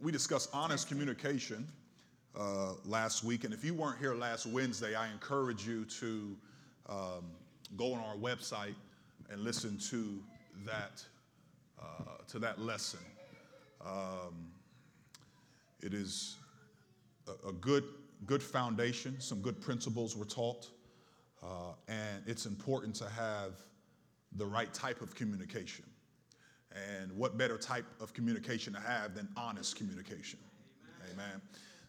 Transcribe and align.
we 0.00 0.12
discussed 0.12 0.50
honest 0.52 0.88
communication 0.88 1.66
uh, 2.38 2.74
last 2.84 3.24
week, 3.24 3.44
and 3.44 3.52
if 3.52 3.64
you 3.64 3.74
weren't 3.74 3.98
here 3.98 4.14
last 4.14 4.46
Wednesday, 4.46 4.94
I 4.94 5.10
encourage 5.10 5.66
you 5.66 5.84
to 5.84 6.36
um, 6.88 7.24
go 7.76 7.94
on 7.94 8.00
our 8.00 8.14
website 8.14 8.74
and 9.30 9.40
listen 9.40 9.78
to 9.90 10.18
that 10.64 11.02
uh, 11.80 12.22
to 12.28 12.38
that 12.38 12.60
lesson. 12.60 13.00
Um, 13.84 14.50
it 15.80 15.94
is 15.94 16.36
a, 17.26 17.48
a, 17.48 17.52
good 17.52 17.84
good 18.26 18.42
foundation. 18.42 19.20
Some 19.20 19.40
good 19.40 19.60
principles 19.60 20.16
were 20.16 20.24
taught, 20.24 20.68
uh, 21.42 21.72
and 21.88 22.22
it's 22.26 22.46
important 22.46 22.94
to 22.96 23.08
have 23.08 23.52
the 24.36 24.46
right 24.46 24.72
type 24.72 25.00
of 25.00 25.14
communication. 25.14 25.84
And 26.72 27.10
what 27.12 27.38
better 27.38 27.56
type 27.56 27.86
of 28.00 28.12
communication 28.12 28.72
to 28.74 28.80
have 28.80 29.14
than 29.14 29.28
honest 29.36 29.76
communication? 29.76 30.38
Amen. 31.12 31.26
Amen. 31.30 31.42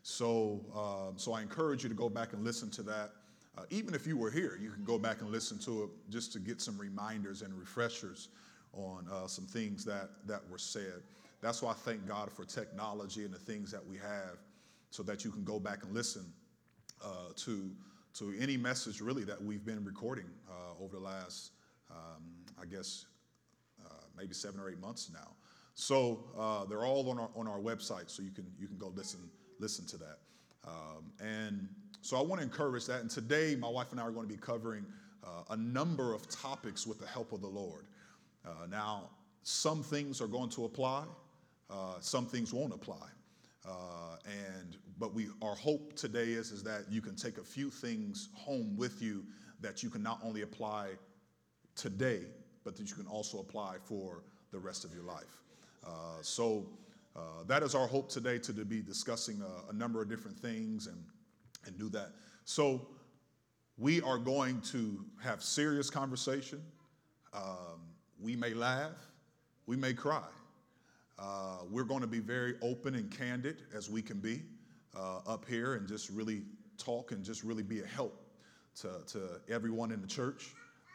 So, 0.03 0.61
uh, 0.75 1.17
so 1.17 1.33
I 1.33 1.41
encourage 1.41 1.83
you 1.83 1.89
to 1.89 1.95
go 1.95 2.09
back 2.09 2.33
and 2.33 2.43
listen 2.43 2.69
to 2.71 2.83
that. 2.83 3.11
Uh, 3.57 3.63
even 3.69 3.93
if 3.93 4.07
you 4.07 4.15
were 4.15 4.31
here, 4.31 4.57
you 4.61 4.71
can 4.71 4.83
go 4.85 4.97
back 4.97 5.21
and 5.21 5.29
listen 5.29 5.57
to 5.59 5.83
it 5.83 5.89
just 6.09 6.31
to 6.33 6.39
get 6.39 6.61
some 6.61 6.77
reminders 6.77 7.41
and 7.41 7.53
refreshers 7.53 8.29
on 8.73 9.05
uh, 9.11 9.27
some 9.27 9.45
things 9.45 9.83
that, 9.83 10.09
that 10.25 10.41
were 10.49 10.57
said. 10.57 11.01
That's 11.41 11.61
why 11.61 11.71
I 11.71 11.75
thank 11.75 12.07
God 12.07 12.31
for 12.31 12.45
technology 12.45 13.25
and 13.25 13.33
the 13.33 13.39
things 13.39 13.71
that 13.71 13.85
we 13.85 13.97
have 13.97 14.37
so 14.91 15.03
that 15.03 15.25
you 15.25 15.31
can 15.31 15.43
go 15.43 15.59
back 15.59 15.83
and 15.83 15.93
listen 15.93 16.25
uh, 17.03 17.33
to, 17.35 17.69
to 18.15 18.33
any 18.39 18.57
message 18.57 19.01
really 19.01 19.23
that 19.23 19.41
we've 19.41 19.65
been 19.65 19.83
recording 19.83 20.25
uh, 20.49 20.83
over 20.83 20.95
the 20.95 21.03
last, 21.03 21.51
um, 21.91 22.23
I 22.61 22.65
guess, 22.65 23.05
maybe 24.19 24.33
seven 24.33 24.59
or 24.59 24.69
eight 24.69 24.79
months 24.79 25.09
now. 25.13 25.31
So 25.73 26.25
uh, 26.37 26.65
they're 26.65 26.85
all 26.85 27.09
on 27.09 27.19
our, 27.19 27.29
on 27.35 27.47
our 27.47 27.59
website, 27.59 28.09
so 28.09 28.21
you 28.21 28.31
can, 28.31 28.45
you 28.59 28.67
can 28.67 28.77
go 28.77 28.91
listen, 28.95 29.21
listen 29.59 29.85
to 29.87 29.97
that. 29.97 30.17
Um, 30.67 31.05
and 31.21 31.69
so 32.01 32.17
I 32.17 32.21
want 32.21 32.41
to 32.41 32.43
encourage 32.43 32.85
that. 32.87 33.01
And 33.01 33.09
today, 33.09 33.55
my 33.55 33.69
wife 33.69 33.91
and 33.91 33.99
I 33.99 34.03
are 34.03 34.11
going 34.11 34.27
to 34.27 34.33
be 34.33 34.39
covering 34.39 34.85
uh, 35.23 35.43
a 35.51 35.57
number 35.57 36.13
of 36.13 36.27
topics 36.27 36.85
with 36.85 36.99
the 36.99 37.07
help 37.07 37.31
of 37.31 37.41
the 37.41 37.47
Lord. 37.47 37.85
Uh, 38.45 38.65
now, 38.69 39.09
some 39.43 39.81
things 39.81 40.21
are 40.21 40.27
going 40.27 40.49
to 40.49 40.65
apply, 40.65 41.05
uh, 41.69 41.95
some 42.01 42.25
things 42.25 42.53
won't 42.53 42.73
apply. 42.73 43.07
Uh, 43.67 44.17
and 44.25 44.77
but 44.97 45.13
we 45.13 45.27
our 45.41 45.55
hope 45.55 45.95
today 45.95 46.29
is 46.31 46.51
is 46.51 46.63
that 46.63 46.85
you 46.89 47.01
can 47.01 47.15
take 47.15 47.37
a 47.37 47.43
few 47.43 47.69
things 47.69 48.29
home 48.33 48.75
with 48.77 49.01
you 49.01 49.23
that 49.61 49.83
you 49.83 49.89
can 49.89 50.01
not 50.01 50.19
only 50.23 50.41
apply 50.41 50.91
today, 51.75 52.21
but 52.63 52.75
that 52.75 52.89
you 52.89 52.95
can 52.95 53.07
also 53.07 53.39
apply 53.39 53.77
for 53.83 54.23
the 54.51 54.59
rest 54.59 54.85
of 54.85 54.93
your 54.93 55.03
life. 55.03 55.41
Uh, 55.85 56.21
so 56.21 56.65
uh, 57.15 57.43
that 57.47 57.63
is 57.63 57.75
our 57.75 57.87
hope 57.87 58.09
today 58.09 58.37
to, 58.37 58.53
to 58.53 58.65
be 58.65 58.81
discussing 58.81 59.41
a, 59.41 59.71
a, 59.71 59.73
number 59.73 60.01
of 60.01 60.09
different 60.09 60.37
things 60.37 60.87
and 60.87 61.03
and 61.65 61.77
do 61.77 61.89
that. 61.89 62.11
So 62.45 62.87
we 63.77 64.01
are 64.01 64.17
going 64.17 64.61
to 64.61 65.03
have 65.21 65.41
serious 65.41 65.89
conversation. 65.89 66.61
Um, 67.33 67.81
we 68.21 68.35
may 68.35 68.53
laugh, 68.53 69.11
we 69.65 69.75
may 69.77 69.93
cry. 69.93 70.23
Uh, 71.17 71.59
we're 71.69 71.83
going 71.83 72.01
to 72.01 72.07
be 72.07 72.19
very 72.19 72.55
open 72.61 72.95
and 72.95 73.11
candid 73.11 73.63
as 73.75 73.89
we 73.89 74.01
can 74.01 74.19
be 74.19 74.41
uh, 74.97 75.19
up 75.27 75.45
here 75.47 75.75
and 75.75 75.87
just 75.87 76.09
really 76.09 76.41
talk 76.77 77.11
and 77.11 77.23
just 77.23 77.43
really 77.43 77.63
be 77.63 77.81
a 77.81 77.85
help 77.85 78.21
to, 78.75 78.89
to 79.07 79.41
everyone 79.49 79.91
in 79.91 80.01
the 80.01 80.07
church. 80.07 80.53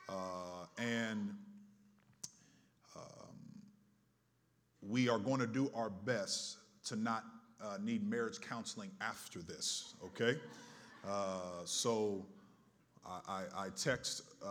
Uh, 0.09 0.67
and 0.79 1.31
um, 2.97 3.37
we 4.89 5.09
are 5.09 5.19
going 5.19 5.41
to 5.41 5.47
do 5.47 5.71
our 5.75 5.91
best 5.91 6.59
to 6.87 6.97
not 6.97 7.25
uh, 7.63 7.79
need 7.83 8.09
marriage 8.09 8.41
counseling 8.41 8.91
after 9.01 9.41
this, 9.41 9.95
okay? 10.05 10.39
Uh, 11.07 11.65
so 11.65 12.25
I, 13.07 13.21
I, 13.29 13.67
I 13.67 13.69
text 13.71 14.23
uh, 14.45 14.49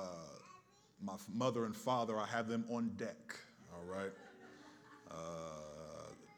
my 1.02 1.14
mother 1.34 1.66
and 1.66 1.76
father, 1.76 2.18
I 2.18 2.26
have 2.26 2.48
them 2.48 2.66
on 2.70 2.90
deck, 2.98 3.38
all 3.74 3.84
right? 3.86 4.12
Uh, 5.12 5.16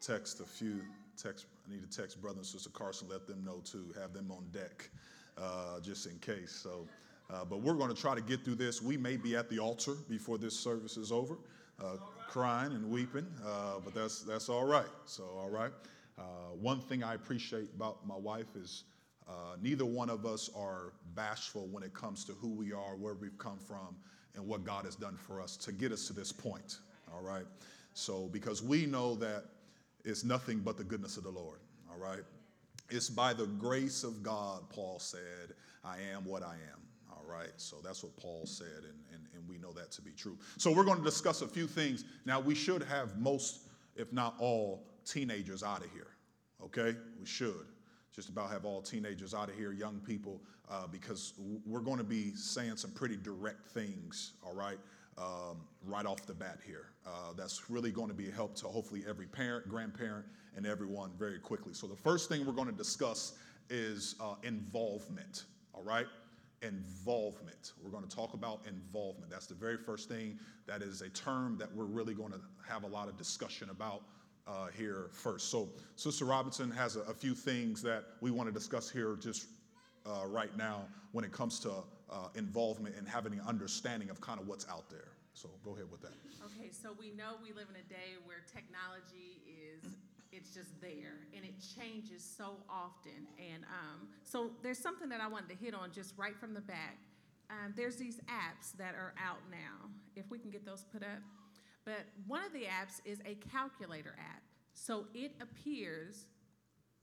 text 0.01 0.41
a 0.41 0.45
few, 0.45 0.81
text, 1.21 1.45
I 1.67 1.73
need 1.73 1.89
to 1.89 1.97
text 1.97 2.21
brother 2.21 2.37
and 2.37 2.45
sister 2.45 2.69
Carson, 2.71 3.07
let 3.09 3.27
them 3.27 3.43
know 3.45 3.61
to 3.71 3.93
have 3.99 4.13
them 4.13 4.31
on 4.31 4.43
deck, 4.51 4.89
uh, 5.37 5.79
just 5.79 6.07
in 6.07 6.17
case. 6.19 6.51
So, 6.51 6.87
uh, 7.31 7.45
but 7.45 7.61
we're 7.61 7.73
going 7.73 7.93
to 7.93 7.99
try 7.99 8.15
to 8.15 8.21
get 8.21 8.43
through 8.43 8.55
this. 8.55 8.81
We 8.81 8.97
may 8.97 9.17
be 9.17 9.35
at 9.35 9.49
the 9.49 9.59
altar 9.59 9.95
before 10.09 10.37
this 10.37 10.57
service 10.59 10.97
is 10.97 11.11
over. 11.11 11.37
Crying 12.27 12.71
and 12.71 12.89
weeping, 12.89 13.27
uh, 13.45 13.79
but 13.83 13.93
that's, 13.93 14.21
that's 14.21 14.49
all 14.49 14.65
right. 14.65 14.89
So, 15.05 15.23
all 15.37 15.49
right. 15.49 15.71
Uh, 16.17 16.21
one 16.59 16.79
thing 16.79 17.03
I 17.03 17.13
appreciate 17.13 17.69
about 17.75 18.05
my 18.07 18.15
wife 18.17 18.55
is 18.55 18.83
neither 19.61 19.85
one 19.85 20.09
of 20.09 20.25
us 20.25 20.49
are 20.55 20.93
bashful 21.15 21.67
when 21.67 21.83
it 21.83 21.93
comes 21.93 22.25
to 22.25 22.33
who 22.33 22.49
we 22.49 22.71
are, 22.71 22.95
where 22.95 23.13
we've 23.13 23.37
come 23.37 23.57
from, 23.57 23.95
and 24.35 24.45
what 24.45 24.63
God 24.63 24.85
has 24.85 24.95
done 24.95 25.17
for 25.17 25.41
us 25.41 25.55
to 25.57 25.71
get 25.71 25.91
us 25.91 26.07
to 26.07 26.13
this 26.13 26.31
point. 26.31 26.79
All 27.13 27.21
right. 27.21 27.45
So, 27.93 28.27
because 28.31 28.61
we 28.61 28.85
know 28.85 29.15
that 29.15 29.45
it's 30.03 30.23
nothing 30.23 30.59
but 30.59 30.77
the 30.77 30.83
goodness 30.83 31.17
of 31.17 31.23
the 31.23 31.29
Lord. 31.29 31.59
All 31.89 31.97
right. 31.97 32.23
It's 32.89 33.09
by 33.09 33.33
the 33.33 33.47
grace 33.47 34.03
of 34.03 34.21
God, 34.21 34.69
Paul 34.69 34.99
said, 34.99 35.55
I 35.83 35.97
am 36.13 36.25
what 36.25 36.43
I 36.43 36.53
am. 36.53 36.84
Right. 37.27 37.51
So 37.57 37.77
that's 37.83 38.03
what 38.03 38.15
Paul 38.17 38.45
said, 38.45 38.83
and, 38.83 38.99
and, 39.13 39.27
and 39.33 39.49
we 39.49 39.57
know 39.57 39.71
that 39.73 39.91
to 39.93 40.01
be 40.01 40.11
true. 40.11 40.37
So 40.57 40.71
we're 40.71 40.83
going 40.83 40.99
to 40.99 41.03
discuss 41.03 41.41
a 41.41 41.47
few 41.47 41.67
things. 41.67 42.05
Now, 42.25 42.39
we 42.39 42.55
should 42.55 42.83
have 42.83 43.17
most, 43.17 43.67
if 43.95 44.13
not 44.13 44.35
all, 44.39 44.83
teenagers 45.05 45.63
out 45.63 45.83
of 45.83 45.91
here. 45.91 46.07
Okay? 46.63 46.95
We 47.19 47.25
should 47.25 47.65
just 48.15 48.29
about 48.29 48.49
have 48.49 48.63
all 48.63 48.81
teenagers 48.81 49.33
out 49.33 49.49
of 49.49 49.55
here, 49.55 49.73
young 49.73 49.99
people, 49.99 50.41
uh, 50.71 50.87
because 50.87 51.33
we're 51.65 51.81
going 51.81 51.97
to 51.97 52.03
be 52.03 52.33
saying 52.33 52.77
some 52.77 52.91
pretty 52.91 53.17
direct 53.17 53.67
things, 53.67 54.33
all 54.41 54.55
right, 54.55 54.77
um, 55.17 55.57
right 55.85 56.05
off 56.05 56.25
the 56.25 56.33
bat 56.33 56.59
here. 56.65 56.87
Uh, 57.05 57.33
that's 57.35 57.69
really 57.69 57.91
going 57.91 58.07
to 58.07 58.13
be 58.13 58.29
a 58.29 58.31
help 58.31 58.55
to 58.55 58.67
hopefully 58.67 59.03
every 59.07 59.27
parent, 59.27 59.67
grandparent, 59.67 60.25
and 60.55 60.65
everyone 60.65 61.11
very 61.19 61.39
quickly. 61.39 61.73
So 61.73 61.87
the 61.87 61.95
first 61.95 62.29
thing 62.29 62.45
we're 62.45 62.53
going 62.53 62.69
to 62.69 62.73
discuss 62.73 63.33
is 63.69 64.15
uh, 64.21 64.35
involvement, 64.43 65.43
all 65.73 65.83
right? 65.83 66.07
Involvement. 66.65 67.73
We're 67.83 67.91
going 67.91 68.07
to 68.07 68.15
talk 68.15 68.33
about 68.33 68.61
involvement. 68.67 69.29
That's 69.29 69.45
the 69.45 69.53
very 69.53 69.77
first 69.77 70.09
thing. 70.09 70.39
That 70.65 70.81
is 70.81 71.01
a 71.01 71.09
term 71.09 71.57
that 71.59 71.71
we're 71.75 71.85
really 71.85 72.15
going 72.15 72.31
to 72.31 72.39
have 72.67 72.83
a 72.83 72.87
lot 72.87 73.07
of 73.07 73.17
discussion 73.17 73.69
about 73.69 74.01
uh, 74.47 74.67
here 74.75 75.09
first. 75.11 75.49
So, 75.51 75.69
Sister 75.95 76.25
Robinson 76.25 76.71
has 76.71 76.95
a, 76.95 77.01
a, 77.01 77.13
few 77.13 77.35
things 77.35 77.81
that 77.83 78.05
we 78.21 78.31
want 78.31 78.47
to 78.47 78.53
discuss 78.53 78.89
here 78.89 79.15
just 79.19 79.47
uh, 80.05 80.25
right 80.27 80.55
now 80.57 80.85
when 81.11 81.23
it 81.25 81.31
comes 81.31 81.59
to 81.61 81.71
uh, 82.09 82.27
involvement 82.35 82.95
and 82.95 83.07
having 83.07 83.33
an 83.33 83.41
understanding 83.47 84.09
of 84.09 84.21
kind 84.21 84.39
of 84.39 84.47
what's 84.47 84.67
out 84.69 84.89
there. 84.89 85.09
So, 85.33 85.49
go 85.63 85.73
ahead 85.73 85.89
with 85.91 86.01
that. 86.01 86.13
Okay, 86.45 86.69
so 86.71 86.95
we 86.99 87.11
know 87.11 87.37
we 87.43 87.53
live 87.53 87.67
in 87.69 87.75
a 87.75 87.89
day 87.89 88.17
where 88.25 88.41
technology 88.51 89.41
is 89.45 89.83
it's 90.35 90.53
just 90.53 90.79
there 90.81 91.27
and 91.35 91.45
it 91.45 91.53
changes 91.75 92.23
so 92.23 92.57
often. 92.69 93.27
And 93.39 93.63
um, 93.63 94.07
so 94.23 94.51
there's 94.61 94.79
something 94.79 95.09
that 95.09 95.21
I 95.21 95.27
wanted 95.27 95.49
to 95.49 95.55
hit 95.55 95.73
on 95.73 95.91
just 95.91 96.13
right 96.17 96.37
from 96.37 96.53
the 96.53 96.61
back. 96.61 96.97
Um, 97.49 97.73
there's 97.75 97.95
these 97.95 98.19
apps 98.27 98.75
that 98.77 98.95
are 98.95 99.13
out 99.23 99.39
now. 99.49 99.89
If 100.15 100.29
we 100.29 100.39
can 100.39 100.49
get 100.49 100.65
those 100.65 100.83
put 100.91 101.03
up. 101.03 101.19
But 101.85 102.05
one 102.27 102.43
of 102.43 102.51
the 102.51 102.63
apps 102.63 102.99
is 103.05 103.19
a 103.25 103.35
calculator 103.51 104.15
app. 104.19 104.41
So 104.73 105.05
it 105.13 105.31
appears 105.39 106.25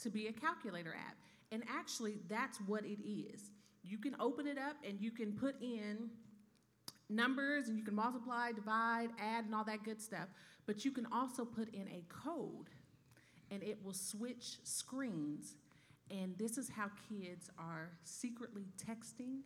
to 0.03 0.11
be 0.11 0.27
a 0.27 0.33
calculator 0.33 0.95
app. 0.95 1.17
And 1.53 1.63
actually, 1.69 2.19
that's 2.29 2.59
what 2.67 2.85
it 2.85 2.99
is. 3.07 3.51
You 3.85 3.99
can 3.99 4.17
open 4.19 4.47
it 4.47 4.59
up 4.59 4.77
and 4.87 5.01
you 5.01 5.11
can 5.11 5.33
put 5.33 5.61
in 5.61 6.11
numbers 7.09 7.69
and 7.69 7.79
you 7.79 7.85
can 7.85 7.95
multiply, 7.95 8.53
divide, 8.53 9.11
add, 9.21 9.45
and 9.45 9.55
all 9.55 9.65
that 9.65 9.85
good 9.85 10.01
stuff. 10.01 10.29
But 10.67 10.85
you 10.85 10.91
can 10.91 11.07
also 11.13 11.45
put 11.45 11.73
in 11.75 11.89
a 11.89 12.05
code 12.09 12.69
and 13.53 13.63
it 13.63 13.79
will 13.85 13.93
switch 13.93 14.57
screens. 14.65 15.57
And 16.11 16.37
this 16.39 16.59
is 16.59 16.69
how 16.69 16.91
kids 17.09 17.51
are 17.59 17.91
secretly 18.03 18.67
texting 18.77 19.41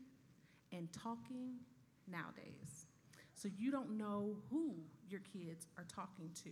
and 0.73 0.89
talking 0.93 1.55
nowadays. 2.11 2.87
So 3.35 3.49
you 3.59 3.71
don't 3.71 3.99
know 3.99 4.37
who 4.51 4.75
your 5.09 5.21
kids 5.21 5.67
are 5.77 5.85
talking 5.95 6.31
to 6.45 6.51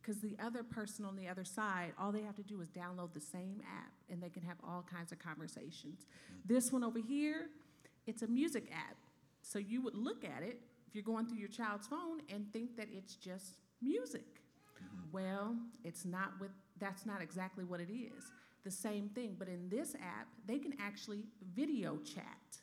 because 0.00 0.20
the 0.20 0.36
other 0.42 0.62
person 0.62 1.04
on 1.04 1.16
the 1.16 1.28
other 1.28 1.44
side, 1.44 1.92
all 1.98 2.10
they 2.10 2.22
have 2.22 2.34
to 2.36 2.42
do 2.42 2.60
is 2.60 2.68
download 2.68 3.12
the 3.12 3.20
same 3.20 3.62
app 3.62 3.92
and 4.10 4.22
they 4.22 4.30
can 4.30 4.42
have 4.42 4.56
all 4.66 4.84
kinds 4.90 5.12
of 5.12 5.18
conversations. 5.18 6.06
This 6.44 6.72
one 6.72 6.82
over 6.82 6.98
here, 6.98 7.46
it's 8.06 8.22
a 8.22 8.26
music 8.26 8.68
app. 8.72 8.96
So 9.42 9.58
you 9.58 9.82
would 9.82 9.94
look 9.94 10.24
at 10.24 10.42
it 10.42 10.60
if 10.88 10.94
you're 10.94 11.04
going 11.04 11.26
through 11.26 11.38
your 11.38 11.48
child's 11.48 11.86
phone 11.86 12.20
and 12.32 12.50
think 12.52 12.76
that 12.76 12.88
it's 12.92 13.14
just 13.14 13.58
music. 13.80 14.40
Mm-hmm. 14.82 15.12
Well, 15.12 15.56
it's 15.84 16.04
not 16.04 16.32
with 16.40 16.50
that's 16.82 17.06
not 17.06 17.22
exactly 17.22 17.64
what 17.64 17.80
it 17.80 17.92
is. 17.92 18.32
The 18.64 18.70
same 18.70 19.08
thing, 19.08 19.36
but 19.38 19.48
in 19.48 19.68
this 19.68 19.94
app, 19.94 20.26
they 20.46 20.58
can 20.58 20.74
actually 20.80 21.24
video 21.54 21.98
chat. 21.98 22.58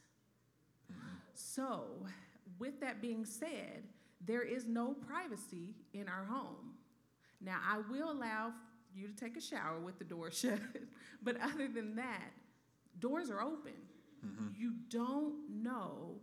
Mm-hmm. 0.91 1.15
So, 1.33 1.85
with 2.59 2.79
that 2.81 3.01
being 3.01 3.25
said, 3.25 3.83
there 4.25 4.43
is 4.43 4.65
no 4.65 4.93
privacy 4.93 5.75
in 5.93 6.09
our 6.09 6.25
home. 6.25 6.75
Now, 7.41 7.59
I 7.65 7.79
will 7.89 8.11
allow 8.11 8.51
you 8.93 9.07
to 9.07 9.13
take 9.13 9.37
a 9.37 9.41
shower 9.41 9.79
with 9.79 9.97
the 9.97 10.05
door 10.05 10.31
shut. 10.31 10.59
but 11.23 11.37
other 11.41 11.67
than 11.67 11.95
that, 11.95 12.31
doors 12.99 13.29
are 13.29 13.41
open. 13.41 13.73
You 14.57 14.73
don't 14.89 15.35
know, 15.49 16.15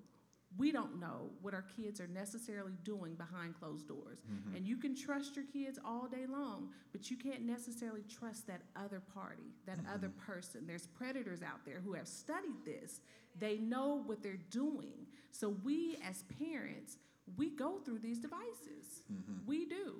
we 0.59 0.73
don't 0.73 0.99
know 0.99 1.31
what 1.43 1.55
our 1.55 1.65
kids 1.77 2.01
are 2.01 2.07
necessarily 2.07 2.75
doing 2.85 3.15
behind 3.15 3.59
closed 3.59 3.89
doors. 3.89 4.19
Mm-hmm. 4.31 4.57
And 4.57 4.67
you 4.67 4.77
can 4.77 4.95
trust 4.95 5.37
your 5.37 5.45
kids 5.45 5.79
all 5.85 6.07
day 6.07 6.27
long, 6.29 6.69
but 6.93 7.11
you 7.11 7.17
can't 7.17 7.43
necessarily 7.43 8.03
trust 8.03 8.47
that 8.47 8.63
other 8.77 9.01
party, 9.15 9.55
that 9.67 9.79
mm-hmm. 9.79 9.95
other 9.95 10.11
person. 10.27 10.67
There's 10.67 10.87
predators 10.87 11.43
out 11.43 11.65
there 11.65 11.81
who 11.85 11.95
have 11.95 12.09
studied 12.09 12.65
this. 12.65 13.01
They 13.39 13.59
know 13.59 14.03
what 14.07 14.23
they're 14.23 14.39
doing. 14.51 15.07
So 15.31 15.57
we 15.65 15.99
as 16.07 16.25
parents, 16.39 16.97
we 17.37 17.51
go 17.51 17.79
through 17.79 17.99
these 17.99 18.19
devices. 18.19 19.03
Mm-hmm. 19.13 19.47
We 19.47 19.67
do. 19.67 19.97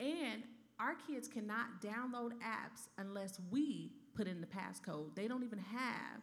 And 0.00 0.42
our 0.80 0.94
kids 1.06 1.28
cannot 1.28 1.80
download 1.80 2.32
apps 2.42 2.88
unless 2.98 3.40
we 3.50 3.92
put 4.14 4.26
in 4.26 4.40
the 4.40 4.46
passcode. 4.46 5.14
They 5.14 5.28
don't 5.28 5.44
even 5.44 5.58
have 5.58 6.20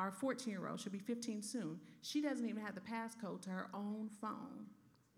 our 0.00 0.10
14 0.10 0.50
year 0.50 0.66
old, 0.66 0.80
she'll 0.80 0.92
be 0.92 0.98
15 0.98 1.42
soon. 1.42 1.78
She 2.00 2.22
doesn't 2.22 2.48
even 2.48 2.62
have 2.62 2.74
the 2.74 2.80
passcode 2.80 3.42
to 3.42 3.50
her 3.50 3.68
own 3.74 4.08
phone. 4.20 4.66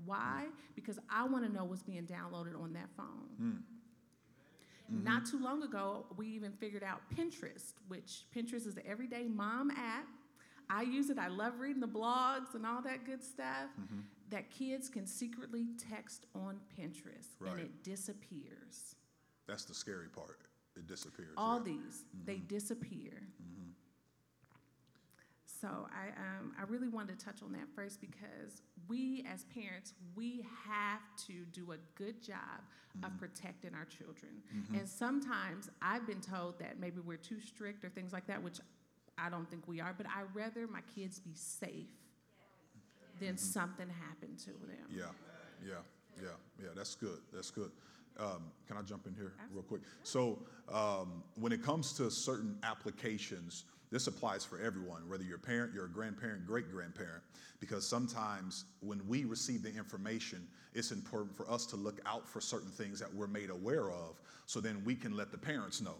Why? 0.04 0.46
Hmm. 0.46 0.54
Because 0.74 0.98
I 1.08 1.24
want 1.24 1.46
to 1.46 1.52
know 1.52 1.64
what's 1.64 1.82
being 1.82 2.04
downloaded 2.04 2.60
on 2.60 2.72
that 2.72 2.88
phone. 2.96 3.28
Hmm. 3.38 5.04
Not 5.04 5.22
mm-hmm. 5.22 5.38
too 5.38 5.44
long 5.44 5.62
ago, 5.62 6.06
we 6.16 6.26
even 6.28 6.52
figured 6.52 6.82
out 6.82 7.00
Pinterest, 7.16 7.74
which 7.88 8.24
Pinterest 8.36 8.66
is 8.66 8.74
the 8.74 8.86
everyday 8.86 9.28
mom 9.28 9.70
app. 9.70 10.06
I 10.68 10.82
use 10.82 11.10
it, 11.10 11.18
I 11.18 11.28
love 11.28 11.60
reading 11.60 11.80
the 11.80 11.88
blogs 11.88 12.54
and 12.54 12.66
all 12.66 12.82
that 12.82 13.04
good 13.06 13.22
stuff. 13.22 13.68
Mm-hmm. 13.80 14.00
That 14.30 14.50
kids 14.50 14.88
can 14.88 15.06
secretly 15.06 15.66
text 15.90 16.26
on 16.34 16.58
Pinterest 16.78 17.28
and 17.46 17.60
it 17.60 17.82
disappears. 17.84 18.96
That's 19.46 19.64
the 19.64 19.74
scary 19.74 20.08
part. 20.08 20.40
It 20.74 20.86
disappears. 20.86 21.34
All 21.36 21.58
yeah. 21.58 21.74
these, 21.74 22.04
they 22.24 22.36
mm-hmm. 22.36 22.46
disappear. 22.46 23.28
So 25.62 25.68
I, 25.92 26.08
um, 26.20 26.52
I 26.58 26.64
really 26.64 26.88
wanted 26.88 27.20
to 27.20 27.24
touch 27.24 27.40
on 27.40 27.52
that 27.52 27.68
first 27.72 28.00
because 28.00 28.62
we 28.88 29.24
as 29.32 29.44
parents, 29.44 29.94
we 30.16 30.44
have 30.66 31.00
to 31.28 31.44
do 31.52 31.70
a 31.70 31.76
good 31.94 32.20
job 32.20 32.62
of 33.04 33.16
protecting 33.16 33.70
our 33.72 33.84
children. 33.84 34.32
And 34.76 34.88
sometimes 34.88 35.70
I've 35.80 36.04
been 36.04 36.20
told 36.20 36.58
that 36.58 36.80
maybe 36.80 37.00
we're 37.00 37.16
too 37.16 37.40
strict 37.40 37.84
or 37.84 37.90
things 37.90 38.12
like 38.12 38.26
that, 38.26 38.42
which 38.42 38.58
I 39.16 39.30
don't 39.30 39.48
think 39.48 39.68
we 39.68 39.80
are, 39.80 39.94
but 39.96 40.06
I 40.06 40.22
rather 40.34 40.66
my 40.66 40.80
kids 40.96 41.20
be 41.20 41.32
safe 41.34 41.86
than 43.20 43.38
something 43.38 43.86
happen 43.88 44.36
to 44.38 44.50
them. 44.66 44.88
Yeah, 44.90 45.04
yeah, 45.64 45.74
yeah, 46.20 46.28
yeah. 46.60 46.68
That's 46.74 46.96
good. 46.96 47.20
That's 47.32 47.50
good. 47.52 47.70
Um, 48.18 48.50
can 48.66 48.76
I 48.76 48.82
jump 48.82 49.06
in 49.06 49.14
here 49.14 49.34
real 49.52 49.62
quick? 49.62 49.82
So, 50.02 50.40
um, 50.72 51.22
when 51.36 51.52
it 51.52 51.62
comes 51.62 51.92
to 51.94 52.10
certain 52.10 52.58
applications, 52.64 53.64
this 53.92 54.06
applies 54.06 54.42
for 54.42 54.58
everyone, 54.58 55.06
whether 55.06 55.22
you're 55.22 55.36
a 55.36 55.38
parent, 55.38 55.72
you're 55.74 55.84
a 55.84 55.90
grandparent, 55.90 56.46
great 56.46 56.72
grandparent, 56.72 57.22
because 57.60 57.86
sometimes 57.86 58.64
when 58.80 59.06
we 59.06 59.24
receive 59.24 59.62
the 59.62 59.68
information, 59.68 60.48
it's 60.74 60.90
important 60.90 61.36
for 61.36 61.48
us 61.50 61.66
to 61.66 61.76
look 61.76 62.00
out 62.06 62.26
for 62.26 62.40
certain 62.40 62.70
things 62.70 62.98
that 62.98 63.14
we're 63.14 63.26
made 63.26 63.50
aware 63.50 63.90
of, 63.90 64.20
so 64.46 64.60
then 64.60 64.82
we 64.84 64.94
can 64.94 65.14
let 65.14 65.30
the 65.30 65.36
parents 65.36 65.82
know. 65.82 65.96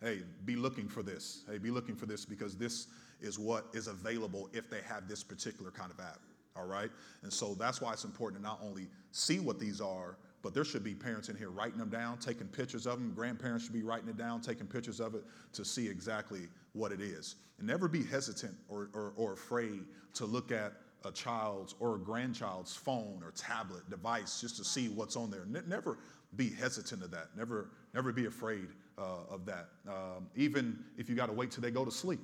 Hey, 0.00 0.20
be 0.46 0.56
looking 0.56 0.88
for 0.88 1.02
this. 1.02 1.44
Hey, 1.48 1.58
be 1.58 1.70
looking 1.70 1.96
for 1.96 2.06
this 2.06 2.24
because 2.24 2.56
this 2.56 2.86
is 3.20 3.38
what 3.38 3.66
is 3.74 3.88
available 3.88 4.48
if 4.54 4.70
they 4.70 4.80
have 4.88 5.06
this 5.06 5.22
particular 5.22 5.70
kind 5.70 5.90
of 5.90 6.00
app. 6.00 6.20
All 6.56 6.66
right? 6.66 6.90
And 7.22 7.32
so 7.32 7.54
that's 7.54 7.80
why 7.80 7.92
it's 7.92 8.04
important 8.04 8.42
to 8.42 8.48
not 8.48 8.60
only 8.64 8.86
see 9.12 9.38
what 9.38 9.60
these 9.60 9.80
are, 9.80 10.16
but 10.42 10.54
there 10.54 10.64
should 10.64 10.84
be 10.84 10.94
parents 10.94 11.28
in 11.28 11.36
here 11.36 11.50
writing 11.50 11.78
them 11.78 11.88
down, 11.88 12.18
taking 12.18 12.46
pictures 12.46 12.86
of 12.86 12.98
them. 12.98 13.12
Grandparents 13.14 13.64
should 13.64 13.72
be 13.72 13.82
writing 13.82 14.08
it 14.08 14.16
down, 14.16 14.40
taking 14.40 14.66
pictures 14.66 15.00
of 15.00 15.14
it 15.14 15.24
to 15.52 15.64
see 15.64 15.88
exactly 15.88 16.48
what 16.78 16.92
it 16.92 17.00
is. 17.00 17.36
And 17.58 17.66
never 17.66 17.88
be 17.88 18.04
hesitant 18.04 18.54
or, 18.68 18.88
or, 18.94 19.12
or 19.16 19.32
afraid 19.32 19.80
to 20.14 20.24
look 20.24 20.52
at 20.52 20.72
a 21.04 21.12
child's 21.12 21.74
or 21.80 21.96
a 21.96 21.98
grandchild's 21.98 22.74
phone 22.74 23.20
or 23.24 23.32
tablet 23.32 23.88
device 23.90 24.40
just 24.40 24.56
to 24.56 24.64
see 24.64 24.88
what's 24.88 25.16
on 25.16 25.30
there. 25.30 25.44
Ne- 25.46 25.60
never 25.66 25.98
be 26.36 26.50
hesitant 26.50 27.02
of 27.02 27.10
that. 27.10 27.28
Never, 27.36 27.70
never 27.94 28.12
be 28.12 28.26
afraid 28.26 28.68
uh, 28.98 29.24
of 29.30 29.44
that. 29.46 29.68
Um, 29.88 30.28
even 30.36 30.78
if 30.96 31.08
you 31.08 31.14
got 31.14 31.26
to 31.26 31.32
wait 31.32 31.50
till 31.50 31.62
they 31.62 31.70
go 31.70 31.84
to 31.84 31.90
sleep. 31.90 32.20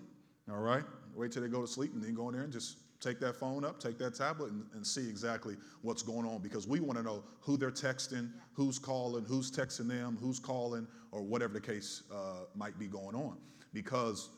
All 0.50 0.58
right, 0.58 0.84
wait 1.14 1.32
till 1.32 1.42
they 1.42 1.48
go 1.48 1.62
to 1.62 1.66
sleep 1.66 1.94
and 1.94 2.02
then 2.02 2.14
go 2.14 2.28
in 2.28 2.34
there 2.34 2.44
and 2.44 2.52
just 2.52 2.76
take 3.00 3.18
that 3.20 3.36
phone 3.36 3.64
up, 3.64 3.80
take 3.80 3.98
that 3.98 4.14
tablet, 4.14 4.50
and, 4.50 4.64
and 4.74 4.86
see 4.86 5.08
exactly 5.08 5.56
what's 5.82 6.02
going 6.02 6.26
on 6.26 6.40
because 6.40 6.66
we 6.66 6.80
want 6.80 6.98
to 6.98 7.04
know 7.04 7.22
who 7.40 7.56
they're 7.56 7.70
texting, 7.70 8.30
who's 8.52 8.78
calling, 8.78 9.24
who's 9.24 9.50
texting 9.50 9.88
them, 9.88 10.18
who's 10.20 10.38
calling, 10.38 10.86
or 11.12 11.22
whatever 11.22 11.54
the 11.54 11.60
case 11.60 12.02
uh, 12.12 12.44
might 12.54 12.78
be 12.78 12.86
going 12.86 13.14
on. 13.14 13.36
Because 13.72 14.30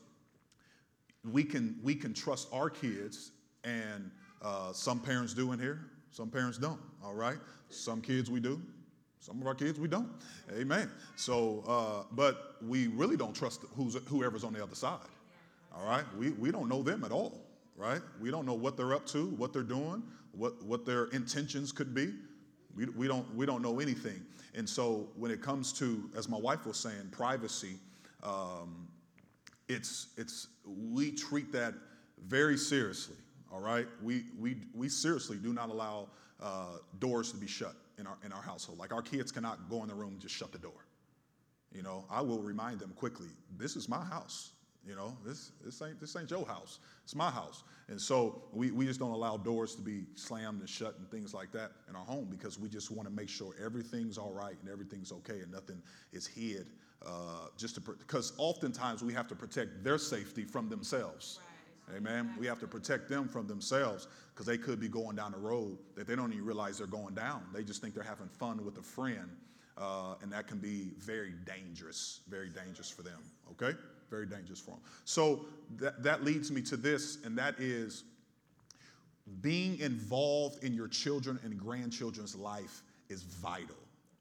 we 1.31 1.43
can 1.43 1.77
we 1.83 1.95
can 1.95 2.13
trust 2.13 2.47
our 2.51 2.69
kids, 2.69 3.31
and 3.63 4.11
uh, 4.41 4.71
some 4.73 4.99
parents 4.99 5.33
do 5.33 5.51
in 5.51 5.59
here, 5.59 5.81
some 6.11 6.29
parents 6.29 6.57
don't. 6.57 6.79
All 7.03 7.13
right, 7.13 7.37
some 7.69 8.01
kids 8.01 8.29
we 8.29 8.39
do, 8.39 8.61
some 9.19 9.41
of 9.41 9.47
our 9.47 9.55
kids 9.55 9.79
we 9.79 9.87
don't. 9.87 10.09
Amen. 10.57 10.89
So, 11.15 11.63
uh, 11.67 12.03
but 12.11 12.55
we 12.65 12.87
really 12.87 13.17
don't 13.17 13.35
trust 13.35 13.61
who's 13.75 13.95
whoever's 14.07 14.43
on 14.43 14.53
the 14.53 14.63
other 14.63 14.75
side. 14.75 14.99
All 15.75 15.85
right, 15.85 16.05
we 16.17 16.31
we 16.31 16.51
don't 16.51 16.69
know 16.69 16.83
them 16.83 17.03
at 17.03 17.11
all. 17.11 17.41
Right, 17.75 18.01
we 18.19 18.31
don't 18.31 18.45
know 18.45 18.55
what 18.55 18.75
they're 18.75 18.95
up 18.95 19.05
to, 19.07 19.27
what 19.37 19.53
they're 19.53 19.61
doing, 19.61 20.01
what 20.31 20.63
what 20.63 20.85
their 20.85 21.05
intentions 21.05 21.71
could 21.71 21.93
be. 21.93 22.13
We, 22.75 22.85
we 22.85 23.07
don't 23.07 23.35
we 23.35 23.45
don't 23.45 23.61
know 23.61 23.79
anything. 23.79 24.21
And 24.55 24.67
so 24.67 25.07
when 25.15 25.29
it 25.29 25.39
comes 25.41 25.71
to, 25.73 26.09
as 26.17 26.27
my 26.27 26.37
wife 26.37 26.65
was 26.65 26.77
saying, 26.77 27.09
privacy. 27.11 27.75
Um, 28.23 28.87
it's 29.67 30.07
it's 30.17 30.47
we 30.65 31.11
treat 31.11 31.51
that 31.51 31.73
very 32.27 32.57
seriously 32.57 33.17
all 33.51 33.59
right? 33.59 33.87
We 34.01 34.25
we 34.39 34.57
we 34.73 34.89
seriously 34.89 35.37
do 35.37 35.53
not 35.53 35.69
allow 35.69 36.09
uh, 36.41 36.77
doors 36.99 37.31
to 37.31 37.37
be 37.37 37.47
shut 37.47 37.75
in 37.97 38.07
our 38.07 38.17
in 38.25 38.31
our 38.31 38.41
household. 38.41 38.77
Like 38.77 38.93
our 38.93 39.01
kids 39.01 39.31
cannot 39.31 39.69
go 39.69 39.81
in 39.83 39.89
the 39.89 39.95
room 39.95 40.13
and 40.13 40.19
just 40.19 40.35
shut 40.35 40.51
the 40.51 40.59
door. 40.59 40.85
You 41.73 41.83
know 41.83 42.05
i 42.09 42.21
will 42.21 42.41
remind 42.41 42.79
them 42.79 42.93
quickly 42.95 43.27
this 43.57 43.75
is 43.75 43.89
my 43.89 44.03
house 44.03 44.51
you 44.87 44.95
know? 44.95 45.15
This 45.25 45.51
this 45.63 45.81
ain't 45.81 45.99
this 45.99 46.15
ain't 46.15 46.31
your 46.31 46.45
house. 46.45 46.79
It's 47.03 47.13
my 47.13 47.29
house. 47.29 47.63
And 47.89 47.99
so 47.99 48.43
we, 48.53 48.71
we 48.71 48.85
just 48.85 48.99
don't 48.99 49.11
allow 49.11 49.37
doors 49.37 49.75
to 49.75 49.81
be 49.81 50.05
slammed 50.15 50.61
and 50.61 50.69
shut 50.69 50.97
and 50.97 51.09
things 51.11 51.33
like 51.33 51.51
that 51.51 51.71
in 51.89 51.95
our 51.95 52.05
home 52.05 52.27
because 52.29 52.57
we 52.57 52.69
just 52.69 52.89
want 52.89 53.07
to 53.07 53.13
make 53.13 53.29
sure 53.29 53.53
everything's 53.63 54.17
all 54.17 54.31
right 54.31 54.55
and 54.61 54.71
everything's 54.71 55.11
okay 55.11 55.41
and 55.41 55.51
nothing 55.51 55.81
is 56.13 56.25
hid 56.25 56.67
uh, 57.05 57.47
just 57.57 57.75
to 57.75 57.81
because 57.81 58.33
oftentimes 58.37 59.03
we 59.03 59.13
have 59.13 59.27
to 59.27 59.35
protect 59.35 59.83
their 59.83 59.97
safety 59.97 60.43
from 60.43 60.69
themselves 60.69 61.39
amen 61.95 62.33
we 62.39 62.45
have 62.45 62.59
to 62.59 62.67
protect 62.67 63.07
them 63.07 63.27
from 63.27 63.47
themselves 63.47 64.07
because 64.33 64.45
they 64.45 64.57
could 64.57 64.79
be 64.79 64.89
going 64.89 65.15
down 65.15 65.33
a 65.33 65.37
road 65.37 65.77
that 65.95 66.07
they 66.07 66.15
don't 66.15 66.33
even 66.33 66.45
realize 66.45 66.77
they're 66.77 66.87
going 66.87 67.13
down 67.13 67.41
they 67.53 67.63
just 67.63 67.81
think 67.81 67.93
they're 67.93 68.03
having 68.03 68.27
fun 68.27 68.63
with 68.65 68.77
a 68.77 68.83
friend 68.83 69.29
uh, 69.77 70.15
and 70.21 70.31
that 70.31 70.47
can 70.47 70.57
be 70.57 70.91
very 70.97 71.33
dangerous, 71.45 72.21
very 72.27 72.49
dangerous 72.49 72.89
for 72.89 73.03
them, 73.03 73.19
okay? 73.51 73.77
Very 74.09 74.25
dangerous 74.25 74.59
for 74.59 74.71
them. 74.71 74.79
So 75.05 75.45
that, 75.77 76.01
that 76.03 76.23
leads 76.23 76.51
me 76.51 76.61
to 76.63 76.77
this, 76.77 77.19
and 77.23 77.37
that 77.37 77.55
is 77.59 78.03
being 79.41 79.79
involved 79.79 80.63
in 80.63 80.73
your 80.73 80.87
children 80.87 81.39
and 81.43 81.57
grandchildren's 81.59 82.35
life 82.35 82.81
is 83.09 83.23
vital. 83.23 83.75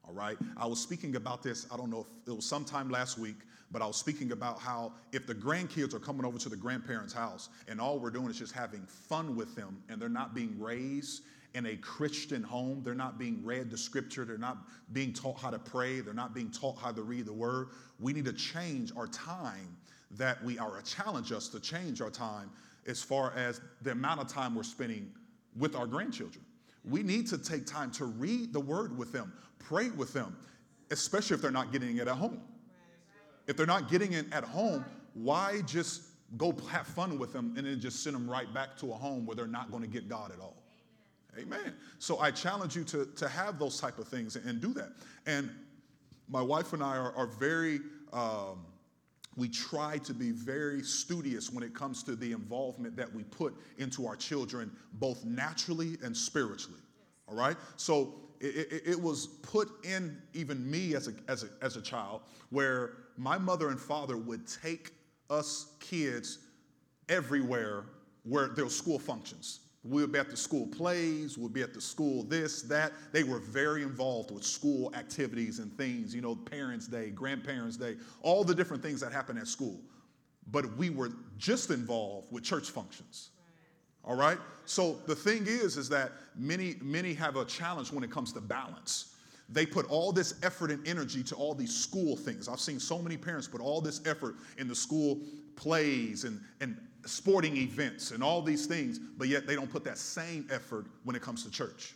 All 0.07 0.15
right. 0.15 0.37
I 0.57 0.67
was 0.67 0.81
speaking 0.81 1.17
about 1.17 1.43
this, 1.43 1.67
I 1.73 1.77
don't 1.77 1.91
know 1.91 2.01
if 2.01 2.29
it 2.29 2.37
was 2.37 2.47
sometime 2.47 2.91
last 2.91 3.19
week, 3.19 3.37
but 3.73 3.83
I 3.83 3.87
was 3.87 3.97
speaking 3.97 4.31
about 4.31 4.61
how 4.61 4.93
if 5.13 5.27
the 5.27 5.35
grandkids 5.35 5.95
are 5.95 5.99
coming 5.99 6.25
over 6.25 6.39
to 6.39 6.49
the 6.49 6.57
grandparents' 6.57 7.13
house 7.13 7.49
and 7.67 7.81
all 7.81 7.99
we're 7.99 8.11
doing 8.11 8.31
is 8.31 8.39
just 8.39 8.53
having 8.53 8.83
fun 8.87 9.35
with 9.35 9.57
them 9.57 9.83
and 9.89 10.01
they're 10.01 10.09
not 10.09 10.35
being 10.35 10.57
raised 10.61 11.23
in 11.55 11.67
a 11.67 11.77
Christian 11.77 12.43
home, 12.43 12.83
they're 12.85 12.95
not 12.95 13.19
being 13.19 13.41
read 13.43 13.71
the 13.71 13.79
scripture, 13.79 14.25
they're 14.25 14.39
not 14.39 14.59
being 14.93 15.13
taught 15.13 15.41
how 15.41 15.51
to 15.51 15.59
pray, 15.59 16.01
they're 16.01 16.15
not 16.15 16.35
being 16.35 16.51
taught 16.51 16.77
how 16.79 16.93
to 16.93 17.03
read 17.03 17.27
the 17.27 17.33
word, 17.33 17.69
we 17.99 18.13
need 18.13 18.27
to 18.27 18.33
change 18.33 18.93
our 18.97 19.09
time 19.09 19.77
that 20.13 20.43
we 20.45 20.59
are, 20.59 20.79
a 20.79 20.83
challenge 20.83 21.33
us 21.33 21.49
to 21.49 21.59
change 21.59 22.01
our 22.01 22.11
time 22.11 22.51
as 22.87 23.03
far 23.03 23.33
as 23.35 23.61
the 23.83 23.91
amount 23.91 24.21
of 24.21 24.29
time 24.29 24.55
we're 24.55 24.63
spending 24.63 25.11
with 25.59 25.75
our 25.75 25.87
grandchildren. 25.87 26.45
We 26.89 27.03
need 27.03 27.27
to 27.29 27.39
take 27.39 27.67
time 27.67 27.91
to 27.93 28.05
read 28.05 28.53
the 28.53 28.61
word 28.61 28.97
with 28.97 29.13
them, 29.13 29.33
pray 29.59 29.91
with 29.91 30.13
them, 30.13 30.37
especially 30.91 31.35
if 31.35 31.43
they're 31.43 31.51
not 31.51 31.73
getting 31.73 31.97
it 31.97 32.09
at 32.09 32.17
home. 32.17 32.41
If 33.47 33.57
they're 33.57 33.67
not 33.67 33.91
getting 33.91 34.13
it 34.13 34.27
at 34.33 34.45
home, 34.45 34.85
why 35.15 35.63
just 35.67 36.03
go 36.37 36.55
have 36.71 36.87
fun 36.87 37.19
with 37.19 37.33
them 37.33 37.55
and 37.57 37.67
then 37.67 37.81
just 37.81 38.03
send 38.03 38.15
them 38.15 38.29
right 38.29 38.53
back 38.53 38.77
to 38.79 38.93
a 38.93 38.95
home 38.95 39.27
where 39.27 39.37
they're 39.37 39.47
not 39.47 39.71
going 39.71 39.83
to 39.83 39.89
get 39.89 40.09
God 40.09 40.33
at 40.33 40.41
all? 40.41 40.57
Amen. 41.39 41.75
So 41.99 42.19
I 42.19 42.31
challenge 42.31 42.77
you 42.77 42.85
to, 42.85 43.07
to 43.17 43.29
have 43.29 43.59
those 43.59 43.81
type 43.81 43.99
of 43.99 44.09
things 44.09 44.37
and 44.37 44.61
do 44.61 44.73
that. 44.75 44.93
And 45.27 45.51
my 46.29 46.41
wife 46.41 46.73
and 46.73 46.83
I 46.83 46.97
are, 46.97 47.15
are 47.15 47.27
very, 47.27 47.81
um, 48.13 48.65
we 49.37 49.49
try 49.49 49.99
to 49.99 50.15
be 50.15 50.31
very 50.31 50.83
studious 50.83 51.53
when 51.53 51.63
it 51.63 51.75
comes 51.75 52.03
to 52.05 52.17
the 52.17 52.33
involvement 52.33 52.97
that 52.97 53.13
we 53.13 53.23
put 53.25 53.55
into 53.79 54.07
our 54.07 54.17
children, 54.17 54.71
both 54.95 55.25
naturally 55.25 55.99
and 56.03 56.17
spiritually. 56.17 56.81
All 57.29 57.37
right? 57.37 57.57
So 57.77 58.15
it, 58.41 58.73
it, 58.73 58.83
it 58.87 59.01
was 59.01 59.27
put 59.27 59.69
in 59.85 60.17
even 60.33 60.69
me 60.71 60.95
as 60.95 61.09
a, 61.09 61.13
as, 61.29 61.45
a, 61.45 61.49
as 61.63 61.77
a 61.77 61.83
child 61.83 62.23
where 62.51 62.95
my 63.17 63.39
mother 63.39 63.69
and 63.69 63.81
father 63.81 64.17
would 64.17 64.47
take 64.47 64.93
us 65.29 65.73
kids 65.81 66.39
everywhere 67.09 67.85
where 68.25 68.49
there 68.49 68.65
were 68.65 68.71
school 68.71 68.99
functions. 68.99 69.61
We 69.89 70.03
would 70.03 70.13
be 70.13 70.19
at 70.19 70.31
the 70.31 70.37
school 70.37 70.67
plays, 70.67 71.39
we'd 71.39 71.53
be 71.53 71.63
at 71.63 71.75
the 71.75 71.81
school 71.81 72.23
this, 72.25 72.63
that. 72.63 72.93
They 73.13 73.25
were 73.25 73.39
very 73.39 73.83
involved 73.83 74.31
with 74.31 74.45
school 74.45 74.93
activities 74.95 75.59
and 75.59 75.77
things, 75.77 76.15
you 76.15 76.21
know, 76.21 76.35
Parents' 76.35 76.87
Day, 76.87 77.11
Grandparents' 77.11 77.77
Day, 77.77 77.97
all 78.23 78.45
the 78.45 78.55
different 78.55 78.83
things 78.83 79.01
that 79.01 79.13
happen 79.13 79.39
at 79.39 79.47
school. 79.47 79.81
But 80.51 80.77
we 80.77 80.91
were 80.91 81.11
just 81.39 81.71
involved 81.71 82.33
with 82.33 82.45
church 82.45 82.71
functions. 82.71 83.31
All 84.05 84.17
right? 84.17 84.39
So 84.65 84.99
the 85.07 85.17
thing 85.17 85.47
is, 85.47 85.77
is 85.77 85.89
that 85.89 86.13
many, 86.37 86.77
many 86.81 87.13
have 87.15 87.37
a 87.37 87.45
challenge 87.45 87.93
when 87.93 88.05
it 88.05 88.11
comes 88.11 88.33
to 88.35 88.41
balance. 88.41 89.15
They 89.49 89.67
put 89.67 89.87
all 89.89 90.13
this 90.13 90.35
effort 90.43 90.71
and 90.71 90.87
energy 90.87 91.23
to 91.25 91.35
all 91.35 91.55
these 91.55 91.75
school 91.75 92.17
things. 92.17 92.49
I've 92.49 92.61
seen 92.61 92.81
so 92.81 93.01
many 93.01 93.17
parents 93.17 93.47
put 93.47 93.61
all 93.61 93.81
this 93.81 94.01
effort 94.07 94.37
in 94.59 94.69
the 94.69 94.75
school 94.75 95.21
plays 95.55 96.25
and, 96.25 96.41
and 96.61 96.77
sporting 97.07 97.57
events 97.57 98.11
and 98.11 98.23
all 98.23 98.43
these 98.43 98.67
things, 98.67 98.99
but 98.99 99.29
yet 99.29 99.47
they 99.47 99.55
don't 99.55 99.71
put 99.71 99.85
that 99.85 99.99
same 99.99 100.47
effort 100.51 100.87
when 101.05 101.17
it 101.17 101.23
comes 101.23 101.45
to 101.45 101.51
church. 101.51 101.95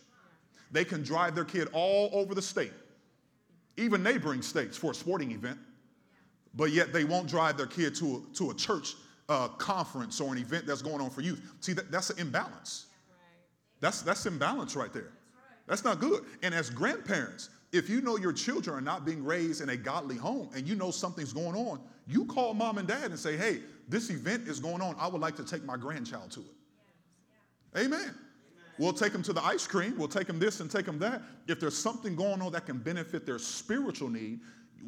They 0.71 0.85
can 0.85 1.03
drive 1.03 1.35
their 1.35 1.45
kid 1.45 1.67
all 1.73 2.09
over 2.13 2.33
the 2.33 2.41
state, 2.41 2.73
even 3.77 4.01
neighboring 4.03 4.41
states 4.41 4.77
for 4.77 4.91
a 4.91 4.95
sporting 4.95 5.31
event, 5.31 5.59
but 6.55 6.71
yet 6.71 6.93
they 6.93 7.03
won't 7.03 7.27
drive 7.27 7.57
their 7.57 7.67
kid 7.67 7.95
to 7.95 8.23
a, 8.31 8.35
to 8.35 8.51
a 8.51 8.53
church 8.53 8.95
uh, 9.29 9.47
conference 9.49 10.19
or 10.19 10.31
an 10.33 10.39
event 10.39 10.65
that's 10.65 10.81
going 10.81 11.01
on 11.01 11.09
for 11.09 11.21
youth. 11.21 11.41
See, 11.59 11.73
that, 11.73 11.91
that's 11.91 12.09
an 12.09 12.19
imbalance. 12.19 12.87
That's, 13.79 14.01
that's 14.01 14.25
imbalance 14.25 14.75
right 14.75 14.93
there. 14.93 15.11
That's 15.67 15.83
not 15.83 15.99
good. 15.99 16.23
And 16.43 16.53
as 16.53 16.69
grandparents, 16.69 17.49
if 17.71 17.89
you 17.89 18.01
know 18.01 18.17
your 18.17 18.33
children 18.33 18.75
are 18.75 18.81
not 18.81 19.05
being 19.05 19.23
raised 19.23 19.61
in 19.61 19.69
a 19.69 19.77
godly 19.77 20.17
home 20.17 20.49
and 20.55 20.67
you 20.67 20.75
know 20.75 20.91
something's 20.91 21.33
going 21.33 21.55
on, 21.55 21.79
you 22.07 22.25
call 22.25 22.53
mom 22.53 22.77
and 22.77 22.87
dad 22.87 23.05
and 23.05 23.17
say, 23.17 23.37
hey, 23.37 23.61
this 23.91 24.09
event 24.09 24.47
is 24.47 24.59
going 24.59 24.81
on. 24.81 24.95
I 24.97 25.07
would 25.07 25.21
like 25.21 25.35
to 25.37 25.43
take 25.43 25.63
my 25.63 25.77
grandchild 25.77 26.31
to 26.31 26.39
it. 26.39 27.79
Amen. 27.79 28.15
We'll 28.77 28.93
take 28.93 29.11
them 29.13 29.21
to 29.23 29.33
the 29.33 29.43
ice 29.43 29.67
cream. 29.67 29.97
We'll 29.97 30.07
take 30.07 30.27
them 30.27 30.39
this 30.39 30.59
and 30.59 30.71
take 30.71 30.85
them 30.85 30.97
that. 30.99 31.21
If 31.47 31.59
there's 31.59 31.77
something 31.77 32.15
going 32.15 32.41
on 32.41 32.51
that 32.53 32.65
can 32.65 32.77
benefit 32.77 33.25
their 33.25 33.37
spiritual 33.37 34.09
need, 34.09 34.39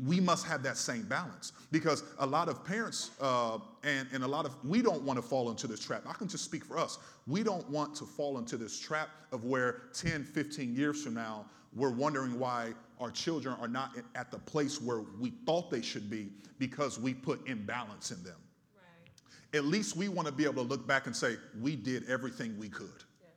we 0.03 0.19
must 0.19 0.47
have 0.47 0.63
that 0.63 0.77
same 0.77 1.03
balance 1.03 1.51
because 1.71 2.03
a 2.17 2.25
lot 2.25 2.49
of 2.49 2.65
parents 2.65 3.11
uh, 3.21 3.59
and, 3.83 4.07
and 4.11 4.23
a 4.23 4.27
lot 4.27 4.45
of 4.45 4.55
we 4.65 4.81
don't 4.81 5.03
want 5.03 5.17
to 5.17 5.21
fall 5.21 5.51
into 5.51 5.67
this 5.67 5.79
trap 5.79 6.01
i 6.07 6.13
can 6.13 6.27
just 6.27 6.43
speak 6.43 6.65
for 6.65 6.79
us 6.79 6.97
we 7.27 7.43
don't 7.43 7.69
want 7.69 7.93
to 7.93 8.03
fall 8.03 8.39
into 8.39 8.57
this 8.57 8.79
trap 8.79 9.09
of 9.31 9.43
where 9.45 9.81
10 9.93 10.23
15 10.23 10.75
years 10.75 11.03
from 11.03 11.13
now 11.13 11.45
we're 11.75 11.91
wondering 11.91 12.39
why 12.39 12.73
our 12.99 13.11
children 13.11 13.55
are 13.59 13.67
not 13.67 13.97
at 14.15 14.31
the 14.31 14.37
place 14.39 14.81
where 14.81 15.01
we 15.19 15.31
thought 15.45 15.69
they 15.69 15.81
should 15.81 16.09
be 16.09 16.29
because 16.59 16.99
we 16.99 17.13
put 17.13 17.45
imbalance 17.47 18.11
in 18.11 18.23
them. 18.23 18.37
At 19.53 19.65
least 19.65 19.95
we 19.95 20.07
want 20.07 20.27
to 20.27 20.33
be 20.33 20.43
able 20.43 20.63
to 20.63 20.69
look 20.69 20.87
back 20.87 21.05
and 21.07 21.15
say 21.15 21.35
we 21.61 21.75
did 21.75 22.09
everything 22.09 22.57
we 22.57 22.69
could 22.69 23.03
yes. 23.21 23.31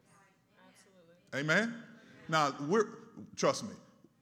Absolutely. 0.68 1.40
amen 1.40 1.74
now 2.28 2.54
we're 2.68 2.86
trust 3.36 3.64
me 3.64 3.74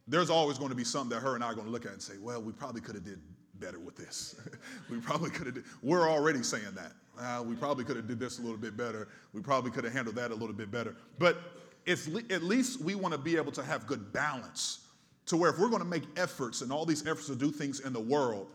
there's 0.07 0.31
always 0.31 0.59
going 0.59 0.71
to 0.71 0.77
be 0.77 0.85
something 0.85 1.17
that 1.17 1.25
her 1.25 1.35
and 1.35 1.43
I 1.43 1.49
are 1.49 1.55
going 1.55 1.67
to 1.67 1.73
look 1.73 1.87
at 1.87 1.93
and 1.93 2.03
say, 2.03 2.15
well, 2.21 2.43
we 2.43 2.53
probably 2.53 2.81
could 2.81 2.95
have 2.95 3.05
did 3.05 3.21
better 3.55 3.79
with 3.79 3.97
this. 3.97 4.37
we 4.91 4.99
probably 4.99 5.31
could 5.31 5.47
have. 5.47 5.59
We're 5.83 6.09
already 6.09 6.43
saying 6.43 6.75
that. 6.75 6.93
Uh, 7.19 7.43
we 7.43 7.55
probably 7.55 7.85
could 7.85 7.97
have 7.97 8.09
did 8.09 8.19
this 8.19 8.39
a 8.39 8.43
little 8.43 8.57
bit 8.57 8.77
better. 8.77 9.09
We 9.33 9.41
probably 9.41 9.71
could 9.71 9.85
have 9.85 9.93
handled 9.93 10.17
that 10.17 10.31
a 10.31 10.35
little 10.35 10.55
bit 10.55 10.71
better. 10.71 10.97
But 11.19 11.39
it's 11.87 12.09
at 12.31 12.43
least 12.43 12.81
we 12.81 12.95
want 12.95 13.13
to 13.13 13.19
be 13.19 13.37
able 13.37 13.53
to 13.53 13.63
have 13.63 13.87
good 13.87 14.13
balance 14.13 14.81
to 15.27 15.37
where 15.37 15.51
if 15.51 15.59
we're 15.59 15.69
going 15.69 15.83
to 15.83 15.89
make 15.89 16.05
efforts 16.17 16.61
and 16.61 16.73
all 16.73 16.85
these 16.85 17.07
efforts 17.07 17.29
to 17.29 17.37
do 17.37 17.51
things 17.51 17.81
in 17.81 17.93
the 17.93 18.01
world, 18.01 18.49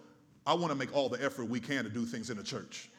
I 0.46 0.54
want 0.54 0.72
to 0.72 0.76
make 0.76 0.96
all 0.96 1.10
the 1.10 1.24
effort 1.24 1.46
we 1.46 1.60
can 1.60 1.84
to 1.84 1.90
do 1.90 2.06
things 2.06 2.30
in 2.30 2.38
the 2.38 2.44
church. 2.44 2.90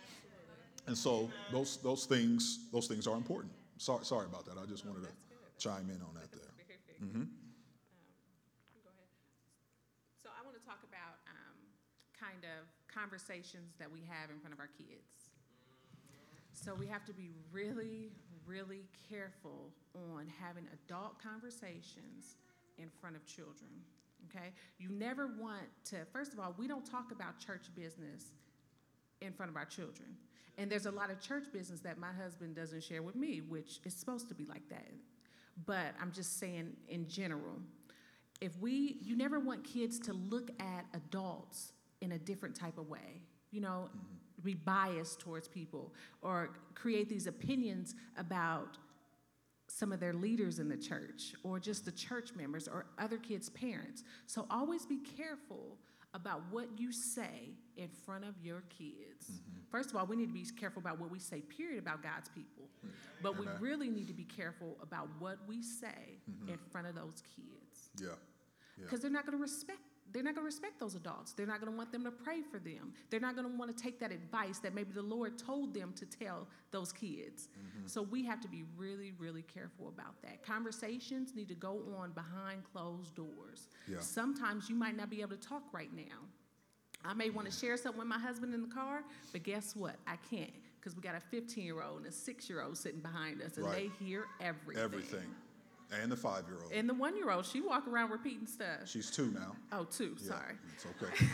And 0.91 0.99
so 0.99 1.31
those 1.53 1.77
those 1.85 2.05
things 2.05 2.67
those 2.73 2.89
things 2.89 3.07
are 3.07 3.15
important. 3.15 3.53
Sorry, 3.79 4.05
sorry 4.05 4.27
about 4.27 4.45
that. 4.47 4.59
I 4.61 4.67
just 4.67 4.85
wanted 4.85 5.05
to 5.05 5.13
chime 5.57 5.89
in 5.89 6.03
on 6.03 6.15
that 6.15 6.33
there. 6.33 6.51
Mm-hmm. 7.01 7.23
So 10.21 10.29
I 10.35 10.43
want 10.45 10.59
to 10.59 10.67
talk 10.67 10.83
about 10.83 11.23
um, 11.31 11.55
kind 12.19 12.43
of 12.43 12.67
conversations 12.93 13.79
that 13.79 13.87
we 13.89 14.01
have 14.01 14.31
in 14.31 14.41
front 14.41 14.53
of 14.53 14.59
our 14.59 14.71
kids. 14.77 15.31
So 16.53 16.75
we 16.75 16.89
have 16.89 17.05
to 17.05 17.13
be 17.13 17.31
really, 17.53 18.11
really 18.45 18.83
careful 19.09 19.71
on 19.95 20.27
having 20.43 20.67
adult 20.75 21.23
conversations 21.23 22.35
in 22.79 22.91
front 23.01 23.15
of 23.15 23.25
children. 23.27 23.71
Okay? 24.29 24.51
You 24.81 24.91
never 24.91 25.29
want 25.39 25.71
to, 25.91 25.99
first 26.13 26.33
of 26.33 26.41
all, 26.41 26.53
we 26.59 26.67
don't 26.67 26.85
talk 26.85 27.13
about 27.13 27.39
church 27.39 27.71
business 27.77 28.33
in 29.21 29.33
front 29.33 29.51
of 29.51 29.57
our 29.57 29.65
children. 29.65 30.17
And 30.59 30.71
there's 30.71 30.87
a 30.87 30.91
lot 30.91 31.11
of 31.11 31.21
church 31.21 31.45
business 31.53 31.81
that 31.81 31.99
my 31.99 32.13
husband 32.13 32.55
doesn't 32.57 32.83
share 32.83 33.03
with 33.03 33.17
me, 33.17 33.41
which 33.41 33.81
is 33.85 33.95
supposed 33.95 34.29
to 34.29 34.35
be 34.35 34.45
like 34.45 34.69
that. 34.69 34.91
But 35.67 35.95
I'm 36.01 36.13
just 36.13 36.39
saying 36.39 36.77
in 36.89 37.09
general, 37.09 37.61
if 38.41 38.59
we, 38.59 38.99
you 39.03 39.17
never 39.17 39.39
want 39.41 39.65
kids 39.65 39.99
to 40.01 40.13
look 40.13 40.51
at 40.61 40.87
adults 40.95 41.73
in 42.01 42.13
a 42.13 42.19
different 42.19 42.55
type 42.55 42.79
of 42.79 42.89
way. 42.89 43.23
You 43.51 43.61
know, 43.61 43.89
mm-hmm. 43.89 44.45
be 44.45 44.55
biased 44.55 45.21
towards 45.21 45.49
people 45.49 45.93
or 46.23 46.51
create 46.75 47.09
these 47.09 47.27
opinions 47.27 47.95
about 48.17 48.79
some 49.67 49.93
of 49.93 50.01
their 50.01 50.13
leaders 50.13 50.59
in 50.59 50.69
the 50.69 50.77
church 50.77 51.35
or 51.45 51.61
just 51.61 51.85
the 51.85 51.93
church 51.93 52.31
members 52.35 52.67
or 52.67 52.87
other 52.99 53.19
kids' 53.19 53.49
parents. 53.49 54.03
So 54.27 54.47
always 54.51 54.85
be 54.85 54.99
careful 55.17 55.79
about 56.15 56.43
what 56.51 56.67
you 56.77 56.93
say 56.93 57.55
in 57.77 57.89
front 58.05 58.25
of 58.25 58.35
your 58.43 58.63
kids. 58.69 59.31
Mm-hmm. 59.31 59.61
First 59.71 59.91
of 59.91 59.97
all, 59.97 60.07
we 60.07 60.17
need 60.17 60.27
to 60.27 60.33
be 60.33 60.45
careful 60.59 60.81
about 60.81 60.99
what 60.99 61.11
we 61.11 61.19
say, 61.19 61.41
period, 61.41 61.79
about 61.79 62.03
God's 62.03 62.29
people. 62.29 62.65
Mm-hmm. 62.85 62.95
But 63.23 63.39
we 63.39 63.47
really 63.61 63.89
need 63.89 64.09
to 64.09 64.15
be 64.15 64.25
careful 64.25 64.77
about 64.83 65.09
what 65.19 65.39
we 65.47 65.63
say 65.63 66.19
mm-hmm. 66.29 66.51
in 66.51 66.59
front 66.71 66.89
of 66.89 66.95
those 66.95 67.23
kids. 67.37 67.91
Yeah. 68.01 68.09
Because 68.77 68.99
yeah. 68.99 69.03
they're 69.03 69.11
not 69.13 69.27
going 69.27 69.39
to 69.39 69.43
respect 69.43 69.79
they're 70.13 70.23
not 70.23 70.35
going 70.35 70.45
to 70.45 70.47
respect 70.47 70.79
those 70.81 70.95
adults. 70.95 71.33
They're 71.33 71.47
not 71.47 71.61
going 71.61 71.73
to 71.73 71.77
want 71.77 71.93
them 71.93 72.05
to 72.05 72.11
pray 72.11 72.43
for 72.43 72.59
them. 72.59 72.93
They're 73.11 73.21
not 73.21 73.37
going 73.37 73.51
to 73.51 73.57
want 73.57 73.77
to 73.77 73.83
take 73.83 73.99
that 74.01 74.13
advice 74.13 74.59
that 74.59 74.75
maybe 74.75 74.93
the 74.93 75.03
Lord 75.03 75.39
told 75.39 75.75
them 75.75 75.93
to 75.97 76.07
tell 76.07 76.49
those 76.71 76.93
kids. 76.93 77.49
Mm-hmm. 77.49 77.87
So 77.87 78.03
we 78.03 78.25
have 78.25 78.41
to 78.41 78.49
be 78.49 78.65
really, 78.77 79.13
really 79.19 79.43
careful 79.43 79.89
about 79.89 80.21
that. 80.23 80.43
Conversations 80.43 81.35
need 81.35 81.49
to 81.49 81.55
go 81.55 81.83
on 81.99 82.13
behind 82.13 82.63
closed 82.73 83.15
doors. 83.15 83.69
Yeah. 83.89 84.01
Sometimes 84.01 84.69
you 84.69 84.75
might 84.75 84.97
not 84.97 85.11
be 85.11 85.21
able 85.21 85.37
to 85.37 85.49
talk 85.49 85.63
right 85.73 85.95
now. 85.95 86.19
I 87.05 87.15
may 87.15 87.31
want 87.31 87.51
to 87.51 87.57
share 87.57 87.77
something 87.77 87.99
with 87.99 88.09
my 88.09 88.19
husband 88.19 88.53
in 88.53 88.61
the 88.61 88.69
car, 88.69 89.03
but 89.33 89.43
guess 89.43 89.75
what? 89.75 89.97
I 90.07 90.17
can't 90.29 90.51
because 90.81 90.97
we 90.97 91.03
got 91.03 91.15
a 91.15 91.21
15 91.21 91.65
year 91.65 91.83
old 91.83 91.99
and 91.99 92.07
a 92.07 92.13
six 92.13 92.49
year 92.49 92.63
old 92.63 92.77
sitting 92.77 93.01
behind 93.01 93.43
us, 93.43 93.57
and 93.57 93.67
right. 93.67 93.91
they 93.99 94.05
hear 94.05 94.27
everything. 94.41 94.83
Everything. 94.83 95.35
And 95.93 96.11
the 96.11 96.17
five 96.17 96.45
year 96.47 96.59
old. 96.63 96.73
And 96.73 96.89
the 96.89 96.95
one 96.95 97.17
year 97.17 97.31
old, 97.31 97.45
she 97.45 97.61
walk 97.61 97.89
around 97.89 98.11
repeating 98.11 98.47
stuff. 98.47 98.87
She's 98.87 99.11
two 99.11 99.33
now. 99.33 99.57
Oh, 99.73 99.85
two. 99.85 100.17
Yeah, 100.21 100.29
sorry. 100.29 100.55
It's 100.75 100.87
okay. 100.87 101.27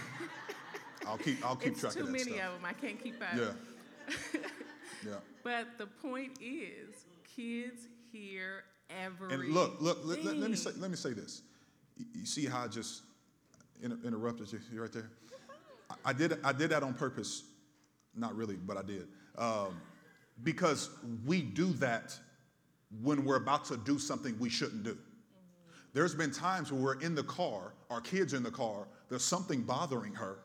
I'll 1.07 1.19
keep. 1.19 1.45
I'll 1.45 1.57
keep 1.57 1.73
it's 1.73 1.81
track 1.81 1.93
too 1.93 2.01
of 2.01 2.07
that 2.07 2.13
many 2.13 2.25
stuff. 2.25 2.47
of 2.47 2.53
them. 2.55 2.65
I 2.65 2.73
can't 2.73 3.03
keep 3.03 3.23
up. 3.23 3.29
Yeah. 3.37 4.11
yeah. 5.07 5.13
But 5.45 5.67
the 5.79 5.87
point 5.87 6.39
is, 6.41 7.05
kids 7.37 7.83
hear 8.11 8.65
everything. 8.91 9.41
And 9.41 9.55
look, 9.55 9.81
look. 9.81 9.99
Let, 10.05 10.25
let, 10.25 10.37
let, 10.37 10.51
me 10.51 10.57
say. 10.57 10.71
Let 10.79 10.91
me 10.91 10.97
say 10.97 11.13
this. 11.13 11.43
You, 11.97 12.07
you 12.15 12.27
see 12.27 12.47
how 12.47 12.65
I 12.65 12.69
just 12.69 13.03
inter- 13.83 13.99
interrupted 14.05 14.53
you 14.73 14.81
right 14.81 14.93
there? 14.93 15.11
I, 15.91 15.95
I, 16.07 16.13
did. 16.15 16.39
I 16.43 16.53
did 16.53 16.71
that 16.71 16.83
on 16.83 16.95
purpose. 16.95 17.43
Not 18.15 18.35
really, 18.35 18.57
but 18.57 18.79
I 18.79 18.83
did. 18.83 19.07
Um, 19.37 19.79
because 20.43 20.89
we 21.27 21.43
do 21.43 21.73
that 21.75 22.19
when 23.03 23.25
we're 23.25 23.37
about 23.37 23.65
to 23.67 23.77
do 23.77 23.99
something 23.99 24.39
we 24.39 24.49
shouldn't 24.49 24.83
do. 24.83 24.97
There's 25.93 26.15
been 26.15 26.31
times 26.31 26.71
where 26.71 26.81
we're 26.81 27.01
in 27.01 27.15
the 27.15 27.23
car, 27.23 27.73
our 27.91 28.01
kids 28.01 28.35
in 28.35 28.43
the 28.43 28.51
car, 28.51 28.87
there's 29.09 29.25
something 29.25 29.63
bothering 29.63 30.15
her, 30.15 30.39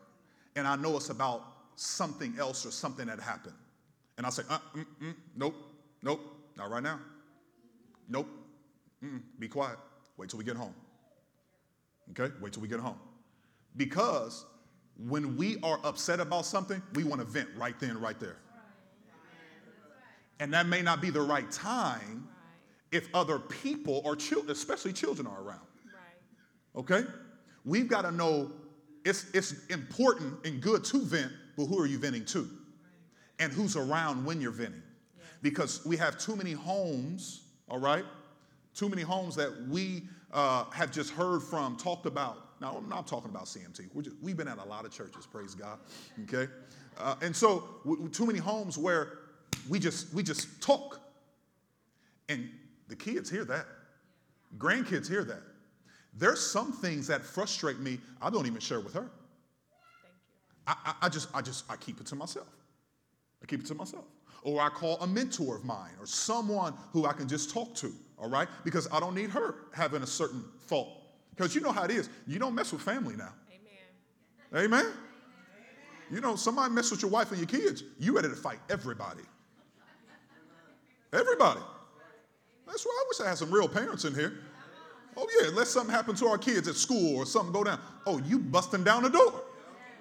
and 0.56 0.66
I 0.66 0.76
know 0.76 0.96
it's 0.96 1.10
about 1.10 1.44
something 1.76 2.34
else 2.38 2.64
or 2.64 2.70
something 2.70 3.06
that 3.06 3.20
happened. 3.20 3.54
And 4.16 4.26
I 4.26 4.30
say, 4.30 4.42
uh, 4.48 4.58
mm, 4.74 4.86
mm, 5.02 5.14
nope, 5.36 5.54
nope, 6.02 6.20
not 6.56 6.70
right 6.70 6.82
now. 6.82 7.00
Nope, 8.08 8.28
mm, 9.04 9.20
be 9.38 9.48
quiet. 9.48 9.78
Wait 10.16 10.30
till 10.30 10.38
we 10.38 10.44
get 10.44 10.56
home. 10.56 10.74
Okay, 12.10 12.32
wait 12.40 12.52
till 12.52 12.62
we 12.62 12.68
get 12.68 12.80
home. 12.80 12.98
Because 13.76 14.44
when 14.98 15.36
we 15.36 15.58
are 15.62 15.80
upset 15.84 16.20
about 16.20 16.44
something, 16.46 16.82
we 16.94 17.04
want 17.04 17.20
to 17.20 17.26
vent 17.26 17.48
right 17.56 17.78
then, 17.80 18.00
right 18.00 18.18
there. 18.20 18.36
And 20.40 20.52
that 20.52 20.66
may 20.66 20.82
not 20.82 21.00
be 21.00 21.10
the 21.10 21.20
right 21.20 21.50
time 21.50 22.28
if 22.92 23.08
other 23.14 23.38
people 23.38 24.02
or 24.04 24.14
children, 24.14 24.50
especially 24.50 24.92
children, 24.92 25.26
are 25.26 25.42
around. 25.42 25.60
Right. 25.86 26.80
Okay? 26.80 27.08
We've 27.64 27.88
got 27.88 28.02
to 28.02 28.12
know 28.12 28.52
it's, 29.04 29.30
it's 29.34 29.66
important 29.68 30.46
and 30.46 30.60
good 30.60 30.84
to 30.84 31.00
vent, 31.00 31.32
but 31.56 31.66
who 31.66 31.78
are 31.78 31.86
you 31.86 31.98
venting 31.98 32.24
to? 32.26 32.40
Right. 32.40 32.48
And 33.40 33.52
who's 33.52 33.76
around 33.76 34.24
when 34.24 34.40
you're 34.40 34.52
venting? 34.52 34.82
Because 35.40 35.84
we 35.84 35.96
have 35.96 36.18
too 36.18 36.36
many 36.36 36.52
homes, 36.52 37.42
all 37.68 37.80
right? 37.80 38.04
Too 38.74 38.88
many 38.88 39.02
homes 39.02 39.34
that 39.36 39.50
we 39.68 40.04
uh, 40.32 40.64
have 40.70 40.92
just 40.92 41.10
heard 41.10 41.42
from, 41.42 41.76
talked 41.76 42.06
about. 42.06 42.60
Now, 42.60 42.76
I'm 42.76 42.88
not 42.88 43.08
talking 43.08 43.28
about 43.28 43.46
CMT. 43.46 43.88
We're 43.92 44.02
just, 44.02 44.16
we've 44.22 44.36
been 44.36 44.46
at 44.46 44.58
a 44.58 44.64
lot 44.64 44.84
of 44.84 44.92
churches, 44.92 45.26
praise 45.26 45.54
God. 45.54 45.78
Okay? 46.24 46.50
Uh, 46.96 47.16
and 47.22 47.34
so, 47.34 47.64
w- 47.84 48.08
too 48.08 48.24
many 48.24 48.38
homes 48.38 48.78
where 48.78 49.18
we 49.68 49.80
just, 49.80 50.14
we 50.14 50.22
just 50.22 50.62
talk. 50.62 51.00
And 52.28 52.48
the 52.92 52.96
kids 52.96 53.30
hear 53.30 53.46
that. 53.46 53.64
Grandkids 54.58 55.08
hear 55.08 55.24
that. 55.24 55.40
There's 56.12 56.46
some 56.46 56.72
things 56.72 57.06
that 57.06 57.22
frustrate 57.22 57.78
me, 57.78 57.98
I 58.20 58.28
don't 58.28 58.46
even 58.46 58.60
share 58.60 58.80
with 58.80 58.92
her. 58.92 59.10
I, 60.66 60.74
I, 60.84 60.94
I 61.06 61.08
just, 61.08 61.30
I 61.34 61.40
just, 61.40 61.64
I 61.70 61.76
keep 61.76 62.02
it 62.02 62.06
to 62.08 62.16
myself. 62.16 62.48
I 63.42 63.46
keep 63.46 63.60
it 63.60 63.66
to 63.68 63.74
myself. 63.74 64.04
Or 64.42 64.60
I 64.60 64.68
call 64.68 64.98
a 65.00 65.06
mentor 65.06 65.56
of 65.56 65.64
mine 65.64 65.92
or 65.98 66.04
someone 66.04 66.74
who 66.92 67.06
I 67.06 67.14
can 67.14 67.28
just 67.28 67.48
talk 67.48 67.74
to, 67.76 67.90
all 68.18 68.28
right? 68.28 68.46
Because 68.62 68.86
I 68.92 69.00
don't 69.00 69.14
need 69.14 69.30
her 69.30 69.54
having 69.72 70.02
a 70.02 70.06
certain 70.06 70.44
fault. 70.66 70.90
Because 71.34 71.54
you 71.54 71.62
know 71.62 71.72
how 71.72 71.84
it 71.84 71.90
is. 71.90 72.10
You 72.26 72.38
don't 72.38 72.54
mess 72.54 72.72
with 72.72 72.82
family 72.82 73.16
now. 73.16 73.32
Amen. 74.52 74.66
Amen? 74.66 74.92
You 76.10 76.20
know, 76.20 76.36
somebody 76.36 76.74
mess 76.74 76.90
with 76.90 77.00
your 77.00 77.10
wife 77.10 77.30
and 77.30 77.38
your 77.38 77.48
kids, 77.48 77.84
you 77.98 78.14
ready 78.14 78.28
to 78.28 78.36
fight 78.36 78.58
everybody. 78.68 79.22
Everybody. 81.14 81.60
That's 82.72 82.86
why 82.86 82.98
I 82.98 83.04
wish 83.06 83.20
I 83.20 83.28
had 83.28 83.36
some 83.36 83.50
real 83.50 83.68
parents 83.68 84.06
in 84.06 84.14
here. 84.14 84.32
Oh, 85.14 85.28
yeah, 85.38 85.50
let 85.50 85.66
something 85.66 85.94
happen 85.94 86.14
to 86.16 86.26
our 86.26 86.38
kids 86.38 86.68
at 86.68 86.74
school 86.74 87.16
or 87.16 87.26
something 87.26 87.52
go 87.52 87.62
down. 87.62 87.78
Oh, 88.06 88.18
you 88.20 88.38
busting 88.38 88.82
down 88.82 89.02
the 89.02 89.10
door. 89.10 89.42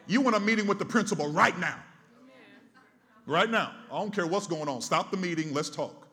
You 0.07 0.21
want 0.21 0.37
a 0.37 0.39
meeting 0.39 0.67
with 0.67 0.79
the 0.79 0.85
principal 0.85 1.29
right 1.33 1.57
now. 1.59 1.77
Right 3.25 3.49
now. 3.49 3.73
I 3.91 3.99
don't 3.99 4.15
care 4.15 4.25
what's 4.25 4.47
going 4.47 4.69
on. 4.69 4.79
Stop 4.79 5.11
the 5.11 5.17
meeting. 5.17 5.53
Let's 5.53 5.69
talk. 5.69 6.07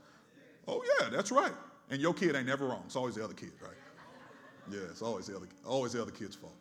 Oh, 0.67 0.83
yeah, 1.01 1.11
that's 1.11 1.31
right. 1.31 1.53
And 1.91 2.03
your 2.03 2.13
kid 2.13 2.35
ain't 2.35 2.49
never 2.49 2.67
wrong. 2.67 2.83
It's 2.87 2.97
always 2.97 3.15
the 3.15 3.25
other 3.25 3.35
kid, 3.35 3.53
right? 3.63 3.71
Yeah, 4.69 4.81
it's 4.91 5.01
always 5.01 5.29
the 5.29 5.37
other, 5.37 5.47
always 5.65 5.93
the 5.93 6.03
other 6.03 6.11
kid's 6.11 6.35
fault. 6.35 6.57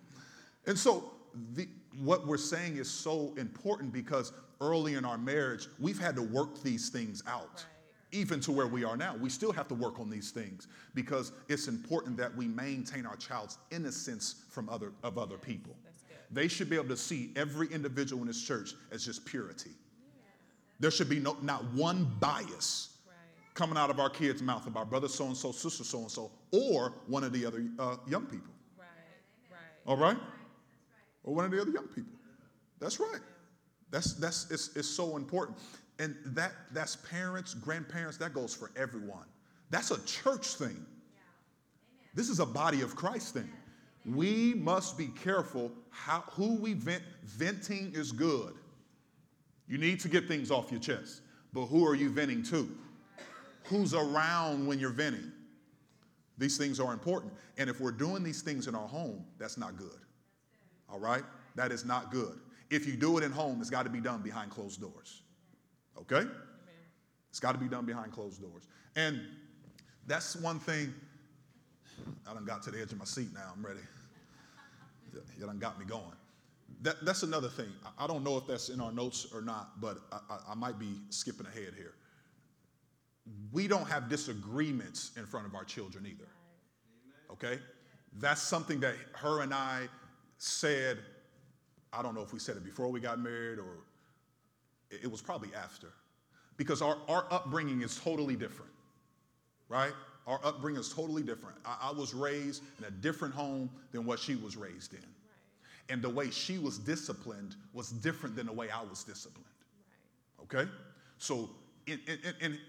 And 0.67 0.77
so 0.77 1.11
the, 1.55 1.67
what 2.03 2.27
we're 2.27 2.37
saying 2.37 2.77
is 2.77 2.87
so 2.87 3.33
important 3.35 3.91
because 3.91 4.31
early 4.61 4.93
in 4.93 5.05
our 5.05 5.17
marriage, 5.17 5.67
we've 5.79 5.99
had 5.99 6.15
to 6.17 6.21
work 6.21 6.61
these 6.61 6.89
things 6.89 7.23
out. 7.25 7.65
Right. 7.65 7.76
Even 8.11 8.39
to 8.39 8.51
where 8.51 8.67
we 8.67 8.83
are 8.85 8.95
now, 8.95 9.15
we 9.17 9.29
still 9.29 9.51
have 9.51 9.67
to 9.67 9.73
work 9.73 9.99
on 9.99 10.09
these 10.09 10.31
things 10.31 10.67
because 10.93 11.33
it's 11.49 11.67
important 11.67 12.15
that 12.17 12.33
we 12.35 12.47
maintain 12.47 13.05
our 13.05 13.17
child's 13.17 13.57
innocence 13.69 14.45
from 14.49 14.69
other 14.69 14.93
of 15.03 15.17
other 15.17 15.37
people. 15.37 15.75
They 16.31 16.47
should 16.47 16.69
be 16.69 16.75
able 16.75 16.89
to 16.89 16.97
see 16.97 17.31
every 17.35 17.67
individual 17.67 18.21
in 18.21 18.27
this 18.27 18.41
church 18.41 18.73
as 18.91 19.05
just 19.05 19.25
purity. 19.25 19.71
There 20.79 20.91
should 20.91 21.09
be 21.09 21.19
no, 21.19 21.37
not 21.41 21.63
one 21.73 22.05
bias 22.19 22.93
Right. 23.07 23.15
coming 23.55 23.77
out 23.77 23.89
of 23.89 23.99
our 23.99 24.09
kids' 24.09 24.41
mouth 24.41 24.67
about 24.67 24.89
brother 24.89 25.07
so 25.07 25.25
and 25.25 25.37
so, 25.37 25.51
sister 25.51 25.83
so 25.83 25.99
and 25.99 26.11
so, 26.11 26.31
or 26.51 26.93
one 27.07 27.23
of 27.23 27.33
the 27.33 27.45
other 27.45 27.65
uh, 27.79 27.97
young 28.07 28.25
people. 28.25 28.53
Right. 28.77 28.87
Right. 29.49 29.59
All 29.85 29.97
right? 29.97 30.17
Or 31.23 31.33
one 31.33 31.45
of 31.45 31.51
the 31.51 31.61
other 31.61 31.71
young 31.71 31.87
people. 31.87 32.13
That's 32.79 32.99
right. 32.99 33.21
That's 33.89 34.13
that's 34.13 34.51
it's, 34.51 34.75
it's 34.75 34.87
so 34.87 35.15
important. 35.15 35.57
And 35.99 36.15
that 36.25 36.51
that's 36.71 36.95
parents, 36.95 37.53
grandparents, 37.53 38.17
that 38.17 38.33
goes 38.33 38.53
for 38.53 38.71
everyone. 38.75 39.25
That's 39.69 39.91
a 39.91 40.03
church 40.05 40.55
thing. 40.55 40.85
This 42.13 42.29
is 42.29 42.39
a 42.39 42.45
body 42.45 42.81
of 42.81 42.95
Christ 42.95 43.33
thing. 43.33 43.49
We 44.05 44.53
must 44.53 44.97
be 44.97 45.07
careful 45.07 45.71
how 45.89 46.23
who 46.31 46.55
we 46.55 46.73
vent. 46.73 47.03
Venting 47.23 47.91
is 47.93 48.11
good. 48.11 48.53
You 49.67 49.77
need 49.77 49.99
to 50.01 50.07
get 50.07 50.27
things 50.27 50.49
off 50.49 50.71
your 50.71 50.79
chest. 50.79 51.21
But 51.53 51.65
who 51.65 51.85
are 51.85 51.95
you 51.95 52.09
venting 52.09 52.43
to? 52.43 52.69
Who's 53.65 53.93
around 53.93 54.65
when 54.65 54.79
you're 54.79 54.91
venting? 54.91 55.31
These 56.37 56.57
things 56.57 56.79
are 56.79 56.93
important. 56.93 57.33
And 57.57 57.69
if 57.69 57.81
we're 57.81 57.91
doing 57.91 58.23
these 58.23 58.41
things 58.41 58.67
in 58.67 58.75
our 58.75 58.87
home, 58.87 59.25
that's 59.37 59.57
not 59.57 59.75
good. 59.75 59.99
All 60.89 60.99
right? 60.99 61.23
That 61.55 61.71
is 61.71 61.83
not 61.83 62.11
good. 62.11 62.39
If 62.69 62.85
you 62.85 62.95
do 62.95 63.17
it 63.17 63.23
at 63.23 63.31
home, 63.31 63.59
it's 63.59 63.69
got 63.69 63.83
to 63.83 63.89
be 63.89 63.99
done 63.99 64.21
behind 64.21 64.51
closed 64.51 64.79
doors. 64.79 65.21
Okay? 66.01 66.23
It's 67.29 67.39
got 67.39 67.51
to 67.53 67.57
be 67.57 67.67
done 67.67 67.85
behind 67.85 68.11
closed 68.11 68.41
doors. 68.41 68.67
And 68.95 69.19
that's 70.07 70.35
one 70.35 70.59
thing. 70.59 70.93
I 72.29 72.33
done 72.33 72.45
got 72.45 72.63
to 72.63 72.71
the 72.71 72.81
edge 72.81 72.91
of 72.91 72.97
my 72.99 73.05
seat 73.05 73.29
now. 73.33 73.51
I'm 73.55 73.65
ready. 73.65 73.79
You- 75.13 75.21
You 75.39 75.45
done 75.45 75.59
got 75.59 75.79
me 75.79 75.85
going. 75.85 76.03
That, 76.81 77.03
that's 77.03 77.23
another 77.23 77.47
thing. 77.49 77.71
I, 77.85 78.03
I 78.05 78.07
don't 78.07 78.23
know 78.23 78.37
if 78.37 78.45
that's 78.47 78.69
in 78.69 78.79
our 78.81 78.91
notes 78.91 79.27
or 79.33 79.41
not, 79.41 79.81
but 79.81 79.97
I, 80.11 80.19
I, 80.29 80.39
I 80.51 80.55
might 80.55 80.77
be 80.79 80.99
skipping 81.09 81.45
ahead 81.47 81.73
here. 81.75 81.93
We 83.51 83.67
don't 83.67 83.87
have 83.89 84.09
disagreements 84.09 85.11
in 85.17 85.25
front 85.25 85.45
of 85.47 85.55
our 85.55 85.63
children 85.65 86.05
either. 86.05 86.27
Okay? 87.31 87.59
That's 88.19 88.41
something 88.41 88.79
that 88.81 88.95
her 89.13 89.41
and 89.41 89.53
I 89.53 89.87
said. 90.37 90.99
I 91.93 92.01
don't 92.01 92.13
know 92.15 92.21
if 92.21 92.33
we 92.33 92.39
said 92.39 92.57
it 92.57 92.63
before 92.63 92.89
we 92.89 92.99
got 92.99 93.19
married 93.19 93.59
or 93.59 93.79
it 94.91 95.09
was 95.09 95.21
probably 95.21 95.49
after. 95.55 95.87
Because 96.57 96.81
our, 96.81 96.97
our 97.07 97.25
upbringing 97.29 97.81
is 97.81 97.99
totally 97.99 98.35
different, 98.35 98.71
right? 99.69 99.93
Our 100.25 100.39
upbringing 100.43 100.79
is 100.79 100.91
totally 100.91 101.21
different. 101.21 101.57
I, 101.65 101.89
I 101.89 101.91
was 101.91 102.13
raised 102.13 102.63
in 102.79 102.85
a 102.85 102.91
different 102.91 103.33
home 103.33 103.69
than 103.91 104.05
what 104.05 104.19
she 104.19 104.35
was 104.35 104.57
raised 104.57 104.93
in. 104.93 105.05
And 105.89 106.01
the 106.01 106.09
way 106.09 106.29
she 106.31 106.57
was 106.57 106.77
disciplined 106.77 107.55
was 107.73 107.91
different 107.91 108.35
than 108.35 108.47
the 108.47 108.53
way 108.53 108.69
I 108.69 108.81
was 108.81 109.03
disciplined. 109.03 109.45
Okay? 110.43 110.69
So, 111.17 111.49
in, 111.85 111.99
in- 112.41 112.59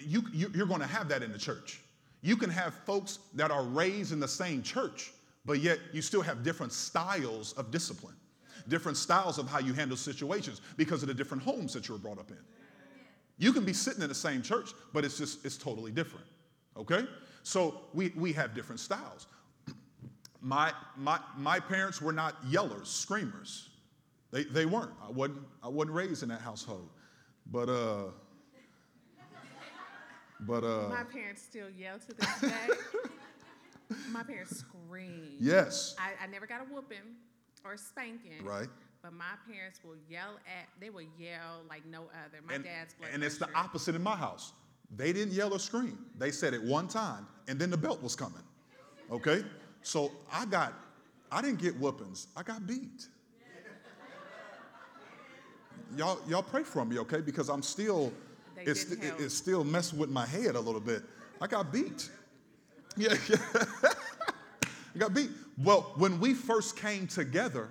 you, 0.00 0.22
you, 0.32 0.50
you're 0.54 0.66
going 0.66 0.80
to 0.80 0.86
have 0.86 1.08
that 1.08 1.22
in 1.22 1.32
the 1.32 1.38
church. 1.38 1.80
You 2.22 2.36
can 2.36 2.50
have 2.50 2.74
folks 2.74 3.18
that 3.34 3.50
are 3.50 3.64
raised 3.64 4.12
in 4.12 4.20
the 4.20 4.28
same 4.28 4.62
church, 4.62 5.12
but 5.44 5.60
yet 5.60 5.78
you 5.92 6.00
still 6.00 6.22
have 6.22 6.42
different 6.42 6.72
styles 6.72 7.52
of 7.54 7.70
discipline, 7.70 8.14
different 8.68 8.96
styles 8.96 9.38
of 9.38 9.48
how 9.48 9.58
you 9.58 9.72
handle 9.72 9.96
situations 9.96 10.60
because 10.76 11.02
of 11.02 11.08
the 11.08 11.14
different 11.14 11.42
homes 11.42 11.72
that 11.74 11.88
you 11.88 11.94
were 11.94 12.00
brought 12.00 12.18
up 12.18 12.30
in. 12.30 12.38
You 13.38 13.52
can 13.52 13.64
be 13.64 13.72
sitting 13.72 14.02
in 14.02 14.08
the 14.08 14.14
same 14.14 14.42
church, 14.42 14.70
but 14.92 15.04
it's 15.04 15.18
just, 15.18 15.44
it's 15.44 15.56
totally 15.56 15.90
different. 15.90 16.26
Okay? 16.76 17.06
So 17.42 17.82
we, 17.92 18.12
we 18.16 18.32
have 18.32 18.54
different 18.54 18.80
styles. 18.80 19.26
My, 20.40 20.72
my, 20.96 21.18
my 21.38 21.58
parents 21.58 22.02
were 22.02 22.12
not 22.12 22.44
yellers, 22.44 22.88
screamers. 22.88 23.70
They, 24.30 24.44
they 24.44 24.66
weren't. 24.66 24.90
I 25.02 25.10
wasn't, 25.10 25.38
I 25.62 25.68
wasn't 25.68 25.94
raised 25.96 26.22
in 26.22 26.28
that 26.28 26.42
household. 26.42 26.90
But, 27.50 27.70
uh, 27.70 28.10
but, 30.40 30.62
uh, 30.64 30.88
My 30.90 31.04
parents 31.04 31.40
still 31.40 31.70
yell 31.70 31.98
to 31.98 32.14
this 32.14 32.40
day. 32.40 32.68
My 34.10 34.22
parents 34.22 34.58
scream. 34.58 35.30
yes, 35.40 35.94
I, 35.98 36.24
I 36.24 36.26
never 36.26 36.46
got 36.46 36.60
a 36.60 36.64
whooping 36.64 36.98
or 37.64 37.76
spanking. 37.76 38.44
right. 38.44 38.68
But 39.02 39.12
my 39.12 39.34
parents 39.50 39.80
will 39.84 39.96
yell 40.08 40.38
at, 40.46 40.66
they 40.80 40.88
will 40.88 41.02
yell 41.18 41.60
like 41.68 41.84
no 41.84 42.04
other. 42.24 42.38
My 42.46 42.54
And, 42.54 42.64
dad's 42.64 42.94
blood 42.94 43.10
and 43.12 43.22
it's 43.22 43.36
the 43.36 43.48
opposite 43.54 43.94
in 43.94 44.02
my 44.02 44.16
house. 44.16 44.54
They 44.96 45.12
didn't 45.12 45.34
yell 45.34 45.52
or 45.52 45.58
scream. 45.58 45.98
They 46.18 46.30
said 46.30 46.54
it 46.54 46.62
one 46.62 46.88
time, 46.88 47.26
and 47.46 47.58
then 47.58 47.68
the 47.68 47.76
belt 47.76 48.02
was 48.02 48.16
coming. 48.16 48.42
Okay? 49.10 49.44
So 49.82 50.10
I 50.32 50.46
got, 50.46 50.72
I 51.30 51.42
didn't 51.42 51.60
get 51.60 51.78
whoopings. 51.78 52.28
I 52.34 52.42
got 52.42 52.66
beat. 52.66 53.08
Y'all, 55.96 56.18
y'all 56.26 56.42
pray 56.42 56.62
for 56.64 56.84
me, 56.86 56.98
okay? 57.00 57.20
Because 57.20 57.50
I'm 57.50 57.62
still, 57.62 58.10
They 58.56 58.62
it's, 58.62 58.84
it- 58.90 59.14
it's 59.18 59.34
still 59.34 59.64
messing 59.64 59.98
with 59.98 60.08
my 60.10 60.24
head 60.26 60.54
a 60.56 60.60
little 60.60 60.80
bit. 60.80 61.02
I 61.42 61.46
got 61.46 61.70
beat. 61.72 62.08
Yeah, 62.96 63.14
yeah. 63.28 63.36
I 64.94 64.98
got 64.98 65.14
beat. 65.14 65.30
Well, 65.58 65.92
when 65.96 66.20
we 66.20 66.34
first 66.34 66.76
came 66.76 67.06
together, 67.06 67.68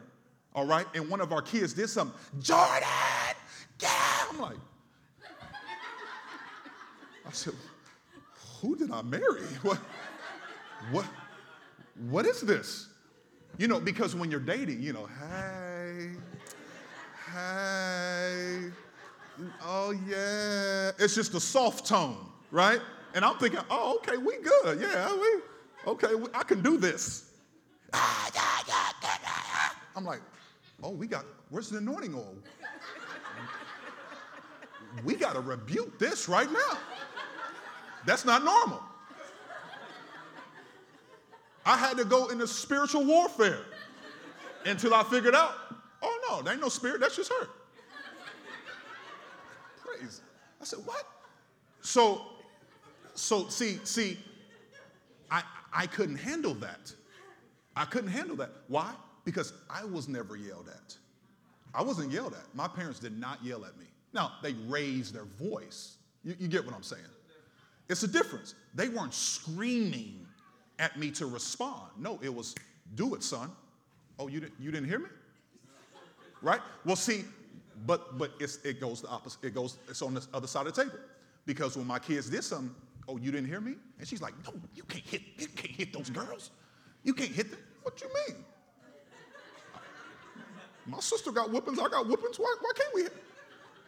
all 0.56 0.66
right, 0.66 0.86
and 0.94 1.10
one 1.10 1.22
of 1.22 1.32
our 1.32 1.42
kids 1.42 1.74
did 1.74 1.90
something, 1.90 2.18
Jordan, 2.40 2.88
yeah. 3.82 3.90
I'm 4.30 4.40
like, 4.40 4.58
I 7.26 7.32
said, 7.32 7.54
who 8.62 8.76
did 8.76 8.92
I 8.92 9.02
marry? 9.02 9.42
What, 9.62 9.80
what, 10.92 11.06
what 12.10 12.26
is 12.26 12.42
this? 12.42 12.90
You 13.58 13.68
know, 13.68 13.80
because 13.80 14.16
when 14.16 14.30
you're 14.30 14.40
dating, 14.40 14.82
you 14.82 14.92
know, 14.92 15.06
hey, 15.06 16.10
hey, 17.32 18.72
oh 19.64 19.92
yeah. 20.08 20.92
It's 21.00 21.16
just 21.16 21.34
a 21.36 21.40
soft 21.40 21.86
tone, 21.86 22.18
right? 22.52 22.82
And 23.14 23.24
I'm 23.24 23.38
thinking, 23.38 23.62
oh, 23.70 23.98
okay, 23.98 24.18
we 24.18 24.38
good. 24.38 24.82
Yeah, 24.82 25.14
we, 25.14 25.42
okay, 25.88 26.08
I 26.34 26.44
can 26.44 26.62
do 26.62 26.78
this. 26.78 27.32
I'm 29.96 30.06
like, 30.06 30.22
oh, 30.82 30.92
we 30.92 31.08
got, 31.08 31.26
where's 31.50 31.70
the 31.70 31.78
anointing 31.78 32.16
oil? 32.16 32.36
We 35.04 35.16
got 35.16 35.34
to 35.34 35.40
rebuke 35.40 35.98
this 35.98 36.30
right 36.30 36.52
now. 36.52 36.78
That's 38.06 38.26
not 38.26 38.44
normal. 38.44 38.80
I 41.66 41.78
had 41.78 41.98
to 41.98 42.06
go 42.06 42.28
into 42.28 42.46
spiritual 42.46 43.06
warfare 43.06 43.62
until 44.66 44.94
I 44.94 45.04
figured 45.04 45.36
out, 45.36 45.54
oh 46.02 46.20
no, 46.30 46.42
there 46.42 46.54
ain't 46.54 46.62
no 46.62 46.70
spirit, 46.70 47.00
that's 47.00 47.16
just 47.16 47.32
her. 47.32 47.48
Praise. 49.84 50.22
I 50.62 50.66
said, 50.66 50.80
what? 50.86 51.06
So, 51.82 52.22
so 53.14 53.48
see, 53.48 53.80
see, 53.84 54.18
I, 55.32 55.44
I 55.74 55.88
couldn't 55.88 56.18
handle 56.18 56.54
that. 56.56 56.94
I 57.76 57.86
couldn't 57.86 58.12
handle 58.12 58.36
that. 58.38 58.52
Why? 58.68 58.94
Because 59.26 59.54
I 59.70 59.84
was 59.86 60.08
never 60.08 60.36
yelled 60.36 60.70
at. 60.70 60.96
I 61.74 61.82
wasn't 61.82 62.12
yelled 62.12 62.34
at. 62.34 62.54
My 62.54 62.68
parents 62.68 63.00
did 63.00 63.20
not 63.20 63.44
yell 63.44 63.66
at 63.66 63.78
me. 63.78 63.86
Now, 64.14 64.34
they 64.44 64.54
raised 64.68 65.16
their 65.16 65.26
voice. 65.26 65.98
You, 66.24 66.36
you 66.40 66.48
get 66.48 66.66
what 66.66 66.76
I'm 66.76 66.84
saying? 66.84 67.02
It's 67.90 68.04
a 68.04 68.08
difference. 68.08 68.54
They 68.76 68.90
weren't 68.90 69.14
screaming 69.14 70.26
at 70.80 70.98
me 71.00 71.10
to 71.12 71.26
respond. 71.26 71.90
No, 71.98 72.20
it 72.22 72.34
was, 72.34 72.54
do 72.96 73.16
it, 73.16 73.24
son. 73.24 73.52
Oh, 74.20 74.28
you 74.28 74.40
didn't, 74.40 74.54
you 74.60 74.72
didn't 74.72 74.88
hear 74.88 75.00
me? 75.00 75.08
Right? 76.42 76.62
Well, 76.86 76.96
see, 76.96 77.24
but 77.86 78.18
but 78.18 78.32
it's, 78.40 78.58
it 78.58 78.80
goes 78.80 79.02
the 79.02 79.08
opposite. 79.08 79.44
It 79.44 79.56
goes, 79.56 79.78
it's 79.90 80.02
on 80.02 80.14
the 80.14 80.26
other 80.34 80.48
side 80.48 80.68
of 80.68 80.76
the 80.76 80.84
table. 80.84 80.98
Because 81.46 81.76
when 81.76 81.88
my 81.88 82.00
kids 82.00 82.30
did 82.30 82.44
something, 82.44 82.74
oh, 83.08 83.18
you 83.18 83.32
didn't 83.32 83.48
hear 83.48 83.62
me? 83.62 83.76
And 84.00 84.08
she's 84.08 84.22
like, 84.22 84.34
no, 84.46 84.54
you 84.76 84.84
can't 84.84 85.04
hit, 85.06 85.22
you 85.38 85.48
can't 85.48 85.72
hit 85.72 85.94
those 85.94 86.10
girls. 86.10 86.52
You 87.04 87.14
can't 87.14 87.32
hit 87.32 87.52
them. 87.52 87.60
What 87.84 88.02
you 88.02 88.08
mean? 88.28 88.44
My 90.86 91.00
sister 91.00 91.32
got 91.32 91.50
whoopings, 91.52 91.80
I 91.80 91.88
got 91.90 92.08
whoopings. 92.08 92.38
Why, 92.38 92.56
why 92.62 92.72
can't 92.76 92.94
we 92.94 93.02
hit? 93.04 93.14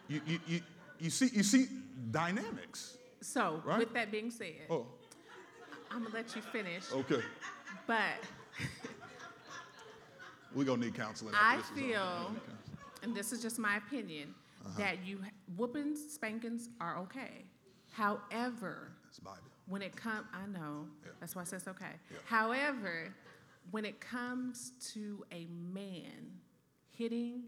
You, 0.08 0.22
you, 0.28 0.40
you, 0.48 0.62
you 1.00 1.10
see, 1.10 1.30
you 1.34 1.44
see 1.44 1.68
dynamics. 2.12 2.98
So, 3.22 3.62
Right. 3.66 3.80
with 3.80 3.94
that 3.94 4.12
being 4.12 4.30
said, 4.30 4.54
Oh, 4.70 4.86
I'm 5.90 6.04
gonna 6.04 6.14
let 6.16 6.36
you 6.36 6.42
finish. 6.42 6.84
okay. 6.94 7.22
But 7.88 8.14
We're 10.54 10.64
gonna 10.66 10.86
need 10.86 10.96
counseling. 10.96 11.34
I 11.36 11.56
after 11.56 11.76
this 11.76 11.90
is 11.90 11.96
over. 11.96 12.02
feel, 12.02 12.36
and 13.04 13.16
this 13.16 13.32
is 13.34 13.42
just 13.42 13.60
my 13.60 13.78
opinion, 13.78 14.34
Uh-huh. 14.66 14.80
that 14.80 15.06
you 15.06 15.20
whoopings, 15.58 16.00
spankings 16.14 16.70
are 16.80 16.98
okay. 17.00 17.46
However, 17.92 18.92
It's 19.16 19.24
Bible. 19.24 19.40
when 19.68 19.82
it 19.82 19.96
comes, 19.96 20.28
I 20.34 20.46
know, 20.46 20.90
Yeah. 21.04 21.12
that's 21.22 21.36
why 21.36 21.42
I 21.42 21.46
said 21.46 21.58
it's 21.58 21.68
okay. 21.70 21.94
Yeah. 22.12 22.18
However, 22.26 23.14
when 23.72 23.86
it 23.86 24.02
comes 24.02 24.74
to 24.94 25.24
a 25.32 25.46
man 25.46 26.42
hitting 26.92 27.46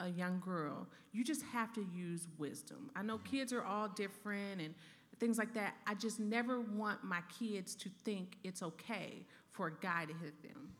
a 0.00 0.08
young 0.08 0.38
girl, 0.40 0.86
you 1.12 1.24
just 1.24 1.42
have 1.44 1.72
to 1.72 1.82
use 1.82 2.28
wisdom. 2.36 2.90
I 2.94 3.02
know 3.02 3.16
mm-hmm. 3.16 3.36
kids 3.36 3.52
are 3.54 3.64
all 3.64 3.88
different 3.88 4.60
and 4.60 4.74
things 5.18 5.38
like 5.38 5.54
that. 5.54 5.76
I 5.86 5.94
just 5.94 6.20
never 6.20 6.60
want 6.60 7.02
my 7.04 7.22
kids 7.38 7.74
to 7.76 7.88
think 8.04 8.36
it's 8.44 8.62
okay 8.62 9.24
for 9.50 9.68
a 9.68 9.72
guy 9.80 10.04
to 10.04 10.12
hit 10.12 10.42
them. 10.42 10.74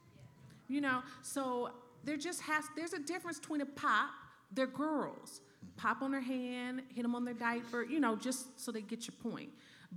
You 0.68 0.82
know, 0.82 1.02
so 1.22 1.70
there 2.04 2.18
just 2.18 2.42
has 2.42 2.66
there's 2.76 2.92
a 2.92 2.98
difference 2.98 3.40
between 3.40 3.62
a 3.62 3.66
pop, 3.66 4.10
they're 4.52 4.66
girls. 4.66 5.40
Mm-hmm. 5.40 5.76
Pop 5.76 6.02
on 6.02 6.12
their 6.12 6.20
hand, 6.20 6.82
hit 6.94 7.02
them 7.02 7.14
on 7.14 7.24
their 7.24 7.34
diaper, 7.34 7.82
you 7.82 7.98
know, 7.98 8.14
just 8.14 8.60
so 8.60 8.70
they 8.70 8.82
get 8.82 9.08
your 9.08 9.16
point. 9.32 9.50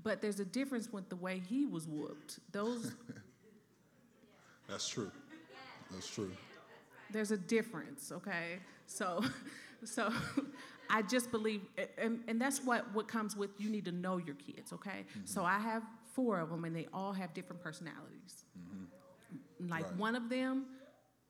But 0.03 0.21
there's 0.21 0.39
a 0.39 0.45
difference 0.45 0.91
with 0.91 1.09
the 1.09 1.15
way 1.17 1.41
he 1.49 1.65
was 1.65 1.87
whooped. 1.87 2.39
Those 2.51 2.93
That's 4.69 4.87
true. 4.87 5.11
That's 5.91 6.09
true. 6.09 6.31
there's 7.11 7.31
a 7.31 7.37
difference, 7.37 8.11
okay? 8.11 8.59
So 8.87 9.21
so 9.83 10.11
I 10.89 11.01
just 11.01 11.29
believe 11.31 11.61
and, 11.97 12.21
and 12.27 12.39
that's 12.39 12.63
what 12.63 12.91
what 12.93 13.07
comes 13.07 13.35
with 13.35 13.49
you 13.59 13.69
need 13.69 13.85
to 13.85 13.91
know 13.91 14.17
your 14.17 14.35
kids, 14.35 14.71
okay? 14.73 15.05
So 15.25 15.41
mm-hmm. 15.41 15.49
I 15.49 15.59
have 15.59 15.83
four 16.15 16.39
of 16.39 16.49
them 16.49 16.63
and 16.65 16.75
they 16.75 16.87
all 16.93 17.13
have 17.13 17.33
different 17.33 17.61
personalities. 17.61 18.45
Mm-hmm. 18.57 19.69
Like 19.69 19.83
Right. 19.85 19.95
one 19.97 20.15
of 20.15 20.29
them, 20.29 20.65